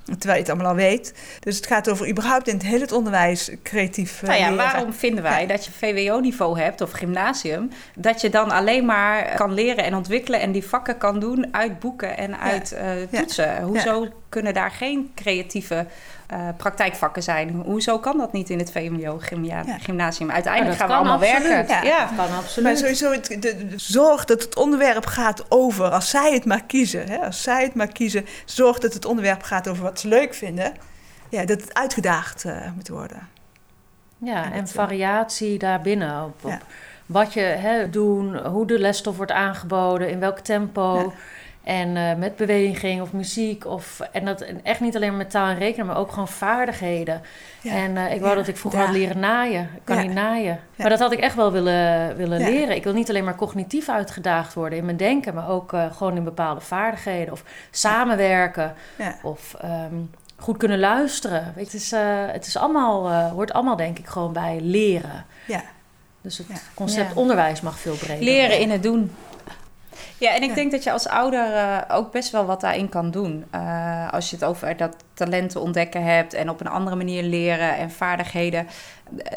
terwijl 0.04 0.32
je 0.34 0.38
het 0.38 0.48
allemaal 0.48 0.70
al 0.70 0.74
weet. 0.74 1.14
Dus 1.40 1.56
het 1.56 1.66
gaat 1.66 1.90
over 1.90 2.08
überhaupt 2.08 2.48
in 2.48 2.54
het 2.54 2.62
hele 2.62 2.94
onderwijs 2.94 3.50
creatief 3.62 4.22
uh, 4.22 4.28
Nou 4.28 4.40
ja, 4.40 4.50
leren. 4.50 4.64
waarom 4.64 4.92
vinden 4.92 5.22
wij 5.22 5.40
ja. 5.40 5.46
dat 5.46 5.64
je 5.64 5.70
VWO-niveau 5.70 6.60
hebt 6.60 6.80
of 6.80 6.90
gymnasium, 6.90 7.70
dat 7.94 8.20
je 8.20 8.30
dan 8.30 8.50
alleen 8.50 8.84
maar 8.84 9.34
kan 9.34 9.52
leren 9.52 9.84
en 9.84 9.94
ontwikkelen 9.94 10.40
en 10.40 10.52
die 10.52 10.66
vakken 10.66 10.98
kan 10.98 11.20
doen 11.20 11.48
uit 11.54 11.78
boeken 11.78 12.16
en 12.16 12.38
uit 12.38 12.76
ja. 12.78 12.96
uh, 12.96 13.02
toetsen? 13.20 13.62
Hoezo 13.62 14.08
kunnen 14.28 14.54
daar 14.54 14.70
geen 14.70 15.10
creatieve 15.14 15.86
uh, 16.32 16.48
praktijkvakken 16.56 17.22
zijn. 17.22 17.50
Hoezo 17.50 17.98
kan 17.98 18.18
dat 18.18 18.32
niet 18.32 18.50
in 18.50 18.58
het 18.58 18.70
VMBO 18.70 19.20
ja. 19.42 19.64
gymnasium? 19.78 20.30
Uiteindelijk 20.30 20.76
gaan 20.78 20.88
we 20.88 20.94
allemaal 20.94 21.18
absoluut. 21.18 21.48
werken. 21.48 21.74
Ja, 21.74 21.82
ja. 21.82 22.06
Dat 22.06 22.26
kan 22.26 22.36
absoluut. 22.36 22.68
Maar 22.68 22.76
sowieso 22.76 23.12
het, 23.12 23.26
de, 23.26 23.38
de, 23.38 23.72
zorg 23.76 24.24
dat 24.24 24.42
het 24.42 24.56
onderwerp 24.56 25.06
gaat 25.06 25.44
over, 25.48 25.90
als 25.90 26.10
zij 26.10 26.32
het 26.32 26.44
maar 26.44 26.64
kiezen, 26.64 27.08
hè, 27.08 27.18
als 27.18 27.42
zij 27.42 27.62
het 27.62 27.74
maar 27.74 27.92
kiezen, 27.92 28.26
zorg 28.44 28.78
dat 28.78 28.94
het 28.94 29.04
onderwerp 29.04 29.42
gaat 29.42 29.68
over 29.68 29.82
wat 29.82 30.00
ze 30.00 30.08
leuk 30.08 30.34
vinden, 30.34 30.74
ja, 31.28 31.44
dat 31.44 31.60
het 31.60 31.74
uitgedaagd 31.74 32.44
uh, 32.44 32.56
moet 32.74 32.88
worden. 32.88 33.28
Ja, 34.18 34.44
en, 34.44 34.52
en 34.52 34.68
variatie 34.68 35.58
daarbinnen 35.58 36.24
op, 36.24 36.44
op 36.44 36.64
wat 37.06 37.32
je 37.32 37.40
hè, 37.40 37.90
doen, 37.90 38.36
hoe 38.36 38.66
de 38.66 38.78
lesstof 38.78 39.16
wordt 39.16 39.32
aangeboden, 39.32 40.10
in 40.10 40.20
welk 40.20 40.38
tempo. 40.38 41.12
En 41.66 41.96
uh, 41.96 42.14
met 42.14 42.36
beweging 42.36 43.00
of 43.00 43.12
muziek. 43.12 43.66
Of, 43.66 44.00
en 44.12 44.24
dat 44.24 44.44
echt 44.62 44.80
niet 44.80 44.96
alleen 44.96 45.16
met 45.16 45.30
taal 45.30 45.48
en 45.48 45.58
rekenen, 45.58 45.86
maar 45.86 45.96
ook 45.96 46.10
gewoon 46.10 46.28
vaardigheden. 46.28 47.22
Ja. 47.60 47.72
En 47.72 47.96
uh, 47.96 48.12
ik 48.12 48.20
wou 48.20 48.30
ja. 48.30 48.34
dat 48.34 48.48
ik 48.48 48.56
vroeger 48.56 48.80
had 48.80 48.90
leren 48.90 49.18
naaien. 49.18 49.62
Ik 49.62 49.80
kan 49.84 49.98
niet 49.98 50.14
naaien. 50.14 50.60
Maar 50.76 50.88
dat 50.88 50.98
had 50.98 51.12
ik 51.12 51.18
echt 51.18 51.34
wel 51.34 51.52
willen, 51.52 52.16
willen 52.16 52.38
leren. 52.38 52.76
Ik 52.76 52.84
wil 52.84 52.92
niet 52.92 53.08
alleen 53.08 53.24
maar 53.24 53.36
cognitief 53.36 53.88
uitgedaagd 53.88 54.54
worden 54.54 54.78
in 54.78 54.84
mijn 54.84 54.96
denken, 54.96 55.34
maar 55.34 55.48
ook 55.48 55.72
uh, 55.72 55.92
gewoon 55.92 56.16
in 56.16 56.24
bepaalde 56.24 56.60
vaardigheden. 56.60 57.32
Of 57.32 57.44
samenwerken. 57.70 58.74
Of 59.22 59.54
um, 59.64 60.10
goed 60.36 60.56
kunnen 60.56 60.78
luisteren. 60.78 61.52
Weet, 61.54 61.72
het, 61.72 61.74
is, 61.74 61.90
het 62.32 62.46
is 62.46 62.56
allemaal, 62.56 63.12
hoort 63.12 63.52
allemaal 63.52 63.76
denk 63.76 63.98
ik 63.98 64.06
gewoon 64.06 64.32
bij 64.32 64.58
leren. 64.60 65.24
Ja. 65.46 65.62
Dus 66.20 66.38
het 66.38 66.46
concept 66.74 67.14
onderwijs 67.14 67.60
mag 67.60 67.78
veel 67.78 67.96
breder. 67.96 68.24
Leren 68.24 68.58
in 68.58 68.70
het 68.70 68.82
doen. 68.82 69.10
Ja, 70.18 70.34
en 70.34 70.42
ik 70.42 70.48
ja. 70.48 70.54
denk 70.54 70.70
dat 70.70 70.84
je 70.84 70.92
als 70.92 71.08
ouder 71.08 71.52
uh, 71.52 71.78
ook 71.88 72.12
best 72.12 72.30
wel 72.30 72.46
wat 72.46 72.60
daarin 72.60 72.88
kan 72.88 73.10
doen. 73.10 73.44
Uh, 73.54 74.12
als 74.12 74.30
je 74.30 74.36
het 74.36 74.44
over 74.44 74.76
dat 74.76 74.96
talenten 75.14 75.60
ontdekken 75.60 76.02
hebt 76.02 76.34
en 76.34 76.50
op 76.50 76.60
een 76.60 76.66
andere 76.66 76.96
manier 76.96 77.22
leren 77.22 77.76
en 77.76 77.90
vaardigheden. 77.90 78.66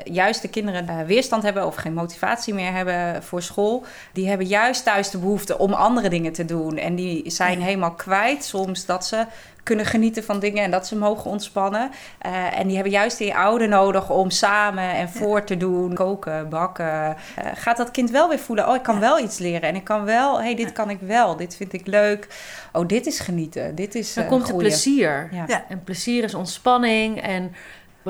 Juist 0.03 0.41
de 0.41 0.47
kinderen 0.47 0.85
uh, 0.89 1.01
weerstand 1.01 1.43
hebben 1.43 1.65
of 1.65 1.75
geen 1.75 1.93
motivatie 1.93 2.53
meer 2.53 2.71
hebben 2.71 3.23
voor 3.23 3.41
school, 3.41 3.85
die 4.13 4.27
hebben 4.27 4.47
juist 4.47 4.83
thuis 4.83 5.09
de 5.09 5.17
behoefte 5.17 5.57
om 5.57 5.73
andere 5.73 6.09
dingen 6.09 6.33
te 6.33 6.45
doen. 6.45 6.77
En 6.77 6.95
die 6.95 7.29
zijn 7.31 7.61
helemaal 7.61 7.93
kwijt 7.93 8.43
soms 8.43 8.85
dat 8.85 9.05
ze 9.05 9.25
kunnen 9.63 9.87
genieten 9.87 10.23
van 10.23 10.39
dingen 10.39 10.63
en 10.63 10.71
dat 10.71 10.87
ze 10.87 10.97
mogen 10.97 11.31
ontspannen. 11.31 11.91
Uh, 12.25 12.59
en 12.59 12.67
die 12.67 12.75
hebben 12.75 12.93
juist 12.93 13.17
die 13.17 13.35
ouder 13.35 13.67
nodig 13.67 14.09
om 14.09 14.29
samen 14.29 14.93
en 14.93 15.09
voor 15.09 15.43
te 15.43 15.57
doen, 15.57 15.93
koken, 15.93 16.49
bakken. 16.49 16.85
Uh, 16.85 17.15
gaat 17.53 17.77
dat 17.77 17.91
kind 17.91 18.09
wel 18.09 18.29
weer 18.29 18.39
voelen, 18.39 18.67
oh, 18.67 18.75
ik 18.75 18.83
kan 18.83 18.99
wel 18.99 19.19
iets 19.19 19.37
leren 19.37 19.61
en 19.69 19.75
ik 19.75 19.83
kan 19.83 20.03
wel, 20.03 20.37
hé, 20.37 20.43
hey, 20.43 20.55
dit 20.55 20.71
kan 20.71 20.89
ik 20.89 20.99
wel, 21.01 21.35
dit 21.35 21.55
vind 21.55 21.73
ik 21.73 21.87
leuk. 21.87 22.27
Oh, 22.73 22.87
dit 22.87 23.05
is 23.05 23.19
genieten, 23.19 23.75
dit 23.75 23.95
is 23.95 24.13
Dan 24.13 24.23
uh, 24.23 24.29
komt 24.29 24.49
er 24.49 24.55
plezier. 24.55 25.29
Ja. 25.31 25.43
ja. 25.47 25.65
En 25.69 25.83
plezier 25.83 26.23
is 26.23 26.33
ontspanning 26.33 27.21
en 27.21 27.55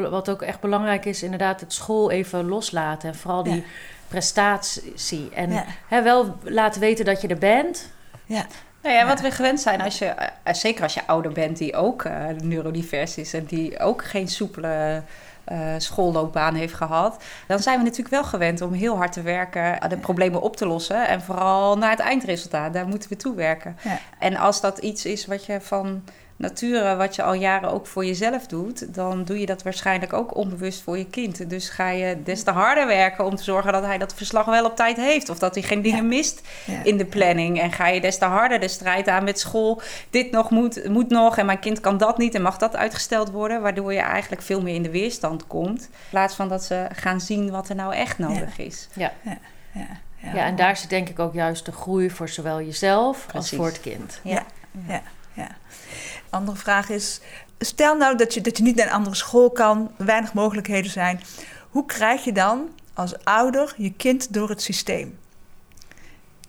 wat 0.09 0.29
ook 0.29 0.41
echt 0.41 0.59
belangrijk 0.59 1.05
is, 1.05 1.23
inderdaad 1.23 1.59
het 1.59 1.73
school 1.73 2.11
even 2.11 2.47
loslaten 2.47 3.09
en 3.09 3.15
vooral 3.15 3.43
die 3.43 3.63
prestatie. 4.07 5.29
En 5.33 5.63
hè, 5.87 6.01
wel 6.03 6.37
laten 6.43 6.81
weten 6.81 7.05
dat 7.05 7.21
je 7.21 7.27
er 7.27 7.37
bent. 7.37 7.89
Ja. 8.25 8.45
Nou 8.81 8.95
ja, 8.95 9.05
wat 9.05 9.21
we 9.21 9.31
gewend 9.31 9.61
zijn, 9.61 9.81
als 9.81 9.99
je, 9.99 10.13
zeker 10.51 10.83
als 10.83 10.93
je 10.93 11.07
ouder 11.07 11.31
bent 11.31 11.57
die 11.57 11.75
ook 11.75 12.03
uh, 12.03 12.13
neurodivers 12.43 13.17
is 13.17 13.33
en 13.33 13.45
die 13.45 13.79
ook 13.79 14.03
geen 14.03 14.27
soepele 14.27 15.03
uh, 15.51 15.59
schoolloopbaan 15.77 16.55
heeft 16.55 16.73
gehad, 16.73 17.23
dan 17.47 17.59
zijn 17.59 17.77
we 17.77 17.83
natuurlijk 17.83 18.09
wel 18.09 18.23
gewend 18.23 18.61
om 18.61 18.73
heel 18.73 18.97
hard 18.97 19.11
te 19.11 19.21
werken, 19.21 19.89
de 19.89 19.97
problemen 19.97 20.41
op 20.41 20.55
te 20.55 20.65
lossen 20.65 21.07
en 21.07 21.21
vooral 21.21 21.77
naar 21.77 21.89
het 21.89 21.99
eindresultaat. 21.99 22.73
Daar 22.73 22.87
moeten 22.87 23.09
we 23.09 23.15
toe 23.15 23.35
werken. 23.35 23.77
Ja. 23.83 23.99
En 24.19 24.35
als 24.35 24.61
dat 24.61 24.77
iets 24.77 25.05
is 25.05 25.25
wat 25.25 25.45
je 25.45 25.61
van 25.61 26.03
nature, 26.39 26.95
wat 26.95 27.15
je 27.15 27.23
al 27.23 27.33
jaren 27.33 27.71
ook 27.71 27.87
voor 27.87 28.05
jezelf 28.05 28.47
doet, 28.47 28.93
dan 28.93 29.23
doe 29.23 29.39
je 29.39 29.45
dat 29.45 29.63
waarschijnlijk 29.63 30.13
ook 30.13 30.35
onbewust 30.35 30.81
voor 30.81 30.97
je 30.97 31.05
kind. 31.05 31.49
Dus 31.49 31.69
ga 31.69 31.89
je 31.89 32.23
des 32.23 32.43
te 32.43 32.51
harder 32.51 32.87
werken 32.87 33.25
om 33.25 33.35
te 33.35 33.43
zorgen 33.43 33.71
dat 33.73 33.83
hij 33.83 33.97
dat 33.97 34.13
verslag 34.13 34.45
wel 34.45 34.65
op 34.65 34.75
tijd 34.75 34.97
heeft. 34.97 35.29
Of 35.29 35.39
dat 35.39 35.55
hij 35.55 35.63
geen 35.63 35.81
dingen 35.81 36.03
ja. 36.03 36.09
mist 36.09 36.41
ja. 36.65 36.83
in 36.83 36.97
de 36.97 37.05
planning. 37.05 37.59
En 37.59 37.71
ga 37.71 37.87
je 37.87 38.01
des 38.01 38.17
te 38.17 38.25
harder 38.25 38.59
de 38.59 38.67
strijd 38.67 39.07
aan 39.07 39.23
met 39.23 39.39
school. 39.39 39.81
Dit 40.09 40.31
nog 40.31 40.49
moet, 40.49 40.89
moet 40.89 41.09
nog 41.09 41.37
en 41.37 41.45
mijn 41.45 41.59
kind 41.59 41.79
kan 41.79 41.97
dat 41.97 42.17
niet 42.17 42.35
en 42.35 42.41
mag 42.41 42.57
dat 42.57 42.75
uitgesteld 42.75 43.31
worden. 43.31 43.61
Waardoor 43.61 43.93
je 43.93 43.99
eigenlijk 43.99 44.41
veel 44.41 44.61
meer 44.61 44.75
in 44.75 44.83
de 44.83 44.91
weerstand 44.91 45.47
komt. 45.47 45.81
In 45.81 45.89
plaats 46.09 46.35
van 46.35 46.49
dat 46.49 46.63
ze 46.63 46.87
gaan 46.93 47.21
zien 47.21 47.51
wat 47.51 47.69
er 47.69 47.75
nou 47.75 47.93
echt 47.93 48.17
nodig 48.17 48.57
ja. 48.57 48.63
is. 48.63 48.87
Ja. 48.93 49.11
Ja. 49.21 49.37
Ja. 50.21 50.33
ja, 50.33 50.45
en 50.45 50.55
daar 50.55 50.77
zit 50.77 50.89
denk 50.89 51.09
ik 51.09 51.19
ook 51.19 51.33
juist 51.33 51.65
de 51.65 51.71
groei 51.71 52.09
voor 52.09 52.29
zowel 52.29 52.61
jezelf 52.61 53.25
Precies. 53.27 53.35
als 53.35 53.59
voor 53.59 53.65
het 53.65 53.79
kind. 53.81 54.19
Ja, 54.23 54.31
ja, 54.31 54.43
ja. 54.87 55.01
Andere 56.29 56.57
vraag 56.57 56.89
is: 56.89 57.21
stel 57.59 57.95
nou 57.95 58.17
dat 58.17 58.33
je, 58.33 58.41
dat 58.41 58.57
je 58.57 58.63
niet 58.63 58.75
naar 58.75 58.85
een 58.85 58.93
andere 58.93 59.15
school 59.15 59.51
kan, 59.51 59.91
weinig 59.97 60.33
mogelijkheden 60.33 60.91
zijn. 60.91 61.21
Hoe 61.69 61.85
krijg 61.85 62.23
je 62.23 62.31
dan 62.31 62.69
als 62.93 63.23
ouder 63.23 63.73
je 63.77 63.93
kind 63.93 64.33
door 64.33 64.49
het 64.49 64.61
systeem? 64.61 65.19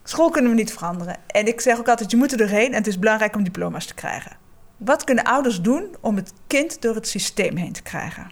School 0.04 0.30
kunnen 0.30 0.50
we 0.50 0.56
niet 0.56 0.72
veranderen. 0.72 1.16
En 1.26 1.46
ik 1.46 1.60
zeg 1.60 1.78
ook 1.78 1.88
altijd: 1.88 2.10
je 2.10 2.16
moet 2.16 2.32
er 2.32 2.38
doorheen 2.38 2.68
en 2.68 2.78
het 2.78 2.86
is 2.86 2.98
belangrijk 2.98 3.36
om 3.36 3.44
diploma's 3.44 3.86
te 3.86 3.94
krijgen. 3.94 4.36
Wat 4.76 5.04
kunnen 5.04 5.24
ouders 5.24 5.60
doen 5.60 5.96
om 6.00 6.16
het 6.16 6.32
kind 6.46 6.82
door 6.82 6.94
het 6.94 7.08
systeem 7.08 7.56
heen 7.56 7.72
te 7.72 7.82
krijgen? 7.82 8.30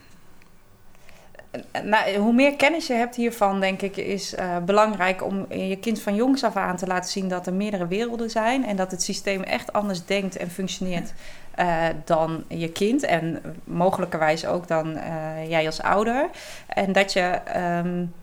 Nou, 1.82 2.16
hoe 2.16 2.32
meer 2.32 2.56
kennis 2.56 2.86
je 2.86 2.92
hebt 2.92 3.16
hiervan, 3.16 3.60
denk 3.60 3.82
ik, 3.82 3.96
is 3.96 4.34
uh, 4.34 4.56
belangrijk 4.58 5.24
om 5.24 5.52
je 5.52 5.78
kind 5.78 6.00
van 6.00 6.14
jongs 6.14 6.44
af 6.44 6.56
aan 6.56 6.76
te 6.76 6.86
laten 6.86 7.10
zien 7.10 7.28
dat 7.28 7.46
er 7.46 7.54
meerdere 7.54 7.86
werelden 7.86 8.30
zijn 8.30 8.66
en 8.66 8.76
dat 8.76 8.90
het 8.90 9.02
systeem 9.02 9.42
echt 9.42 9.72
anders 9.72 10.04
denkt 10.04 10.36
en 10.36 10.50
functioneert 10.50 11.12
uh, 11.58 11.84
dan 12.04 12.44
je 12.48 12.68
kind 12.68 13.02
en 13.02 13.42
mogelijkerwijs 13.64 14.46
ook 14.46 14.68
dan 14.68 14.96
uh, 14.96 15.48
jij 15.48 15.66
als 15.66 15.82
ouder. 15.82 16.28
En 16.66 16.92
dat 16.92 17.12
je. 17.12 17.40
Um, 17.56 18.14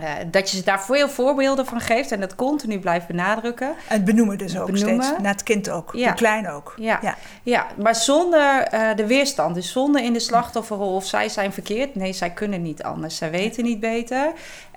uh, 0.00 0.10
dat 0.30 0.50
je 0.50 0.56
ze 0.56 0.64
daar 0.64 0.82
veel 0.82 1.08
voorbeelden 1.08 1.66
van 1.66 1.80
geeft 1.80 2.12
en 2.12 2.20
dat 2.20 2.34
continu 2.34 2.78
blijft 2.78 3.06
benadrukken. 3.06 3.74
En 3.88 4.04
benoemen 4.04 4.38
dus 4.38 4.58
ook 4.58 4.70
benoemen. 4.70 5.04
steeds, 5.04 5.22
naar 5.22 5.32
het 5.32 5.42
kind 5.42 5.70
ook, 5.70 5.90
ja. 5.92 6.10
de 6.10 6.16
klein 6.16 6.50
ook. 6.50 6.74
Ja, 6.76 6.98
ja. 7.02 7.16
ja 7.42 7.66
maar 7.76 7.94
zonder 7.94 8.68
de 8.96 9.06
weerstand, 9.06 9.54
dus 9.54 9.72
zonder 9.72 10.02
in 10.02 10.12
de 10.12 10.20
slachtofferrol 10.20 10.94
of 10.94 11.04
zij 11.04 11.28
zijn 11.28 11.52
verkeerd. 11.52 11.94
Nee, 11.94 12.12
zij 12.12 12.30
kunnen 12.30 12.62
niet 12.62 12.82
anders, 12.82 13.16
zij 13.16 13.30
weten 13.30 13.64
niet 13.64 13.80
beter. 13.80 14.32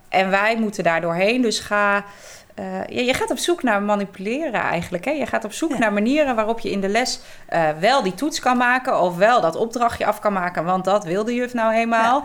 En 0.09 0.29
wij 0.29 0.57
moeten 0.59 0.83
daar 0.83 1.01
doorheen, 1.01 1.41
dus 1.41 1.59
ga... 1.59 2.05
Uh, 2.59 3.05
je 3.05 3.13
gaat 3.13 3.31
op 3.31 3.37
zoek 3.37 3.63
naar 3.63 3.81
manipuleren 3.81 4.61
eigenlijk. 4.61 5.05
Hè? 5.05 5.11
Je 5.11 5.25
gaat 5.25 5.43
op 5.43 5.53
zoek 5.53 5.77
naar 5.77 5.93
manieren 5.93 6.35
waarop 6.35 6.59
je 6.59 6.71
in 6.71 6.81
de 6.81 6.87
les 6.87 7.19
uh, 7.53 7.69
wel 7.79 8.03
die 8.03 8.13
toets 8.13 8.39
kan 8.39 8.57
maken... 8.57 9.01
of 9.01 9.17
wel 9.17 9.41
dat 9.41 9.55
opdrachtje 9.55 10.05
af 10.05 10.19
kan 10.19 10.33
maken, 10.33 10.65
want 10.65 10.85
dat 10.85 11.03
wil 11.03 11.23
de 11.23 11.33
juf 11.33 11.53
nou. 11.53 11.75
Ja. 11.75 12.23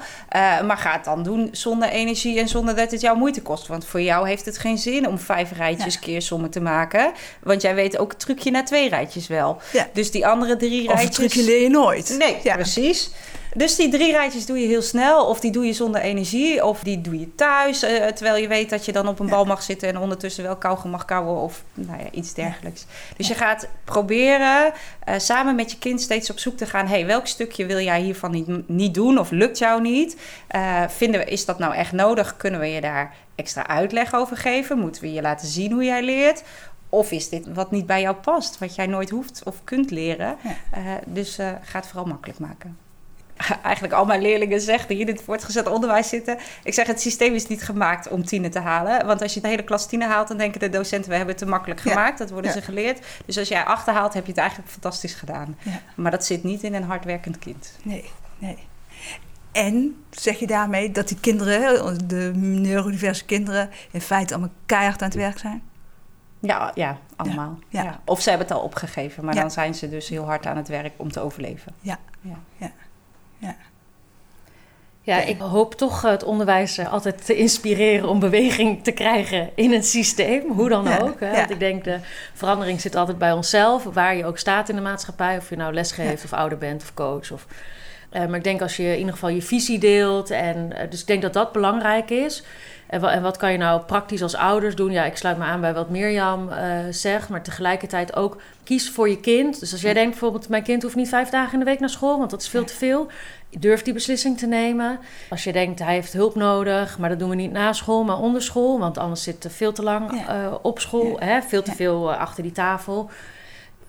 Uh, 0.61 0.67
maar 0.67 0.77
ga 0.77 0.93
het 0.93 1.05
dan 1.05 1.23
doen 1.23 1.49
zonder 1.53 1.89
energie 1.89 2.39
en 2.39 2.49
zonder 2.49 2.77
dat 2.77 2.91
het 2.91 3.01
jou 3.01 3.19
moeite 3.19 3.43
kost. 3.43 3.67
Want 3.67 3.87
voor 3.87 4.01
jou 4.01 4.29
heeft 4.29 4.45
het 4.45 4.59
geen 4.59 4.79
zin 4.79 5.09
om 5.09 5.19
vijf 5.19 5.53
rijtjes 5.53 5.99
keer 5.99 6.23
sommen 6.23 6.51
te 6.51 6.61
maken. 6.61 7.13
Want 7.43 7.63
jij 7.63 7.75
weet 7.75 7.99
ook 7.99 8.11
het 8.11 8.21
trucje 8.21 8.51
naar 8.51 8.65
twee 8.65 8.89
rijtjes 8.89 9.27
wel. 9.27 9.61
Dus 9.93 10.11
die 10.11 10.27
andere 10.27 10.57
drie 10.57 10.87
rijtjes... 10.87 10.95
Of 10.95 11.03
het 11.03 11.13
trucje 11.15 11.45
leer 11.45 11.63
je 11.63 11.69
nooit. 11.69 12.17
Nee, 12.19 12.55
precies. 12.55 13.11
Dus 13.55 13.77
die 13.77 13.89
drie 13.89 14.13
rijtjes 14.13 14.47
doe 14.47 14.59
je 14.59 14.67
heel 14.67 14.83
snel. 14.83 15.27
Of 15.27 15.41
die 15.41 15.51
doe 15.51 15.67
je 15.67 15.73
zonder 15.73 16.01
energie. 16.01 16.65
Of 16.65 16.83
die 16.83 17.01
doe 17.01 17.21
je 17.21 17.35
thuis. 17.35 17.85
Uh, 17.85 18.07
terwijl 18.07 18.43
je 18.43 18.49
weet 18.49 18.71
dat 18.71 18.85
je 18.85 18.93
dan 18.93 19.09
op 19.09 19.19
een 19.19 19.29
bal 19.29 19.45
mag 19.45 19.63
zitten 19.63 19.89
en 19.89 19.99
ondertussen 19.99 20.45
wel 20.45 20.57
kauwgom 20.57 20.91
mag 20.91 21.05
kauwen. 21.05 21.41
Of 21.41 21.65
nou 21.75 21.99
ja, 21.99 22.11
iets 22.11 22.35
dergelijks. 22.35 22.87
Dus 23.17 23.29
je 23.29 23.35
gaat 23.35 23.69
proberen 23.85 24.73
uh, 25.09 25.15
samen 25.19 25.55
met 25.55 25.71
je 25.71 25.79
kind 25.79 26.01
steeds 26.01 26.31
op 26.31 26.39
zoek 26.39 26.57
te 26.57 26.67
gaan. 26.67 26.87
hey, 26.87 27.07
welk 27.07 27.27
stukje 27.27 27.67
wil 27.67 27.81
jij 27.81 28.01
hiervan 28.01 28.31
niet, 28.31 28.69
niet 28.69 28.95
doen? 28.95 29.19
Of 29.19 29.31
lukt 29.31 29.59
jou 29.59 29.81
niet? 29.81 30.17
Uh, 30.51 30.89
vinden 30.89 31.21
we, 31.21 31.27
is 31.27 31.45
dat 31.45 31.59
nou 31.59 31.75
echt 31.75 31.93
nodig? 31.93 32.37
Kunnen 32.37 32.61
we 32.61 32.67
je 32.67 32.81
daar 32.81 33.15
extra 33.35 33.67
uitleg 33.67 34.15
over 34.15 34.37
geven? 34.37 34.79
Moeten 34.79 35.03
we 35.03 35.13
je 35.13 35.23
laten 35.23 35.49
zien 35.49 35.73
hoe 35.73 35.85
jij 35.85 36.03
leert? 36.03 36.43
Of 36.89 37.11
is 37.11 37.29
dit 37.29 37.47
wat 37.53 37.71
niet 37.71 37.87
bij 37.87 38.01
jou 38.01 38.17
past, 38.17 38.59
wat 38.59 38.75
jij 38.75 38.87
nooit 38.87 39.11
hoeft 39.11 39.43
of 39.45 39.65
kunt 39.65 39.91
leren? 39.91 40.37
Ja. 40.43 40.79
Uh, 40.79 40.93
dus 41.07 41.39
uh, 41.39 41.49
ga 41.63 41.79
het 41.79 41.87
vooral 41.87 42.07
makkelijk 42.07 42.39
maken. 42.39 42.84
Eigenlijk 43.63 43.95
al 43.95 44.05
mijn 44.05 44.23
leerlingen 44.23 44.61
zeggen 44.61 44.89
die 44.89 44.99
in 44.99 45.07
het 45.07 45.23
voortgezet 45.23 45.67
onderwijs 45.67 46.09
zitten. 46.09 46.39
Ik 46.63 46.75
zeg, 46.75 46.87
het 46.87 47.01
systeem 47.01 47.35
is 47.35 47.47
niet 47.47 47.63
gemaakt 47.63 48.09
om 48.09 48.25
tienen 48.25 48.51
te 48.51 48.59
halen. 48.59 49.07
Want 49.07 49.23
als 49.23 49.35
je 49.35 49.41
de 49.41 49.49
hele 49.49 49.65
klas 49.65 49.87
tienen 49.87 50.09
haalt, 50.09 50.29
dan 50.29 50.37
denken 50.37 50.61
de 50.61 50.69
docenten... 50.69 51.11
we 51.11 51.17
hebben 51.17 51.35
het 51.35 51.45
te 51.45 51.51
makkelijk 51.51 51.81
gemaakt, 51.81 52.19
ja. 52.19 52.25
dat 52.25 52.31
worden 52.31 52.51
ja. 52.51 52.57
ze 52.57 52.63
geleerd. 52.63 53.07
Dus 53.27 53.39
als 53.39 53.49
jij 53.49 53.65
achterhaalt, 53.65 54.15
heb 54.15 54.25
je 54.25 54.31
het 54.31 54.41
eigenlijk 54.41 54.71
fantastisch 54.71 55.15
gedaan. 55.15 55.57
Ja. 55.63 55.81
Maar 55.95 56.11
dat 56.11 56.25
zit 56.25 56.43
niet 56.43 56.63
in 56.63 56.75
een 56.75 56.83
hardwerkend 56.83 57.39
kind. 57.39 57.79
Nee, 57.83 58.11
nee. 58.39 58.59
En 59.53 60.05
zeg 60.11 60.39
je 60.39 60.47
daarmee 60.47 60.91
dat 60.91 61.09
die 61.09 61.21
kinderen, 61.21 62.09
de 62.09 62.31
neurodiverse 62.35 63.25
kinderen... 63.25 63.71
in 63.91 64.01
feite 64.01 64.35
allemaal 64.35 64.53
keihard 64.67 65.03
aan 65.03 65.09
het 65.09 65.17
werk 65.17 65.39
zijn? 65.39 65.63
Ja, 66.41 66.71
ja 66.75 66.99
allemaal. 67.17 67.59
Ja. 67.69 67.83
Ja. 67.83 68.01
Of 68.05 68.21
ze 68.21 68.29
hebben 68.29 68.47
het 68.47 68.57
al 68.57 68.63
opgegeven, 68.63 69.25
maar 69.25 69.35
dan 69.35 69.51
zijn 69.51 69.75
ze 69.75 69.89
dus 69.89 70.09
heel 70.09 70.25
hard 70.25 70.47
aan 70.47 70.57
het 70.57 70.69
werk 70.69 70.93
om 70.97 71.13
te 71.13 71.21
overleven. 71.21 71.75
Ja, 71.81 71.99
ja. 72.21 72.71
Ja. 73.47 73.57
ja. 75.03 75.23
Ik 75.23 75.39
hoop 75.39 75.75
toch 75.75 76.03
het 76.03 76.25
onderwijs 76.25 76.79
altijd 76.79 77.25
te 77.25 77.37
inspireren 77.37 78.09
om 78.09 78.19
beweging 78.19 78.85
te 78.85 78.93
krijgen 78.93 79.51
in 79.55 79.73
het 79.73 79.87
systeem, 79.87 80.51
hoe 80.51 80.69
dan 80.69 80.85
ja, 80.85 80.99
ook. 80.99 81.21
Hè? 81.21 81.31
Ja. 81.31 81.37
Want 81.37 81.51
ik 81.51 81.59
denk 81.59 81.85
de 81.85 81.99
verandering 82.35 82.81
zit 82.81 82.97
altijd 82.97 83.19
bij 83.19 83.33
onszelf, 83.33 83.85
waar 83.85 84.17
je 84.17 84.25
ook 84.25 84.39
staat 84.39 84.69
in 84.69 84.77
de 84.77 84.83
maatschappij, 84.83 85.37
of 85.37 85.51
je 85.51 85.57
nou 85.57 85.73
lesgeeft 85.73 86.23
ja. 86.23 86.25
of 86.25 86.33
ouder 86.33 86.59
bent 86.59 86.83
of 86.83 86.95
coach. 86.95 87.33
Of, 87.33 87.47
uh, 88.13 88.27
maar 88.27 88.37
ik 88.37 88.45
denk 88.45 88.63
als 88.63 88.77
je 88.77 88.83
in 88.83 88.99
ieder 88.99 89.13
geval 89.13 89.29
je 89.29 89.43
visie 89.43 89.79
deelt, 89.79 90.31
en, 90.31 90.71
uh, 90.73 90.91
dus 90.91 91.01
ik 91.01 91.07
denk 91.07 91.23
dat 91.23 91.33
dat 91.33 91.53
belangrijk 91.53 92.11
is. 92.11 92.45
En, 92.87 93.03
en, 93.03 93.23
wat 93.23 93.37
kan 93.37 93.53
je 93.53 93.59
nou 93.59 93.81
praktisch 93.81 94.23
als 94.23 94.35
ouders 94.35 94.75
doen? 94.75 94.91
Ja, 94.91 95.05
ik 95.05 95.17
sluit 95.17 95.39
me 95.39 95.45
aan 95.45 95.61
bij 95.61 95.75
wat 95.75 95.91
Mirjam 95.91 96.49
uh, 96.49 96.57
zegt, 96.91 97.29
maar 97.29 97.43
tegelijkertijd 97.43 98.17
ook 98.17 98.41
kies 98.65 98.91
voor 98.91 99.09
je 99.09 99.21
kind. 99.21 99.61
Dus 99.61 99.73
als 99.73 99.81
jij 99.81 99.93
denkt 99.93 100.11
bijvoorbeeld, 100.11 100.49
mijn 100.49 100.63
kind 100.63 100.83
hoeft 100.83 100.95
niet 100.95 101.09
vijf 101.09 101.29
dagen 101.29 101.53
in 101.53 101.59
de 101.59 101.65
week 101.65 101.81
naar 101.81 101.89
school, 101.89 102.19
want 102.19 102.31
dat 102.31 102.41
is 102.41 102.49
veel 102.49 102.65
te 102.65 102.75
veel. 102.75 103.07
Durf 103.59 103.83
die 103.83 103.93
beslissing 103.93 104.39
te 104.39 104.47
nemen. 104.47 104.99
Als 105.31 105.45
je 105.45 105.53
denkt, 105.53 105.79
hij 105.79 105.95
heeft 105.95 106.13
hulp 106.13 106.35
nodig, 106.35 106.99
maar 106.99 107.09
dat 107.09 107.19
doen 107.19 107.29
we 107.29 107.35
niet 107.35 107.53
na 107.53 107.73
school, 107.73 108.05
maar 108.05 108.19
onder 108.19 108.43
school, 108.43 108.79
want 108.79 108.99
anders 108.99 109.23
zit 109.23 109.43
hij 109.43 109.53
veel 109.53 109.73
te 109.73 109.83
lang 109.83 110.25
ja. 110.27 110.45
uh, 110.45 110.55
op 110.63 110.79
school, 110.79 111.21
ja. 111.21 111.27
hè? 111.27 111.43
veel 111.43 111.63
te 111.63 111.71
ja. 111.71 111.77
veel 111.77 112.11
uh, 112.11 112.19
achter 112.19 112.43
die 112.43 112.53
tafel. 112.53 113.11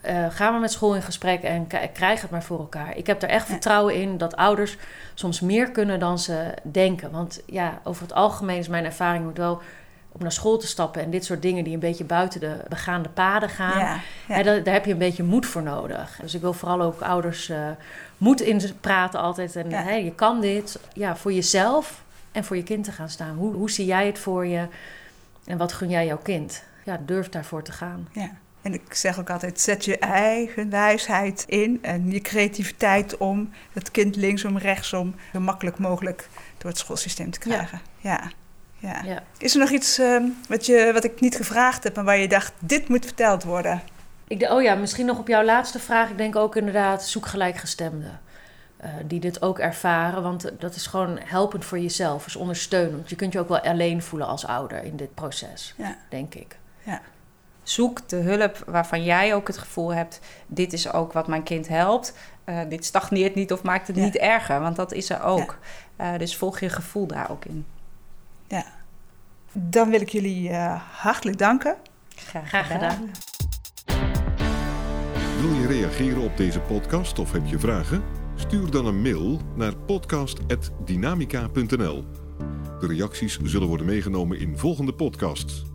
Uh, 0.09 0.25
gaan 0.29 0.53
we 0.53 0.59
met 0.59 0.71
school 0.71 0.95
in 0.95 1.01
gesprek 1.01 1.43
en 1.43 1.67
krijg 1.93 2.21
het 2.21 2.31
maar 2.31 2.43
voor 2.43 2.59
elkaar. 2.59 2.97
Ik 2.97 3.07
heb 3.07 3.21
er 3.21 3.29
echt 3.29 3.47
vertrouwen 3.47 3.95
in 3.95 4.17
dat 4.17 4.35
ouders 4.35 4.77
soms 5.13 5.39
meer 5.39 5.71
kunnen 5.71 5.99
dan 5.99 6.19
ze 6.19 6.53
denken. 6.63 7.11
Want 7.11 7.41
ja, 7.45 7.79
over 7.83 8.01
het 8.01 8.13
algemeen 8.13 8.57
is 8.57 8.67
mijn 8.67 8.85
ervaring 8.85 9.23
moet 9.23 9.37
wel 9.37 9.61
om 10.11 10.21
naar 10.21 10.31
school 10.31 10.57
te 10.57 10.67
stappen 10.67 11.01
en 11.01 11.09
dit 11.09 11.25
soort 11.25 11.41
dingen 11.41 11.63
die 11.63 11.73
een 11.73 11.79
beetje 11.79 12.03
buiten 12.03 12.39
de 12.39 12.57
begaande 12.69 13.09
paden 13.09 13.49
gaan. 13.49 13.79
Ja, 13.79 13.99
ja. 14.27 14.35
Hè, 14.35 14.43
daar, 14.43 14.63
daar, 14.63 14.73
heb 14.73 14.85
je 14.85 14.91
een 14.91 14.97
beetje 14.97 15.23
moed 15.23 15.45
voor 15.45 15.63
nodig. 15.63 16.17
Dus 16.21 16.33
ik 16.33 16.41
wil 16.41 16.53
vooral 16.53 16.81
ook 16.81 17.01
ouders 17.01 17.49
uh, 17.49 17.57
moed 18.17 18.41
in 18.41 18.61
praten 18.81 19.19
altijd. 19.19 19.55
En 19.55 19.71
hè, 19.71 19.93
je 19.93 20.15
kan 20.15 20.41
dit 20.41 20.79
ja, 20.93 21.15
voor 21.15 21.33
jezelf 21.33 22.03
en 22.31 22.43
voor 22.43 22.55
je 22.55 22.63
kind 22.63 22.83
te 22.83 22.91
gaan 22.91 23.09
staan. 23.09 23.35
Hoe, 23.35 23.53
hoe 23.53 23.71
zie 23.71 23.85
jij 23.85 24.05
het 24.05 24.19
voor 24.19 24.45
je 24.45 24.67
en 25.45 25.57
wat 25.57 25.73
gun 25.73 25.89
jij 25.89 26.05
jouw 26.05 26.19
kind? 26.23 26.63
Ja, 26.83 26.99
durf 27.05 27.29
daarvoor 27.29 27.63
te 27.63 27.71
gaan. 27.71 28.07
Ja. 28.11 28.29
En 28.65 28.73
ik 28.73 28.93
zeg 28.93 29.19
ook 29.19 29.29
altijd, 29.29 29.61
zet 29.61 29.85
je 29.85 29.97
eigen 29.99 30.69
wijsheid 30.69 31.43
in 31.47 31.79
en 31.81 32.11
je 32.11 32.21
creativiteit 32.21 33.17
om 33.17 33.49
het 33.73 33.91
kind 33.91 34.15
linksom, 34.15 34.57
rechtsom, 34.57 35.15
zo 35.33 35.39
makkelijk 35.39 35.77
mogelijk 35.77 36.29
door 36.57 36.69
het 36.69 36.79
schoolsysteem 36.79 37.31
te 37.31 37.39
krijgen. 37.39 37.81
Ja. 37.97 38.31
ja. 38.77 39.01
ja. 39.03 39.23
Is 39.37 39.53
er 39.53 39.59
nog 39.59 39.69
iets 39.69 39.99
uh, 39.99 40.23
wat, 40.47 40.65
je, 40.65 40.89
wat 40.93 41.03
ik 41.03 41.19
niet 41.19 41.35
gevraagd 41.35 41.83
heb, 41.83 41.95
maar 41.95 42.03
waar 42.03 42.17
je 42.17 42.27
dacht, 42.27 42.53
dit 42.59 42.87
moet 42.87 43.05
verteld 43.05 43.43
worden? 43.43 43.81
Ik 44.27 44.51
oh 44.51 44.61
ja, 44.61 44.75
misschien 44.75 45.05
nog 45.05 45.19
op 45.19 45.27
jouw 45.27 45.43
laatste 45.43 45.79
vraag. 45.79 46.09
Ik 46.09 46.17
denk 46.17 46.35
ook 46.35 46.55
inderdaad, 46.55 47.07
zoek 47.07 47.25
gelijkgestemden. 47.25 48.19
Uh, 48.83 48.89
die 49.07 49.19
dit 49.19 49.41
ook 49.41 49.59
ervaren, 49.59 50.23
want 50.23 50.51
dat 50.59 50.75
is 50.75 50.87
gewoon 50.87 51.19
helpend 51.25 51.65
voor 51.65 51.79
jezelf, 51.79 52.23
dus 52.23 52.35
ondersteunend. 52.35 53.09
Je 53.09 53.15
kunt 53.15 53.33
je 53.33 53.39
ook 53.39 53.49
wel 53.49 53.61
alleen 53.61 54.01
voelen 54.01 54.27
als 54.27 54.45
ouder 54.45 54.83
in 54.83 54.95
dit 54.95 55.13
proces, 55.13 55.73
ja. 55.77 55.97
denk 56.09 56.35
ik. 56.35 56.57
Ja 56.83 57.01
zoek 57.65 58.09
de 58.09 58.15
hulp 58.15 58.63
waarvan 58.67 59.03
jij 59.03 59.35
ook 59.35 59.47
het 59.47 59.57
gevoel 59.57 59.93
hebt: 59.93 60.19
dit 60.47 60.73
is 60.73 60.91
ook 60.91 61.13
wat 61.13 61.27
mijn 61.27 61.43
kind 61.43 61.67
helpt. 61.67 62.13
Uh, 62.45 62.59
dit 62.69 62.85
stagneert 62.85 63.35
niet 63.35 63.51
of 63.51 63.63
maakt 63.63 63.87
het 63.87 63.95
ja. 63.95 64.03
niet 64.03 64.17
erger, 64.17 64.59
want 64.59 64.75
dat 64.75 64.93
is 64.93 65.09
er 65.09 65.23
ook. 65.23 65.57
Ja. 65.97 66.13
Uh, 66.13 66.19
dus 66.19 66.37
volg 66.37 66.59
je 66.59 66.69
gevoel 66.69 67.07
daar 67.07 67.31
ook 67.31 67.45
in. 67.45 67.65
Ja, 68.47 68.65
dan 69.51 69.89
wil 69.89 70.01
ik 70.01 70.09
jullie 70.09 70.49
uh, 70.49 70.81
hartelijk 70.91 71.37
danken. 71.37 71.75
Graag, 72.15 72.47
Graag 72.47 72.67
gedaan. 72.67 73.11
Wil 75.41 75.53
je 75.53 75.67
reageren 75.67 76.21
op 76.21 76.37
deze 76.37 76.59
podcast 76.59 77.19
of 77.19 77.31
heb 77.31 77.45
je 77.45 77.59
vragen? 77.59 78.03
Stuur 78.35 78.71
dan 78.71 78.85
een 78.85 79.01
mail 79.01 79.39
naar 79.55 79.75
podcast.dynamica.nl. 79.75 82.05
De 82.79 82.87
reacties 82.87 83.39
zullen 83.43 83.67
worden 83.67 83.85
meegenomen 83.85 84.39
in 84.39 84.57
volgende 84.57 84.93
podcasts. 84.93 85.74